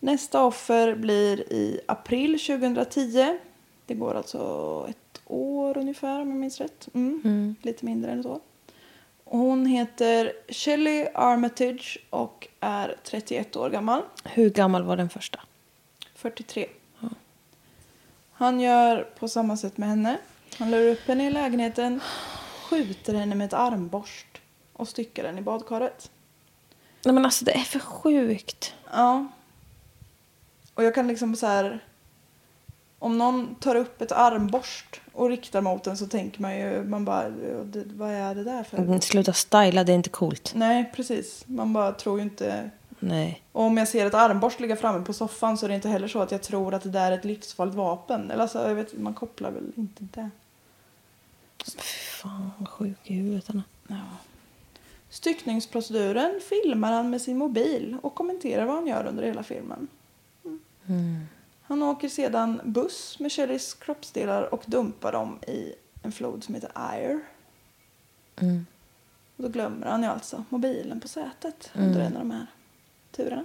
Nästa 0.00 0.44
offer 0.44 0.94
blir 0.94 1.52
i 1.52 1.80
april 1.86 2.38
2010. 2.40 3.38
Det 3.86 3.94
går 3.94 4.14
alltså 4.14 4.86
ett 4.90 5.20
år 5.26 5.78
ungefär 5.78 6.20
om 6.20 6.28
jag 6.28 6.38
minns 6.38 6.60
rätt. 6.60 6.88
Mm. 6.94 7.54
Lite 7.62 7.84
mindre 7.84 8.10
än 8.12 8.22
så. 8.22 8.40
Hon 9.30 9.66
heter 9.66 10.32
Shelley 10.48 11.08
Armitage 11.14 11.98
och 12.10 12.48
är 12.60 12.96
31 13.04 13.56
år 13.56 13.70
gammal. 13.70 14.02
Hur 14.24 14.50
gammal 14.50 14.82
var 14.82 14.96
den 14.96 15.08
första? 15.08 15.40
43. 16.14 16.68
Han 18.32 18.60
gör 18.60 19.02
på 19.18 19.28
samma 19.28 19.56
sätt 19.56 19.76
med 19.76 19.88
henne. 19.88 20.18
Han 20.58 20.70
lurar 20.70 20.92
upp 20.92 21.08
henne 21.08 21.26
i 21.26 21.30
lägenheten, 21.30 22.00
skjuter 22.70 23.14
henne 23.14 23.34
med 23.34 23.44
ett 23.44 23.52
armborst 23.52 24.26
och 24.72 24.88
styckar 24.88 25.22
den 25.22 25.38
i 25.38 25.42
badkaret. 25.42 26.10
Nej 27.04 27.14
men 27.14 27.24
alltså 27.24 27.44
det 27.44 27.52
är 27.52 27.64
för 27.64 27.78
sjukt. 27.78 28.74
Ja. 28.92 29.26
Och 30.74 30.84
jag 30.84 30.94
kan 30.94 31.08
liksom 31.08 31.36
så 31.36 31.46
här... 31.46 31.84
Om 32.98 33.18
någon 33.18 33.54
tar 33.54 33.74
upp 33.74 34.02
ett 34.02 34.12
armborst 34.12 35.00
och 35.12 35.28
riktar 35.28 35.60
mot 35.60 35.84
den 35.84 35.96
så 35.96 36.06
tänker 36.06 36.42
man 36.42 36.56
ju, 36.58 36.84
man 36.84 37.04
bara, 37.04 37.24
"Ja, 37.24 37.64
det, 37.64 37.84
vad 37.86 38.10
är 38.10 38.34
det 38.34 38.44
där 38.44 38.62
för? 38.62 38.76
Mm, 38.78 39.00
Sluta 39.00 39.32
styla, 39.32 39.84
det 39.84 39.92
är 39.92 39.96
inte 39.96 40.10
coolt. 40.10 40.52
Nej, 40.54 40.92
precis. 40.96 41.44
Man 41.46 41.72
bara 41.72 41.92
tror 41.92 42.18
ju 42.18 42.22
inte... 42.24 42.70
Nej. 43.00 43.42
Och 43.52 43.62
om 43.62 43.76
jag 43.76 43.88
ser 43.88 44.06
ett 44.06 44.14
armborst 44.14 44.60
ligga 44.60 44.76
framme 44.76 45.04
på 45.04 45.12
soffan 45.12 45.58
så 45.58 45.66
är 45.66 45.68
det 45.68 45.74
inte 45.74 45.88
heller 45.88 46.08
så 46.08 46.20
att 46.22 46.32
jag 46.32 46.42
tror 46.42 46.74
att 46.74 46.82
det 46.82 46.88
där 46.90 47.12
är 47.12 47.18
ett 47.18 47.24
livsfarligt 47.24 47.76
vapen. 47.76 48.30
Eller 48.30 48.42
alltså, 48.42 48.68
jag 48.68 48.74
vet, 48.74 48.98
man 48.98 49.14
kopplar 49.14 49.50
väl 49.50 49.72
inte 49.76 50.04
det. 50.14 50.30
Fan 52.22 52.50
vad 52.58 52.68
sjuk 52.68 52.98
i 53.04 53.14
huvudet 53.14 53.44
han. 53.48 53.62
Ja. 53.88 53.96
Styckningsproceduren 55.10 56.40
filmar 56.48 56.92
han 56.92 57.10
med 57.10 57.22
sin 57.22 57.38
mobil 57.38 57.96
och 58.02 58.14
kommenterar 58.14 58.64
vad 58.64 58.76
han 58.76 58.86
gör 58.86 59.06
under 59.06 59.22
hela 59.22 59.42
filmen. 59.42 59.88
Mm. 60.88 61.26
Han 61.68 61.82
åker 61.82 62.08
sedan 62.08 62.60
buss 62.64 63.18
med 63.20 63.32
Shelleys 63.32 63.74
kroppsdelar 63.74 64.54
och 64.54 64.62
dumpar 64.66 65.12
dem 65.12 65.38
i 65.46 65.74
en 66.02 66.12
flod 66.12 66.44
som 66.44 66.54
heter 66.54 66.70
Ire. 66.94 67.20
Och 69.36 69.42
då 69.42 69.48
glömmer 69.48 69.86
han 69.86 70.02
ju 70.02 70.08
alltså 70.08 70.44
mobilen 70.48 71.00
på 71.00 71.08
sätet 71.08 71.70
under 71.74 72.00
en 72.00 72.12
av 72.16 72.18
de 72.22 72.30
här 72.30 72.46
turerna. 73.10 73.44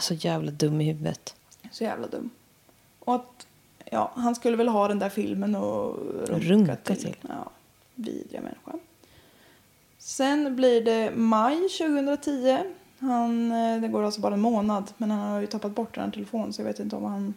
Så 0.00 0.14
jävla 0.14 0.50
dum 0.50 0.80
i 0.80 0.84
huvudet. 0.84 1.36
Så 1.70 1.84
jävla 1.84 2.06
dum. 2.06 2.30
Och 2.98 3.14
att, 3.14 3.46
ja, 3.84 4.12
han 4.16 4.34
skulle 4.34 4.56
väl 4.56 4.68
ha 4.68 4.88
den 4.88 4.98
där 4.98 5.08
filmen 5.08 5.54
och 5.54 5.98
runka, 6.28 6.46
Runka 6.48 6.76
till. 6.76 6.96
till. 6.96 7.16
Ja, 7.28 7.50
vidriga 7.94 8.40
människa. 8.40 8.72
Sen 9.98 10.56
blir 10.56 10.84
det 10.84 11.12
maj 11.16 11.68
2010. 11.68 12.58
Han, 13.04 13.52
eh, 13.52 13.80
det 13.80 13.88
går 13.88 14.02
alltså 14.02 14.20
bara 14.20 14.34
en 14.34 14.40
månad, 14.40 14.92
men 14.96 15.10
han 15.10 15.32
har 15.32 15.40
ju 15.40 15.46
tappat 15.46 15.74
bort 15.74 15.94
den 15.94 16.04
här 16.04 16.10
telefonen 16.10 16.52
så 16.52 16.62
jag 16.62 16.66
vet 16.66 16.80
inte 16.80 16.96
om 16.96 17.04
han 17.04 17.34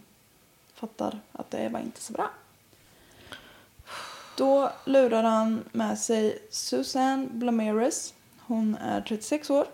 fattar 0.73 1.19
att 1.31 1.51
det 1.51 1.69
var 1.69 1.79
inte 1.79 2.01
så 2.01 2.13
bra. 2.13 2.29
Då 4.37 4.71
lurar 4.85 5.23
han 5.23 5.63
med 5.71 5.99
sig 5.99 6.39
Susanne 6.51 7.27
Blameres. 7.31 8.13
Hon 8.39 8.75
är 8.75 9.01
36 9.01 9.49
år. 9.49 9.65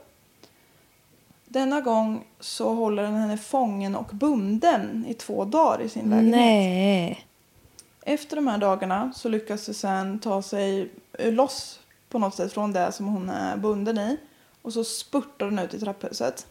Denna 1.46 1.82
gång 1.82 2.26
så 2.39 2.74
håller 2.74 3.04
han 3.04 3.16
henne 3.16 3.38
fången 3.38 3.96
och 3.96 4.10
bunden 4.14 5.06
i 5.08 5.14
två 5.14 5.46
dagar 5.46 5.82
i 5.82 5.89
sin 5.89 6.10
lägenhet. 6.10 6.36
Nej. 6.36 7.28
Efter 8.02 8.36
de 8.36 8.48
här 8.48 8.58
dagarna 8.58 9.12
så 9.16 9.30
lyckas 9.30 9.64
Susanne 9.64 10.20
ta 10.20 10.41
sig 10.41 10.89
loss 11.20 11.80
på 12.10 12.20
något 12.20 12.36
sätt 12.36 12.54
från 12.54 12.74
det 12.74 12.91
som 12.91 13.06
hon 13.08 13.30
är 13.30 13.58
bunden 13.58 13.98
i. 13.98 14.18
Och 14.64 14.74
så 14.74 14.84
spurtar 14.84 15.45
hon 15.45 15.59
ut 15.59 15.74
i 15.74 15.80
trapphuset. 15.80 16.47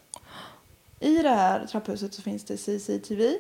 I 1.00 1.16
det 1.22 1.28
här 1.28 1.66
trapphuset 1.66 2.14
så 2.14 2.22
finns 2.22 2.44
det 2.44 2.56
CCTV. 2.56 3.38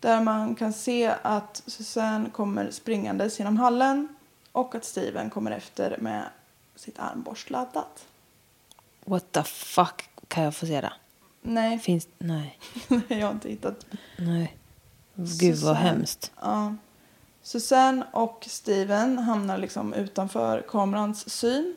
Där 0.00 0.20
man 0.20 0.54
kan 0.54 0.72
se 0.72 1.14
att 1.22 1.62
Susanne 1.66 2.30
kommer 2.30 2.70
springandes 2.70 3.38
genom 3.38 3.56
hallen. 3.56 4.08
Och 4.52 4.74
att 4.74 4.84
Steven 4.84 5.30
kommer 5.30 5.50
efter 5.50 5.98
med 6.00 6.24
sitt 6.76 6.98
armborst 6.98 7.50
laddat. 7.50 8.06
What 9.04 9.32
the 9.32 9.42
fuck? 9.42 10.08
Kan 10.28 10.44
jag 10.44 10.54
få 10.54 10.66
se 10.66 10.80
det? 10.80 10.92
Nej, 11.42 11.78
Finns... 11.78 12.08
Nej. 12.18 12.58
jag 13.08 13.26
har 13.26 13.32
inte 13.32 13.48
hittat. 13.48 13.86
Nej. 14.18 14.56
Gud 15.14 15.50
vad 15.56 15.58
Susanne. 15.58 15.78
hemskt. 15.78 16.32
Ja. 16.40 16.74
Susanne 17.42 18.06
och 18.12 18.44
Steven 18.48 19.18
hamnar 19.18 19.58
liksom 19.58 19.94
utanför 19.94 20.64
kamerans 20.68 21.30
syn. 21.30 21.76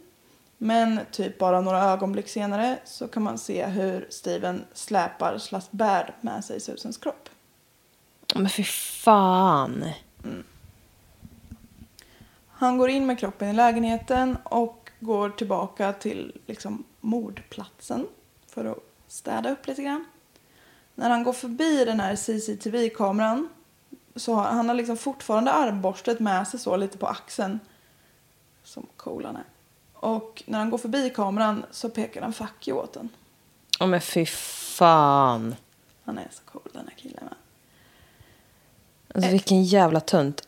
Men 0.57 0.99
typ 1.11 1.37
bara 1.37 1.61
några 1.61 1.83
ögonblick 1.83 2.27
senare 2.27 2.79
så 2.85 3.07
kan 3.07 3.23
man 3.23 3.37
se 3.37 3.65
hur 3.65 4.07
Steven 4.09 4.65
släpar 4.73 5.37
slash 5.37 5.61
bär 5.71 6.15
med 6.21 6.45
sig 6.45 6.59
Susans 6.59 6.97
kropp. 6.97 7.29
Men 8.35 8.49
fy 8.49 8.63
fan. 8.63 9.85
Han 12.47 12.77
går 12.77 12.89
in 12.89 13.05
med 13.05 13.19
kroppen 13.19 13.49
i 13.49 13.53
lägenheten 13.53 14.37
och 14.43 14.89
går 14.99 15.29
tillbaka 15.29 15.93
till 15.93 16.39
liksom 16.45 16.83
mordplatsen 17.01 18.07
för 18.47 18.65
att 18.65 18.77
städa 19.07 19.51
upp 19.51 19.67
lite 19.67 19.83
grann. 19.83 20.05
När 20.95 21.09
han 21.09 21.23
går 21.23 21.33
förbi 21.33 21.85
den 21.85 21.99
här 21.99 22.15
CCTV-kameran 22.15 23.49
så 24.15 24.33
har 24.33 24.43
han 24.43 24.67
har 24.67 24.75
liksom 24.75 24.97
fortfarande 24.97 25.51
armborstet 25.51 26.19
med 26.19 26.47
sig 26.47 26.59
så 26.59 26.77
lite 26.77 26.97
på 26.97 27.07
axeln. 27.07 27.59
Som 28.63 28.87
cool 28.95 29.25
han 29.25 29.35
är. 29.35 29.43
Och 29.99 30.43
när 30.45 30.59
han 30.59 30.69
går 30.69 30.77
förbi 30.77 31.09
kameran 31.09 31.65
så 31.71 31.89
pekar 31.89 32.21
han 32.21 32.33
fuck 32.33 32.67
you 32.67 32.79
åt 32.79 32.93
den. 32.93 33.09
Ja 33.79 33.85
men 33.85 34.01
fy 34.01 34.25
fan. 34.25 35.55
Han 36.03 36.17
är 36.17 36.27
så 36.31 36.41
cool 36.51 36.69
den 36.73 36.87
här 36.87 36.95
killen. 36.95 37.23
Alltså 39.15 39.31
vilken 39.31 39.63
jävla 39.63 39.99
tunt. 39.99 40.47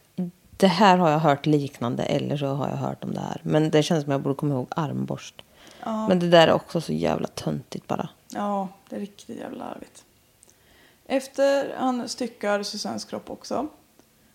Det 0.58 0.68
här 0.68 0.97
har 0.97 1.10
jag 1.10 1.20
hört 1.20 1.45
liknande 1.45 2.04
eller 2.04 2.38
så 2.38 2.45
har 2.45 2.70
jag 2.70 2.76
hört 2.76 3.04
om 3.04 3.14
det 3.14 3.20
här. 3.20 3.41
Men 3.43 3.70
det 3.70 3.84
känns 3.84 4.04
som 4.04 4.12
jag 4.12 4.22
borde 4.22 4.36
komma 4.36 4.54
ihåg 4.54 4.68
armborst. 4.70 5.41
Men 5.84 6.20
det 6.20 6.30
där 6.30 6.47
är 6.47 6.54
också 6.54 6.82
så 6.82 6.93
jävla 6.93 7.28
töntigt 7.28 7.88
bara. 7.88 8.10
Ja, 8.28 8.68
det 8.89 8.95
är 8.95 9.00
riktigt 9.00 9.38
jävla 9.38 9.66
larvigt. 9.66 10.04
Efter 11.06 11.76
han 11.78 12.10
styckar 12.10 12.64
Susannes 12.64 13.06
kropp 13.06 13.30
också. 13.30 13.68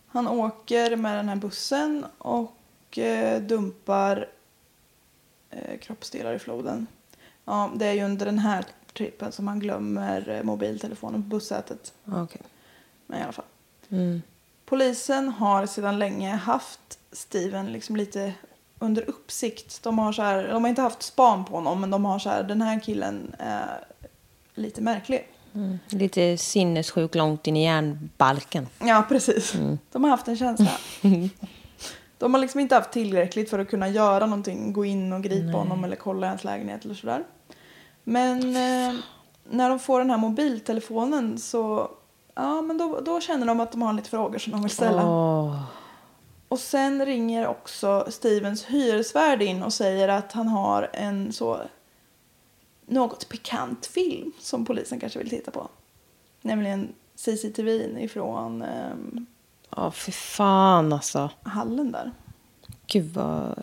Han 0.07 0.29
åker 0.29 0.97
med 0.97 1.17
den 1.17 1.29
här 1.29 1.37
bussen 1.37 2.07
och 2.19 2.99
eh, 2.99 3.43
dumpar 3.43 4.29
eh, 5.55 5.79
kroppsdelar 5.79 6.35
i 6.35 6.39
floden. 6.39 6.87
Ja, 7.45 7.73
det 7.77 7.87
är 7.87 7.93
ju 7.93 8.03
under 8.05 8.27
den 8.27 8.39
här 8.39 8.65
trippen 8.93 9.33
som 9.33 9.49
han 9.49 9.59
glömmer 9.61 10.29
eh, 10.29 10.43
mobiltelefonen 10.43 11.23
på 11.23 11.29
bussätet. 11.29 11.93
Ja, 12.05 12.23
Okej. 12.23 12.43
Men 13.07 13.21
i 13.21 13.23
alla 13.23 13.33
fall. 13.33 13.45
Polisen 14.67 15.29
har 15.29 15.67
sedan 15.67 15.99
länge 15.99 16.31
haft 16.31 16.99
Steven 17.13 17.73
liksom 17.73 17.97
lite 17.97 18.33
under 18.79 19.09
uppsikt. 19.09 19.83
De 19.83 19.99
har, 19.99 20.13
så 20.13 20.23
här, 20.23 20.49
de 20.49 20.65
har 20.65 20.69
inte 20.69 20.83
haft 20.83 21.03
span 21.03 21.45
på 21.45 21.55
honom 21.55 21.81
men 21.81 21.91
de 21.91 22.05
har 22.05 22.19
så 22.19 22.29
här, 22.31 22.43
den 22.43 22.63
här 22.63 22.81
killen 22.81 23.35
är 23.39 23.85
lite 24.55 24.81
märklig. 24.81 25.29
Lite 25.89 26.39
sinnessjuk 26.39 27.15
långt 27.15 27.47
in 27.47 27.57
i 27.57 27.65
järnbalken. 27.65 28.67
Ja, 28.79 29.05
precis. 29.09 29.55
De 29.93 30.05
har 30.05 30.11
haft 30.11 30.29
en 30.29 30.37
känsla. 30.37 30.71
De 32.25 32.35
har 32.35 32.41
liksom 32.41 32.61
inte 32.61 32.75
haft 32.75 32.93
tillräckligt 32.93 33.51
för 33.51 33.59
att 33.59 33.69
kunna 33.69 33.89
göra 33.89 34.27
någonting, 34.27 34.73
gå 34.73 34.85
in 34.85 35.13
och 35.13 35.23
gripa 35.23 35.57
honom 35.57 35.85
eller 35.85 35.97
kolla 35.97 36.29
hans 36.29 36.45
lägenhet 36.45 36.85
eller 36.85 36.95
sådär. 36.95 37.25
Men 38.05 38.41
eh, 38.41 39.01
när 39.51 39.69
de 39.69 39.79
får 39.79 39.99
den 39.99 40.11
här 40.11 40.19
mobiltelefonen 40.19 41.39
så, 41.39 41.91
ja 42.35 42.63
men 42.63 42.79
då, 42.79 43.01
då 43.01 43.21
känner 43.21 43.47
de 43.47 43.61
att 43.61 43.73
de 43.73 43.83
har 43.83 43.93
lite 43.93 44.11
frågor 44.11 44.39
som 44.39 44.53
de 44.53 44.63
vill 44.63 44.71
ställa. 44.71 45.03
Och 46.49 46.59
sen 46.59 47.07
ringer 47.07 47.47
också 47.47 48.07
Stevens 48.09 48.65
hyresvärd 48.65 49.43
in 49.43 49.63
och 49.63 49.73
säger 49.73 50.09
att 50.09 50.33
han 50.33 50.49
har 50.49 50.91
en 50.93 51.33
så 51.33 51.61
något 52.87 53.29
pikant 53.29 53.87
film 53.87 54.33
som 54.41 54.65
polisen 54.65 55.01
kanske 55.01 55.19
vill 55.19 55.31
titta 55.31 55.51
på. 55.51 55.69
Nämligen 56.41 56.89
CCTV 57.15 57.71
ifrån 58.05 58.63
ehm, 58.63 59.27
Ja, 59.77 59.91
fy 59.91 60.13
fan 60.13 60.93
alltså. 60.93 61.31
hallen 61.43 61.93
där. 61.93 62.13
Gud 62.87 63.15
vad... 63.15 63.63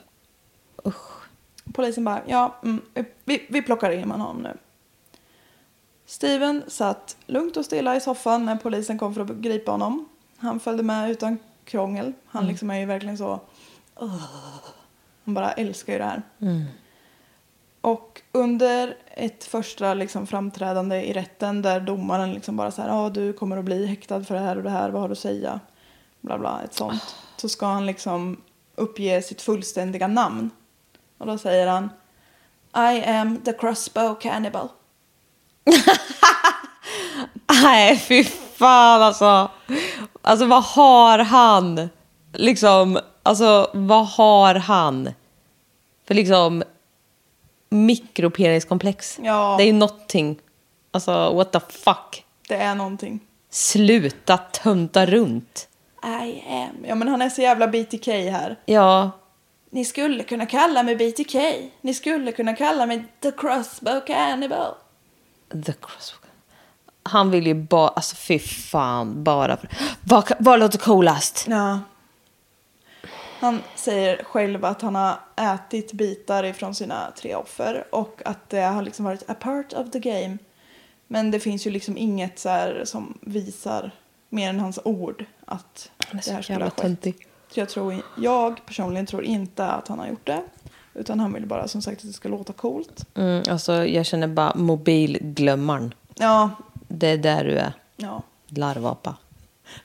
Usch. 0.86 1.22
Polisen 1.74 2.04
bara, 2.04 2.22
ja, 2.28 2.56
mm, 2.64 2.82
vi, 3.26 3.46
vi 3.50 3.62
plockar 3.62 3.92
in 3.92 4.12
honom 4.12 4.38
nu. 4.38 4.58
Steven 6.06 6.64
satt 6.68 7.18
lugnt 7.26 7.58
och 7.58 7.66
stilla 7.66 7.96
i 7.96 8.02
soffan 8.02 8.46
när 8.46 8.56
polisen 8.56 8.98
kom 8.98 9.14
för 9.14 9.22
att 9.22 9.30
gripa 9.30 9.72
honom. 9.72 10.10
Han 10.38 10.60
följde 10.60 10.84
med 10.84 11.12
utan 11.12 11.38
krångel. 11.66 12.14
Han 12.26 12.48
liksom 12.48 12.70
är 12.72 12.80
ju 12.80 12.86
verkligen 12.86 13.18
så... 13.18 13.40
"Ugh." 14.00 14.24
Han 15.24 15.34
bara 15.34 15.52
älskar 15.52 15.94
ju 15.94 16.00
det 16.00 16.06
här. 16.06 16.22
Och 17.82 18.22
under 18.32 18.98
ett 19.08 19.44
första 19.44 19.94
liksom 19.94 20.28
framträdande 20.28 21.02
i 21.02 21.14
rätten 21.14 21.62
där 21.62 21.80
domaren 21.80 22.34
liksom 22.34 22.58
bara 22.58 22.72
så 22.72 22.82
här, 22.82 22.90
ja 22.90 23.10
du 23.10 23.34
kommer 23.34 23.58
att 23.58 23.66
bli 23.66 23.86
häktad 23.86 24.24
för 24.24 24.36
det 24.36 24.42
här 24.42 24.58
och 24.58 24.64
det 24.64 24.70
här, 24.70 24.90
vad 24.90 25.02
har 25.02 25.08
du 25.08 25.12
att 25.12 25.20
säga? 25.20 25.60
Bla 26.22 26.38
bla, 26.38 26.62
ett 26.64 26.74
sånt. 26.74 27.16
Så 27.38 27.50
ska 27.50 27.66
han 27.66 27.86
liksom 27.86 28.42
uppge 28.76 29.22
sitt 29.22 29.42
fullständiga 29.42 30.08
namn. 30.08 30.50
Och 31.18 31.28
då 31.28 31.38
säger 31.38 31.68
han 31.68 31.90
I 32.76 33.04
am 33.04 33.38
the 33.38 33.54
crossbow 33.54 34.16
cannibal. 34.20 34.68
Nej, 37.64 37.98
fy 37.98 38.24
fan 38.24 39.02
alltså. 39.02 39.50
Alltså 40.22 40.46
vad 40.46 40.64
har 40.64 41.20
han? 41.20 41.90
Liksom, 42.34 43.00
alltså 43.24 43.70
vad 43.74 44.08
har 44.08 44.56
han? 44.56 45.10
För 46.08 46.14
liksom 46.14 46.64
mikropeniskomplex. 47.70 49.20
Ja. 49.22 49.56
Det 49.58 49.64
är 49.64 49.68
ju 49.68 49.74
någonting. 49.74 50.40
Alltså 50.92 51.34
what 51.34 51.52
the 51.52 51.60
fuck. 51.60 52.26
Det 52.48 52.56
är 52.56 52.76
någonting. 52.76 53.20
Sluta 53.50 54.38
tönta 54.38 55.06
runt. 55.06 55.68
I 56.04 56.44
am. 56.48 56.86
Ja 56.88 56.96
men 56.96 57.08
han 57.08 57.22
är 57.22 57.30
så 57.30 57.42
jävla 57.42 57.68
BTK 57.68 58.08
här. 58.08 58.60
Ja, 58.66 59.12
Ni 59.70 59.86
skulle 59.86 60.24
kunna 60.24 60.46
kalla 60.46 60.84
mig 60.84 60.96
BTK. 60.96 61.36
Ni 61.82 61.94
skulle 61.94 62.32
kunna 62.32 62.56
kalla 62.56 62.86
mig 62.86 63.04
the 63.20 63.32
crossbow 63.32 64.00
cannibal. 64.06 64.74
the 65.66 65.74
cross. 65.74 66.16
Han 67.04 67.32
vill 67.32 67.48
ju 67.48 67.54
bara, 67.54 67.88
alltså 67.88 68.16
fy 68.16 68.40
fan, 68.40 69.24
bara 69.24 69.58
för... 69.58 69.70
Vad, 70.02 70.32
vad 70.40 70.60
låter 70.60 70.78
coolast? 70.78 71.46
Ja. 71.50 71.80
Han 73.40 73.60
säger 73.76 74.24
själv 74.24 74.66
att 74.66 74.82
han 74.82 74.96
har 74.96 75.20
ätit 75.36 75.94
bitar 75.94 76.44
ifrån 76.44 76.76
sina 76.76 77.12
tre 77.18 77.36
offer 77.36 77.84
och 77.92 78.22
att 78.26 78.50
det 78.50 78.62
har 78.62 78.82
liksom 78.82 79.06
varit 79.06 79.30
a 79.30 79.34
part 79.34 79.74
of 79.74 79.92
the 79.92 80.00
game. 80.00 80.38
Men 81.08 81.32
det 81.32 81.40
finns 81.40 81.68
ju 81.68 81.72
liksom 81.72 81.98
inget 81.98 82.40
så 82.40 82.50
här 82.50 82.82
som 82.86 83.18
visar 83.22 83.92
mer 84.30 84.50
än 84.50 84.60
hans 84.60 84.80
ord 84.84 85.26
att 85.52 85.92
det 86.12 86.32
här 86.32 86.42
skulle 86.42 86.64
ha 86.64 86.72
skett. 86.72 87.16
Så 87.50 87.60
jag, 87.60 87.70
tror, 87.70 88.02
jag 88.18 88.66
personligen 88.66 89.06
tror 89.06 89.24
inte 89.24 89.66
att 89.68 89.88
han 89.88 90.00
har 90.00 90.08
gjort 90.08 90.26
det. 90.28 90.44
Utan 90.94 91.20
han 91.20 91.34
vill 91.34 91.46
bara 91.46 91.68
som 91.68 91.82
sagt 91.82 91.98
att 92.02 92.08
det 92.08 92.14
ska 92.14 92.30
låta 92.30 92.54
coolt. 92.54 93.06
Mm, 93.16 93.44
alltså 93.50 93.86
jag 93.86 94.06
känner 94.06 94.28
bara 94.28 94.56
mobilglömmaren. 94.56 95.94
Ja, 96.16 96.50
Det 96.88 97.08
är 97.08 97.18
där 97.18 97.44
du 97.44 97.58
är. 97.58 97.74
ja. 97.96 98.22
Larvapa. 98.48 99.16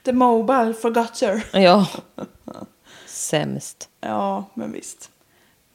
The 0.03 0.13
mobile 0.13 0.73
forgotter. 0.73 1.45
Ja. 1.59 1.87
Sämst. 3.05 3.89
Ja, 4.01 4.45
men 4.53 4.71
visst. 4.71 5.11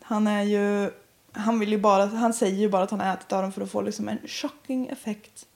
Han 0.03 0.27
är 0.27 0.43
ju... 0.43 0.91
Han, 1.33 1.59
vill 1.61 1.69
ju 1.73 1.79
bara, 1.79 2.07
han 2.07 2.35
säger 2.35 2.57
ju 2.57 2.69
bara 2.69 2.83
att 2.83 2.91
han 2.91 3.01
har 3.01 3.15
ätit 3.15 3.33
av 3.33 3.43
dem 3.43 3.53
för 3.53 3.63
att 3.63 3.71
få 3.71 3.81
liksom 3.81 4.09
en 4.09 4.19
shocking 4.27 4.89
effekt. 4.89 5.47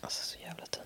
Alltså 0.00 0.24
så 0.24 0.38
jävla 0.38 0.66
töntig. 0.66 0.85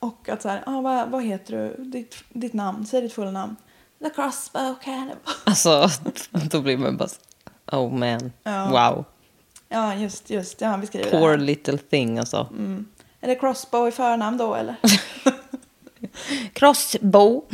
Och 0.00 0.28
att 0.28 0.42
så 0.42 0.48
här, 0.48 0.62
ah, 0.66 0.80
vad, 0.80 1.08
vad 1.10 1.22
heter 1.24 1.52
du? 1.56 1.84
Ditt, 1.84 2.16
ditt 2.28 2.52
namn, 2.52 2.86
säg 2.86 3.00
ditt 3.00 3.12
fulla 3.12 3.30
namn. 3.30 3.56
The 4.02 4.10
crossbow 4.10 4.74
cannibal. 4.82 5.18
Alltså, 5.44 5.88
då 6.50 6.60
blir 6.60 6.76
man 6.76 6.96
bara... 6.96 7.08
så- 7.08 7.16
Oh 7.72 7.92
man. 7.92 8.32
Ja. 8.42 8.68
Wow. 8.70 9.04
Ja, 9.68 9.94
just, 9.94 10.30
just. 10.30 10.60
Ja, 10.60 10.68
han 10.68 10.80
beskriver 10.80 11.10
Poor 11.10 11.30
det. 11.30 11.36
little 11.36 11.78
thing 11.78 12.18
alltså. 12.18 12.48
Är 13.20 13.28
det 13.28 13.34
crossbow 13.34 13.88
i 13.88 13.90
förnamn 13.92 14.36
då 14.38 14.54
eller? 14.54 14.76
Crossbow. 16.52 17.44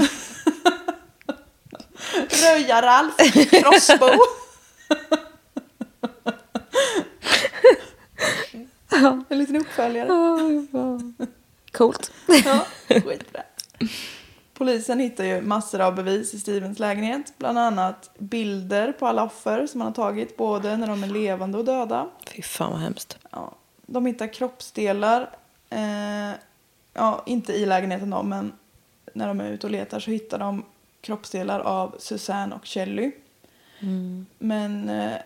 Röja-Ralf 2.43 3.17
Crossbow. 3.51 4.19
En 9.29 9.39
liten 9.39 9.57
uppföljare. 9.57 10.09
Coolt. 11.77 12.11
Ja, 12.45 12.67
skitbra. 12.89 13.43
Polisen 14.55 15.01
hittar 15.01 15.25
ju 15.25 15.41
massor 15.41 15.81
av 15.81 15.95
bevis 15.95 16.35
i 16.35 16.39
Stevens 16.39 16.79
lägenhet. 16.79 17.33
Bland 17.39 17.59
annat 17.59 18.11
bilder 18.19 18.93
på 18.93 19.07
alla 19.07 19.25
offer 19.25 19.67
som 19.67 19.81
han 19.81 19.89
har 19.89 19.95
tagit, 19.95 20.37
både 20.37 20.77
när 20.77 20.87
de 20.87 21.05
är 21.05 21.09
levande 21.09 21.59
och 21.59 21.65
döda. 21.65 22.09
Fy 22.27 22.43
fan 22.43 22.73
vad 22.73 22.81
hemskt. 22.81 23.19
Ja, 23.31 23.55
de 23.87 24.07
hittar 24.07 24.33
kroppsdelar. 24.33 25.31
Eh, 25.71 26.31
ja, 26.93 27.23
inte 27.27 27.53
i 27.53 27.67
lägenheten 27.67 28.11
då, 28.11 28.23
men 28.23 28.53
när 29.15 29.29
de 29.29 29.41
är 29.41 29.51
ute 29.51 29.67
och 29.67 29.71
letar 29.71 30.01
så 30.01 30.11
hittar 30.11 30.39
de 30.39 30.65
kroppsdelar 31.01 31.61
av 31.61 31.95
Suzanne 31.99 32.55
och 32.55 32.67
Kelly. 32.67 33.13
Men 34.39 34.89
eh, 34.89 35.17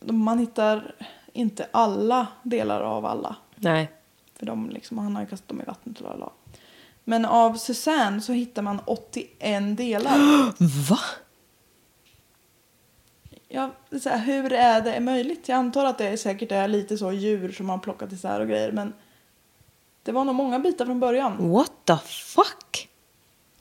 man 0.00 0.38
hittar 0.38 0.94
inte 1.32 1.66
alla 1.70 2.26
delar 2.42 2.80
av 2.80 3.06
alla. 3.06 3.36
Nej. 3.56 3.90
För 4.40 4.46
de 4.46 4.70
liksom, 4.70 4.98
han 4.98 5.14
har 5.14 5.22
ju 5.22 5.28
kastat 5.28 5.48
dem 5.48 5.60
i 5.60 5.64
vattnet. 5.64 6.00
Och 6.00 6.18
la. 6.18 6.32
Men 7.04 7.24
av 7.24 7.54
Suzanne 7.54 8.20
så 8.20 8.32
hittar 8.32 8.62
man 8.62 8.80
81 8.86 9.76
delar. 9.76 10.18
Va? 10.90 10.98
Ja, 13.48 13.70
så 14.02 14.08
här, 14.08 14.18
hur 14.18 14.52
är 14.52 14.80
det 14.80 15.00
möjligt? 15.00 15.48
Jag 15.48 15.56
antar 15.56 15.84
att 15.84 15.98
det 15.98 16.08
är 16.08 16.16
säkert 16.16 16.52
är 16.52 16.68
lite 16.68 16.98
så 16.98 17.12
djur 17.12 17.52
som 17.52 17.66
man 17.66 17.80
plockat 17.80 18.12
isär 18.12 18.40
och 18.40 18.48
grejer. 18.48 18.72
Men 18.72 18.92
det 20.02 20.12
var 20.12 20.24
nog 20.24 20.34
många 20.34 20.58
bitar 20.58 20.86
från 20.86 21.00
början. 21.00 21.50
What 21.52 21.72
the 21.84 21.96
fuck? 22.06 22.88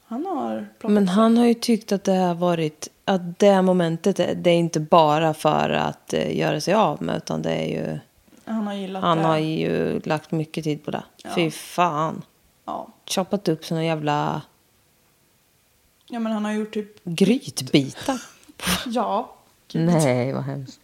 Han 0.05 0.25
har 0.25 0.67
plockat 0.79 0.93
Men 0.93 1.07
han 1.07 1.37
har 1.37 1.45
ju 1.45 1.53
tyckt 1.53 1.91
att 1.91 2.03
det 2.03 2.15
har 2.15 2.35
varit, 2.35 2.87
att 3.05 3.39
det 3.39 3.61
momentet, 3.61 4.15
det 4.43 4.49
är 4.49 4.57
inte 4.57 4.79
bara 4.79 5.33
för 5.33 5.69
att 5.69 6.13
eh, 6.13 6.37
göra 6.37 6.61
sig 6.61 6.73
av 6.73 7.01
med, 7.01 7.17
utan 7.17 7.41
det 7.41 7.51
är 7.51 7.67
ju, 7.67 7.99
Han 8.49 8.67
har 8.67 8.73
gillat 8.73 9.03
han 9.03 9.17
det. 9.17 9.23
har 9.23 9.37
ju 9.37 9.99
lagt 9.99 10.31
mycket 10.31 10.63
tid 10.63 10.85
på 10.85 10.91
det. 10.91 11.03
Fy 11.35 11.51
fan. 11.51 12.21
Ja. 12.65 12.87
Choppat 13.05 13.47
upp 13.47 13.65
såna 13.65 13.85
jävla 13.85 14.41
ja, 16.07 16.19
men 16.19 16.31
han 16.31 16.45
har 16.45 16.51
gjort 16.51 16.73
typ... 16.73 17.03
grytbitar. 17.03 18.21
Ja. 18.85 19.35
Nej, 19.73 20.33
vad 20.33 20.43
hemskt. 20.43 20.79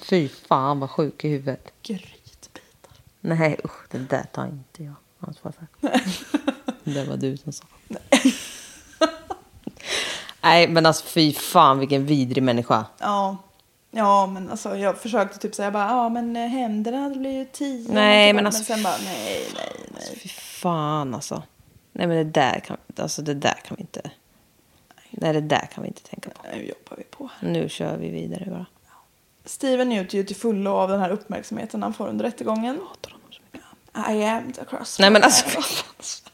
Fy 0.00 0.28
fan 0.28 0.80
vad 0.80 0.90
sjuk 0.90 1.24
i 1.24 1.28
huvudet. 1.28 1.72
Grytbitar. 1.82 2.92
Nej, 3.20 3.60
usch, 3.64 3.88
det 3.90 3.98
där 3.98 4.22
tar 4.32 4.46
inte 4.46 4.84
jag 4.84 4.94
ansvar 5.20 5.52
för. 5.52 5.66
det 6.92 7.04
var 7.04 7.16
du 7.16 7.36
som 7.36 7.52
sa. 7.52 7.64
Nej, 10.40 10.68
men 10.68 10.86
alltså 10.86 11.04
fy 11.04 11.32
fan 11.32 11.78
vilken 11.78 12.06
vidrig 12.06 12.42
människa. 12.42 12.84
Ja. 12.98 13.36
Ja, 13.94 14.26
men 14.26 14.50
alltså 14.50 14.76
jag 14.76 14.98
försökte 14.98 15.38
typ 15.38 15.54
säga 15.54 15.70
bara, 15.70 15.86
ja 15.88 16.08
men 16.08 16.36
eh, 16.36 16.48
händerna 16.48 17.08
det 17.08 17.18
blir 17.18 17.30
ju 17.38 17.44
tio. 17.44 17.92
Nej, 17.92 18.32
men, 18.32 18.36
men 18.36 18.46
alltså- 18.46 18.64
sen 18.64 18.82
bara, 18.82 18.96
nej, 19.04 19.46
nej, 19.54 19.72
nej. 19.94 20.18
Fy 20.22 20.28
fan 20.28 21.14
alltså. 21.14 21.42
Nej 21.92 22.06
men 22.06 22.16
det 22.16 22.40
där 22.40 22.60
kan, 22.60 22.76
alltså 22.96 23.22
det 23.22 23.34
där 23.34 23.56
kan 23.64 23.76
vi 23.76 23.80
inte. 23.80 24.10
Nej 25.10 25.32
det 25.32 25.40
där 25.40 25.68
kan 25.74 25.82
vi 25.82 25.88
inte 25.88 26.02
tänka 26.02 26.30
på. 26.30 26.42
Nu 26.54 26.62
jobbar 26.62 26.96
vi 26.96 27.02
på. 27.04 27.30
Nu 27.40 27.68
kör 27.68 27.96
vi 27.96 28.08
vidare 28.08 28.46
bara. 28.50 28.66
Steven 29.44 29.88
njuter 29.88 30.18
ju 30.18 30.24
till 30.24 30.36
fullo 30.36 30.70
av 30.70 30.88
den 30.88 31.00
här 31.00 31.10
uppmärksamheten 31.10 31.82
han 31.82 31.94
får 31.94 32.08
under 32.08 32.24
rättegången. 32.24 32.78
I 34.10 34.24
am 34.24 34.52
the 34.52 34.64
cross. 34.64 34.98
Nej 34.98 35.10
men 35.10 35.22
alltså. 35.22 35.60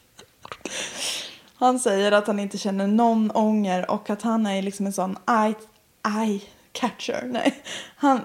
Han 1.55 1.79
säger 1.79 2.11
att 2.11 2.27
han 2.27 2.39
inte 2.39 2.57
känner 2.57 2.87
någon 2.87 3.31
ånger 3.31 3.91
och 3.91 4.09
att 4.09 4.21
han 4.21 4.45
är 4.45 4.61
liksom 4.61 4.85
en 4.85 4.93
sån 4.93 5.17
eye, 5.27 5.55
eye 6.23 6.39
catcher. 6.71 7.23
Nej. 7.25 7.63
Han 7.95 8.21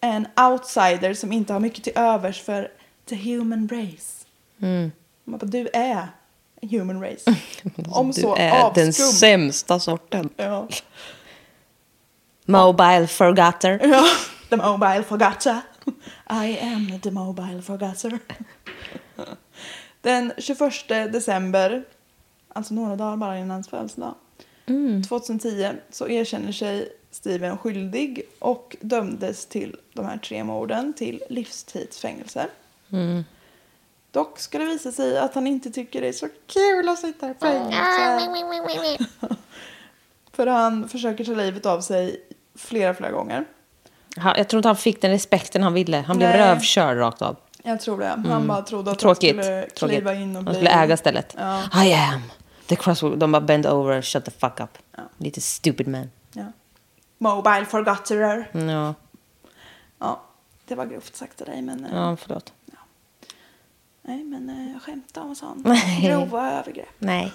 är 0.00 0.12
en 0.12 0.26
outsider 0.50 1.14
som 1.14 1.32
inte 1.32 1.52
har 1.52 1.60
mycket 1.60 1.84
till 1.84 1.92
övers 1.96 2.42
för 2.42 2.70
the 3.08 3.16
human 3.16 3.68
race. 3.68 4.26
Mm. 4.62 4.92
Man 5.24 5.38
bara, 5.38 5.46
du 5.46 5.68
är 5.72 6.08
human 6.62 7.02
race. 7.02 7.34
Om 7.88 8.06
du 8.06 8.20
så 8.20 8.36
är 8.36 8.74
den 8.74 8.88
avskum. 8.88 9.06
sämsta 9.06 9.80
sorten. 9.80 10.30
Ja. 10.36 10.68
Mobile 12.44 13.06
forgotter. 13.06 13.80
ja, 13.92 14.04
the 14.48 14.56
mobile 14.56 15.02
forgotter. 15.02 15.60
I 16.30 16.58
am 16.58 17.00
the 17.00 17.10
mobile 17.10 17.62
forgotter. 17.62 18.18
Den 20.00 20.32
21 20.38 20.88
december, 20.88 21.84
alltså 22.48 22.74
några 22.74 22.96
dagar 22.96 23.16
bara 23.16 23.38
innan 23.38 23.50
hans 23.50 23.68
födelsedag, 23.68 24.14
2010 25.08 25.72
så 25.90 26.08
erkänner 26.08 26.52
sig 26.52 26.88
Steven 27.18 27.58
skyldig 27.58 28.22
och 28.38 28.76
dömdes 28.80 29.46
till 29.46 29.76
de 29.92 30.06
här 30.06 30.18
tre 30.18 30.44
morden 30.44 30.92
till 30.92 31.22
livstidsfängelse. 31.30 32.46
Dock 34.10 34.38
ska 34.38 34.58
det 34.58 34.64
visa 34.64 34.92
sig 34.92 35.18
att 35.18 35.34
han 35.34 35.46
inte 35.46 35.70
tycker 35.70 36.00
det 36.00 36.08
är 36.08 36.12
så 36.12 36.28
kul 36.46 36.88
att 36.88 36.98
sitta 36.98 37.30
i 37.30 37.34
fängelse. 37.34 39.08
För 40.32 40.46
han 40.46 40.88
försöker 40.88 41.24
ta 41.24 41.32
livet 41.34 41.66
av 41.66 41.80
sig 41.80 42.20
flera, 42.54 42.94
flera 42.94 43.10
gånger. 43.10 43.44
Han- 44.16 44.34
Jag 44.36 44.48
tror 44.48 44.58
inte 44.58 44.68
han 44.68 44.76
fick 44.76 45.02
den 45.02 45.10
respekten 45.10 45.62
han 45.62 45.74
ville. 45.74 45.96
Han 45.96 46.16
blev 46.16 46.30
Nej. 46.30 46.38
rövkörd 46.38 46.98
rakt 46.98 47.22
av. 47.22 47.36
Jag 47.62 47.80
tror 47.80 47.98
det. 47.98 48.06
Han 48.28 48.46
bara 48.48 48.62
trodde 48.62 48.90
att 48.90 48.98
Tråkigt. 48.98 49.34
han 49.36 49.44
skulle 49.44 49.62
Tråkigt. 49.62 49.78
kliva 49.98 50.14
in 50.14 50.28
och 50.30 50.34
Han 50.36 50.44
bli... 50.44 50.54
skulle 50.54 50.70
äga 50.70 50.96
stället. 50.96 51.34
Ja. 51.38 51.84
I 51.84 51.92
am 51.94 52.22
the 52.66 52.76
crossroad. 52.76 53.18
De 53.18 53.32
bara 53.32 53.40
bend 53.40 53.66
over, 53.66 54.02
shut 54.02 54.24
the 54.24 54.30
fuck 54.30 54.60
up. 54.60 54.78
Lite 55.18 55.40
stupid 55.40 55.88
man. 55.88 56.10
Ja. 56.32 56.44
Mobile 57.18 57.66
forgotterer. 57.66 58.50
Ja, 58.52 58.94
Ja, 59.98 60.22
det 60.64 60.74
var 60.74 60.86
grovt 60.86 61.16
sagt 61.16 61.40
av 61.40 61.46
dig 61.46 61.62
men... 61.62 61.84
eh, 61.84 61.90
ja 61.94 62.16
förlåt. 62.16 62.52
Nej, 64.02 64.24
men 64.24 64.50
eh, 64.50 64.72
jag 64.72 64.82
skämtar 64.82 65.22
om 65.22 65.34
sånt. 65.36 65.66
Grova 66.02 66.50
övergrepp. 66.52 66.88
Nej. 66.98 67.32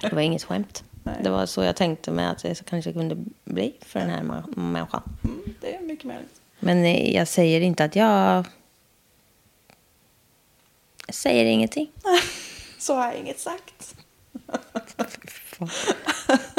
Det 0.00 0.12
var 0.12 0.20
inget 0.22 0.44
skämt. 0.44 0.84
Nej. 1.04 1.16
Det 1.22 1.30
var 1.30 1.46
så 1.46 1.62
jag 1.62 1.76
tänkte 1.76 2.10
mig 2.10 2.26
att 2.26 2.42
det 2.42 2.64
kanske 2.66 2.92
kunde 2.92 3.16
bli 3.44 3.74
för 3.80 4.00
den 4.00 4.10
här 4.10 4.22
människan. 4.56 5.02
Mm, 5.24 5.40
det 5.60 5.76
är 5.76 5.80
mycket 5.80 6.04
möjligt. 6.04 6.40
Men 6.60 6.84
eh, 6.84 7.14
jag 7.14 7.28
säger 7.28 7.60
inte 7.60 7.84
att 7.84 7.96
jag... 7.96 8.46
Jag 11.06 11.14
säger 11.14 11.44
ingenting. 11.44 11.90
Så 12.78 12.94
har 12.94 13.04
jag 13.06 13.16
inget 13.16 13.40
sagt. 13.40 13.94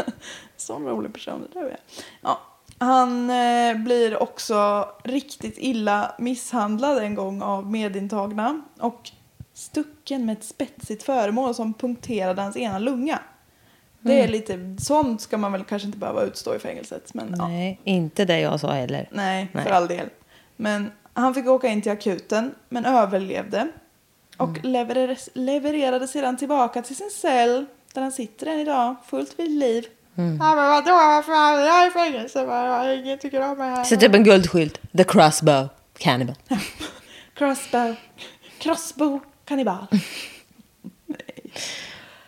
Sån 0.63 0.85
rolig 0.85 1.13
person 1.13 1.47
det 1.53 1.59
du 1.59 1.65
är. 1.67 1.77
Ja. 2.21 2.41
Han 2.77 3.29
eh, 3.29 3.75
blir 3.77 4.23
också 4.23 4.89
riktigt 5.03 5.57
illa 5.57 6.15
misshandlad 6.19 6.97
en 6.97 7.15
gång 7.15 7.41
av 7.41 7.71
medintagna 7.71 8.61
och 8.79 9.11
stucken 9.53 10.25
med 10.25 10.37
ett 10.37 10.43
spetsigt 10.43 11.03
föremål 11.03 11.55
som 11.55 11.73
punkterade 11.73 12.41
hans 12.41 12.57
ena 12.57 12.79
lunga. 12.79 13.19
Det 13.99 14.21
är 14.21 14.27
lite, 14.27 14.75
sånt 14.79 15.21
ska 15.21 15.37
man 15.37 15.51
väl 15.51 15.63
kanske 15.63 15.85
inte 15.85 15.97
behöva 15.97 16.21
utstå 16.23 16.55
i 16.55 16.59
fängelset. 16.59 17.13
Men, 17.13 17.35
ja. 17.37 17.47
Nej, 17.47 17.79
inte 17.83 18.25
det 18.25 18.39
jag 18.39 18.59
sa 18.59 18.71
heller. 18.71 19.09
Nej, 19.11 19.49
Nej. 19.53 19.63
för 19.63 19.71
all 19.71 19.87
del. 19.87 20.09
Men 20.55 20.91
han 21.13 21.33
fick 21.33 21.47
åka 21.47 21.67
in 21.67 21.81
till 21.81 21.91
akuten, 21.91 22.55
men 22.69 22.85
överlevde. 22.85 23.67
Och 24.37 24.49
Mm. 24.49 24.61
levererades, 24.63 25.29
levererade 25.33 26.07
sedan 26.07 26.37
tillbaka 26.37 26.81
till 26.81 26.95
sin 26.95 27.09
cell, 27.09 27.65
där 27.93 28.01
han 28.01 28.11
sitter 28.11 28.47
än 28.47 28.59
idag, 28.59 28.95
fullt 29.05 29.39
vid 29.39 29.51
liv. 29.51 29.85
Mm. 30.15 30.37
Ja, 30.41 30.55
men 30.55 30.69
vadå, 30.69 30.91
varför 30.91 31.31
är 31.33 31.65
jag 31.65 31.87
i 31.87 31.91
fängelse? 31.91 32.45
Vad- 32.45 32.93
Ingen 32.93 33.19
tycker 33.19 33.51
om 33.51 33.57
mig 33.57 33.69
här. 33.69 33.83
Sätt 33.83 34.03
upp 34.03 34.15
en 34.15 34.23
guldskylt. 34.23 34.79
The 34.97 35.03
crossbow 35.03 35.67
cannibal. 35.97 36.35
Crossbow, 37.33 37.95
crossbow, 38.59 39.19
kannibal. 39.45 39.87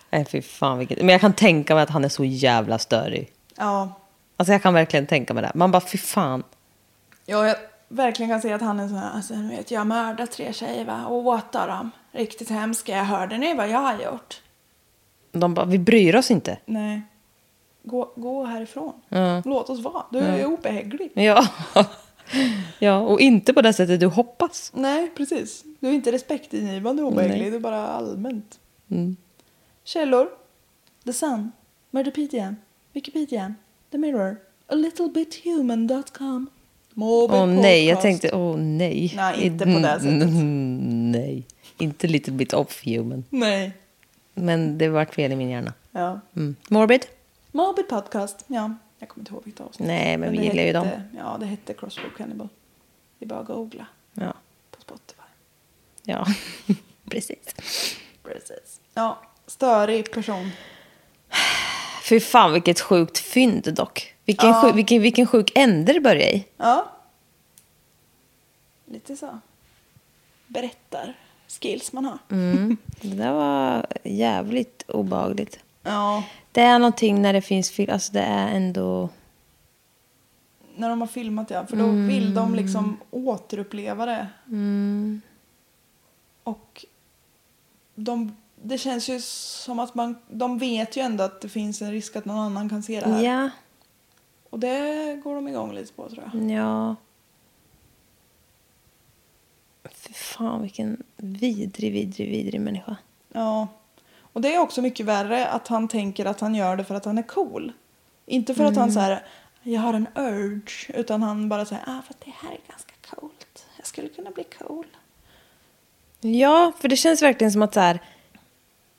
Nej, 0.09 0.25
fy 0.25 0.41
fan 0.41 0.77
vilket... 0.79 0.97
Men 0.97 1.09
jag 1.09 1.21
kan 1.21 1.33
tänka 1.33 1.73
mig 1.75 1.83
att 1.83 1.89
han 1.89 2.05
är 2.05 2.09
så 2.09 2.23
jävla 2.25 2.77
störig. 2.79 3.31
Ja, 3.57 4.01
Alltså 4.37 4.51
jag 4.53 4.61
kan 4.63 4.73
verkligen 4.73 5.07
tänka 5.07 5.33
mig 5.33 5.43
det. 5.43 5.51
Man 5.55 5.71
bara, 5.71 5.81
fy 5.81 5.97
fan. 5.97 6.43
ja, 7.25 7.47
jag 7.47 7.55
verkligen 7.87 8.29
kan 8.31 8.41
se 8.41 8.53
att 8.53 8.61
han 8.61 8.79
är 8.79 8.87
sån 8.87 8.97
här, 8.97 9.11
alltså, 9.15 9.33
du 9.33 9.47
vet, 9.47 9.71
jag 9.71 9.87
mördade 9.87 10.27
tre 10.27 10.53
tjejer 10.53 10.85
va, 10.85 11.05
och 11.05 11.25
åt 11.25 11.51
dem. 11.51 11.91
Riktigt 12.11 12.49
hemska, 12.49 12.97
jag 12.97 13.03
hörde 13.05 13.37
ni 13.37 13.53
vad 13.53 13.69
jag 13.69 13.79
har 13.79 13.93
gjort? 14.03 14.41
De 15.31 15.53
bara, 15.53 15.65
vi 15.65 15.79
bryr 15.79 16.15
oss 16.15 16.31
inte. 16.31 16.57
Nej. 16.65 17.01
Gå, 17.85 18.11
gå 18.15 18.45
härifrån. 18.45 18.93
Ja. 19.09 19.41
Låt 19.45 19.69
oss 19.69 19.79
vara. 19.79 20.03
Du 20.11 20.19
är 20.19 20.45
obehaglig. 20.45 21.11
Ja. 21.13 21.47
ja, 22.79 22.99
och 22.99 23.19
inte 23.19 23.53
på 23.53 23.61
det 23.61 23.73
sättet 23.73 23.99
du 23.99 24.05
hoppas. 24.05 24.71
Nej, 24.75 25.11
precis. 25.17 25.63
Du 25.79 25.87
är 25.87 25.91
inte 25.91 26.11
respektingivande 26.11 27.03
obehaglig. 27.03 27.39
Nej. 27.41 27.49
Du 27.49 27.55
är 27.55 27.59
bara 27.59 27.87
allmänt. 27.87 28.59
Mm. 28.91 29.15
Källor. 29.83 30.27
The 31.05 31.13
Sun. 31.13 31.51
Murderpedia. 31.91 32.55
Wikipedia. 32.93 33.55
The 33.91 33.97
Mirror. 33.97 34.37
A 34.67 34.75
little 34.75 35.07
bit 35.07 35.41
human.com. 35.43 36.47
Åh 36.97 37.45
nej, 37.45 37.85
jag 37.85 38.01
tänkte, 38.01 38.31
åh 38.31 38.57
nej. 38.57 39.13
Nej, 39.15 39.45
inte 39.45 39.65
på 39.65 39.71
det 39.71 39.99
sättet. 39.99 40.07
Mm, 40.07 41.11
Nej, 41.11 41.43
inte 41.77 42.07
little 42.07 42.33
bit 42.33 42.53
off 42.53 42.85
human. 42.85 43.23
Nej. 43.29 43.71
Men 44.33 44.77
det 44.77 44.89
vart 44.89 45.15
fel 45.15 45.31
i 45.31 45.35
min 45.35 45.49
hjärna. 45.49 45.73
Ja. 45.91 46.19
Mm. 46.35 46.55
Morbid? 46.69 47.05
Morbid 47.55 47.87
podcast. 47.87 48.43
Ja, 48.47 48.73
jag 48.99 49.09
kommer 49.09 49.21
inte 49.21 49.33
ihåg 49.33 49.41
vilket 49.45 49.61
avsnitt. 49.65 49.87
Nej, 49.87 50.17
men 50.17 50.31
vi 50.31 50.37
gillar 50.43 50.63
ju 50.63 50.73
dem. 50.73 50.87
Ja, 51.17 51.37
det 51.39 51.45
hette 51.45 51.73
Crossroad 51.73 52.15
Cannibal. 52.17 52.49
Det 53.19 53.25
är 53.25 53.29
bara 53.29 53.39
att 53.39 53.47
googla 53.47 53.85
Ja, 54.13 54.33
på 54.71 54.81
Spotify. 54.81 55.21
ja. 56.03 56.25
precis. 57.09 57.55
Precis. 58.23 58.81
Ja, 58.93 59.21
störig 59.47 60.11
person. 60.11 60.51
Fy 62.03 62.19
fan 62.19 62.53
vilket 62.53 62.79
sjukt 62.79 63.17
fynd 63.17 63.73
dock. 63.73 64.15
Vilken, 64.25 64.49
Ja. 64.49 64.61
sjuk, 64.61 64.75
vilken, 64.75 65.01
vilken 65.01 65.27
sjuk 65.27 65.51
ände 65.55 65.93
det 65.93 65.99
började 65.99 66.35
i. 66.35 66.45
Ja. 66.57 66.91
Lite 68.85 69.15
så. 69.17 69.39
Berättar 70.47 71.13
skills 71.47 71.93
man 71.93 72.05
har. 72.05 72.17
Mm. 72.31 72.77
Det 73.01 73.07
där 73.15 73.31
var 73.33 73.85
jävligt 74.03 74.83
obehagligt. 74.87 75.59
Ja, 75.85 76.23
Det 76.51 76.61
är 76.61 76.79
någonting 76.79 77.21
när 77.21 77.33
det 77.33 77.41
finns 77.41 77.71
film, 77.71 77.93
alltså 77.93 78.13
det 78.13 78.21
är 78.21 78.47
ändå... 78.55 79.09
när 80.75 80.89
de 80.89 81.01
har 81.01 81.07
filmat 81.07 81.49
ja. 81.49 81.65
För 81.65 81.77
då 81.77 81.87
vill 81.87 82.33
de 82.33 82.55
liksom 82.55 82.97
återuppleva 83.11 84.05
det. 84.05 84.27
Och 86.43 86.85
de, 87.95 88.35
det 88.61 88.77
känns 88.77 89.09
ju 89.09 89.19
som 89.21 89.79
att 89.79 89.95
man, 89.95 90.15
de 90.29 90.57
vet 90.57 90.97
ju 90.97 91.01
ändå 91.01 91.23
att 91.23 91.41
det 91.41 91.49
finns 91.49 91.81
en 91.81 91.91
risk 91.91 92.15
att 92.15 92.25
någon 92.25 92.39
annan 92.39 92.69
kan 92.69 92.83
se 92.83 92.99
det 93.01 93.09
här. 93.09 93.23
Ja, 93.23 93.49
Och 94.49 94.59
det 94.59 95.21
går 95.23 95.35
de 95.35 95.47
igång 95.47 95.73
lite 95.73 95.93
på 95.93 96.09
tror 96.09 96.31
jag. 96.33 96.51
ja. 96.51 96.95
Fy 99.91 100.13
fan 100.13 100.61
vilken 100.61 101.03
vidrig, 101.17 101.93
vidrig, 101.93 102.29
vidrig 102.29 102.61
människa. 102.61 102.97
Ja. 103.33 103.67
Och 104.35 104.41
det 104.41 104.55
är 104.55 104.59
också 104.59 104.81
mycket 104.81 105.05
värre 105.05 105.47
att 105.47 105.67
han 105.67 105.87
tänker 105.87 106.25
att 106.25 106.39
han 106.39 106.55
gör 106.55 106.77
det 106.77 106.83
för 106.83 106.95
att 106.95 107.05
han 107.05 107.17
är 107.17 107.23
cool. 107.23 107.71
Inte 108.25 108.55
för 108.55 108.63
att 108.65 108.75
han 108.75 108.91
så 108.91 108.99
här, 108.99 109.23
jag 109.63 109.81
har 109.81 109.93
en 109.93 110.07
urge. 110.15 110.91
Utan 110.93 111.23
han 111.23 111.49
bara 111.49 111.65
säger, 111.65 111.83
ah 111.87 112.01
för 112.01 112.13
att 112.13 112.21
det 112.25 112.31
här 112.37 112.51
är 112.51 112.59
ganska 112.69 112.93
coolt. 113.09 113.65
Jag 113.77 113.87
skulle 113.87 114.07
kunna 114.09 114.31
bli 114.31 114.43
cool. 114.43 114.85
Ja, 116.21 116.71
för 116.79 116.87
det 116.87 116.95
känns 116.95 117.21
verkligen 117.21 117.51
som 117.51 117.61
att 117.61 117.73
så 117.73 117.79
här, 117.79 117.99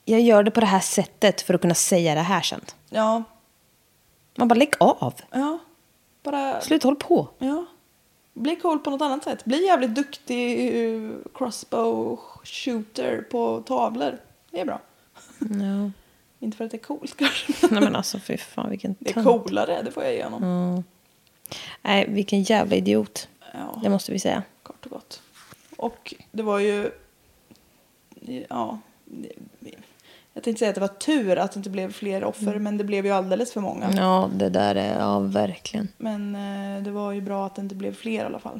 jag 0.05 0.21
gör 0.21 0.43
det 0.43 0.51
på 0.51 0.59
det 0.59 0.65
här 0.65 0.79
sättet 0.79 1.41
för 1.41 1.53
att 1.53 1.61
kunna 1.61 1.73
säga 1.75 2.15
det 2.15 2.21
här 2.21 2.41
sen. 2.41 2.61
Ja, 2.89 3.23
Man 4.35 4.47
bara 4.47 4.55
lägg 4.55 4.73
av. 4.79 5.13
ja. 5.31 5.59
Bara, 6.23 6.61
Sluta 6.61 6.87
håll 6.87 6.95
på. 6.95 7.27
ja. 7.37 7.65
Bli 8.33 8.55
cool 8.55 8.79
på 8.79 8.89
något 8.89 9.01
annat 9.01 9.23
sätt. 9.23 9.45
Bli 9.45 9.65
jävligt 9.65 9.95
duktig 9.95 10.67
eh, 10.95 11.11
crossbow 11.33 12.19
shooter 12.43 13.25
på 13.31 13.61
tavlor. 13.65 14.17
Det 14.51 14.59
är 14.59 14.65
bra. 14.65 14.79
Ja. 15.39 15.91
Inte 16.39 16.57
för 16.57 16.65
att 16.65 16.71
det 16.71 16.77
är 16.77 16.81
coolt 16.81 17.17
kanske. 17.17 17.53
Nej 17.71 17.81
men 17.81 17.95
alltså 17.95 18.19
fy 18.19 18.37
fan 18.37 18.69
vilken 18.69 18.95
Det 18.99 19.09
är 19.09 19.13
tönt. 19.13 19.25
coolare, 19.25 19.81
det 19.81 19.91
får 19.91 20.03
jag 20.03 20.13
ge 20.13 20.23
honom. 20.23 20.83
Nej, 21.81 22.05
vilken 22.09 22.43
jävla 22.43 22.75
idiot. 22.75 23.27
Ja. 23.53 23.79
Det 23.83 23.89
måste 23.89 24.11
vi 24.11 24.19
säga. 24.19 24.43
kort 24.63 24.85
och 24.85 24.91
gott. 24.91 25.21
Och 25.77 26.13
det 26.31 26.43
var 26.43 26.59
ju... 26.59 26.91
Ja. 28.49 28.79
Jag 30.33 30.43
tänkte 30.43 30.59
säga 30.59 30.69
att 30.69 30.75
det 30.75 30.81
var 30.81 30.87
tur 30.87 31.37
att 31.37 31.51
det 31.51 31.57
inte 31.57 31.69
blev 31.69 31.91
fler 31.91 32.23
offer, 32.23 32.59
men 32.59 32.77
det 32.77 32.83
blev 32.83 33.05
ju 33.05 33.11
alldeles 33.11 33.53
för 33.53 33.61
många. 33.61 33.91
Ja, 33.95 34.29
det 34.33 34.49
där 34.49 34.75
är, 34.75 34.99
ja 34.99 35.19
verkligen. 35.19 35.87
Men 35.97 36.35
eh, 36.35 36.83
det 36.83 36.91
var 36.91 37.11
ju 37.11 37.21
bra 37.21 37.45
att 37.45 37.55
det 37.55 37.61
inte 37.61 37.75
blev 37.75 37.93
fler 37.95 38.23
i 38.23 38.25
alla 38.25 38.39
fall. 38.39 38.59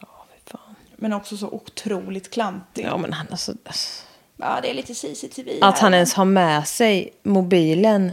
Ja, 0.00 0.26
fy 0.34 0.50
fan. 0.50 0.74
Men 0.96 1.12
också 1.12 1.36
så 1.36 1.48
otroligt 1.48 2.30
klantig. 2.30 2.84
Ja 2.84 2.96
men 2.96 3.12
han 3.12 3.26
alltså. 3.30 3.52
alltså. 3.64 4.04
Ja, 4.40 4.60
det 4.62 4.70
är 4.70 4.74
lite 4.74 4.94
CCTV 4.94 5.58
Att 5.62 5.74
här. 5.74 5.82
han 5.82 5.94
ens 5.94 6.14
har 6.14 6.24
med 6.24 6.68
sig 6.68 7.12
mobilen. 7.22 8.12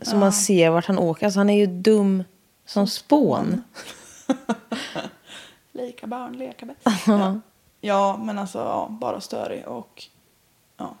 Så 0.00 0.16
man 0.16 0.32
ser 0.32 0.70
vart 0.70 0.86
han 0.86 0.98
åker. 0.98 1.26
Alltså 1.26 1.40
han 1.40 1.50
är 1.50 1.58
ju 1.58 1.66
dum 1.66 2.24
som 2.66 2.86
spån. 2.86 3.62
Lika 5.72 6.06
barn 6.06 6.38
leka 6.38 6.66
bäst. 6.66 6.80
ja. 7.06 7.40
ja, 7.80 8.16
men 8.16 8.38
alltså 8.38 8.58
ja, 8.58 8.88
bara 8.90 9.20
störig 9.20 9.68
och 9.68 10.04
ja. 10.76 10.94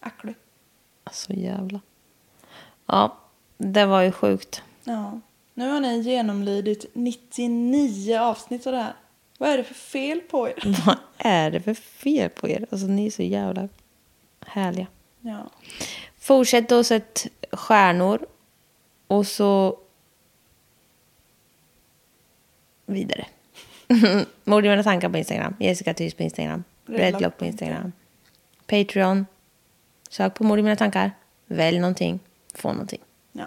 Acklig. 0.00 0.34
Alltså 1.04 1.32
jävla. 1.32 1.80
Ja, 2.86 3.16
det 3.58 3.86
var 3.86 4.02
ju 4.02 4.12
sjukt. 4.12 4.62
Ja. 4.84 5.20
Nu 5.54 5.70
har 5.70 5.80
ni 5.80 6.00
genomlidit 6.00 6.86
99 6.92 8.18
avsnitt 8.18 8.66
av 8.66 8.72
det 8.72 8.78
här. 8.78 8.94
Vad 9.38 9.50
är 9.50 9.56
det 9.58 9.64
för 9.64 9.74
fel 9.74 10.20
på 10.20 10.48
er? 10.48 10.54
Vad 10.86 10.96
är 11.18 11.50
det 11.50 11.60
för 11.60 11.74
fel 11.74 12.30
på 12.30 12.48
er? 12.48 12.66
Alltså 12.70 12.86
ni 12.86 13.06
är 13.06 13.10
så 13.10 13.22
jävla 13.22 13.68
härliga. 14.46 14.86
Ja. 15.20 15.50
Fortsätt 16.18 16.72
att 16.72 16.86
sätta 16.86 17.30
stjärnor. 17.56 18.26
Och 19.06 19.26
så 19.26 19.78
vidare. 22.86 23.26
Mord 24.44 24.66
i 24.66 24.68
mina 24.68 24.82
tankar 24.82 25.08
på 25.08 25.18
Instagram. 25.18 25.56
Jessica 25.60 25.94
Thys 25.94 26.14
på 26.14 26.22
Instagram. 26.22 26.64
Redlock 26.86 27.38
på 27.38 27.44
Instagram. 27.44 27.92
Patreon. 28.66 29.26
Sök 30.08 30.34
på 30.34 30.44
Mord 30.44 30.58
i 30.58 30.62
mina 30.62 30.76
tankar. 30.76 31.10
Välj 31.46 31.78
någonting. 31.78 32.20
Få 32.54 32.72
någonting. 32.72 33.00
ja. 33.32 33.44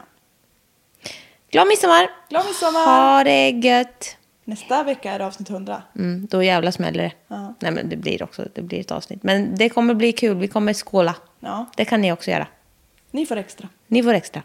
Glad 1.49 1.67
midsommar! 1.67 2.09
Glad 2.29 2.45
midsommar! 2.45 2.85
Ha 2.85 3.23
det 3.23 3.49
gött! 3.49 4.16
Nästa 4.47 4.83
vecka 4.83 5.11
är 5.11 5.19
det 5.19 5.25
avsnitt 5.25 5.49
100. 5.49 5.83
Mm, 5.95 6.27
då 6.31 6.43
jävla 6.43 6.71
smäller 6.71 7.03
det. 7.03 7.11
Ja. 7.27 7.53
Nej 7.59 7.71
men 7.71 7.89
det 7.89 7.95
blir 7.95 8.23
också 8.23 8.45
det 8.53 8.61
blir 8.61 8.79
ett 8.79 8.91
avsnitt. 8.91 9.23
Men 9.23 9.55
det 9.55 9.69
kommer 9.69 9.93
bli 9.93 10.11
kul. 10.11 10.37
Vi 10.37 10.47
kommer 10.47 10.73
skåla. 10.73 11.15
Ja. 11.39 11.65
Det 11.75 11.85
kan 11.85 12.01
ni 12.01 12.11
också 12.11 12.31
göra. 12.31 12.47
Ni 13.11 13.25
får 13.25 13.37
extra. 13.37 13.69
Ni 13.87 14.03
får 14.03 14.13
extra. 14.13 14.41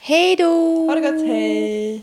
Hej 0.00 0.36
då! 0.36 0.86
Ha 0.86 0.94
det 0.94 1.00
gott, 1.00 1.28
hej! 1.28 2.02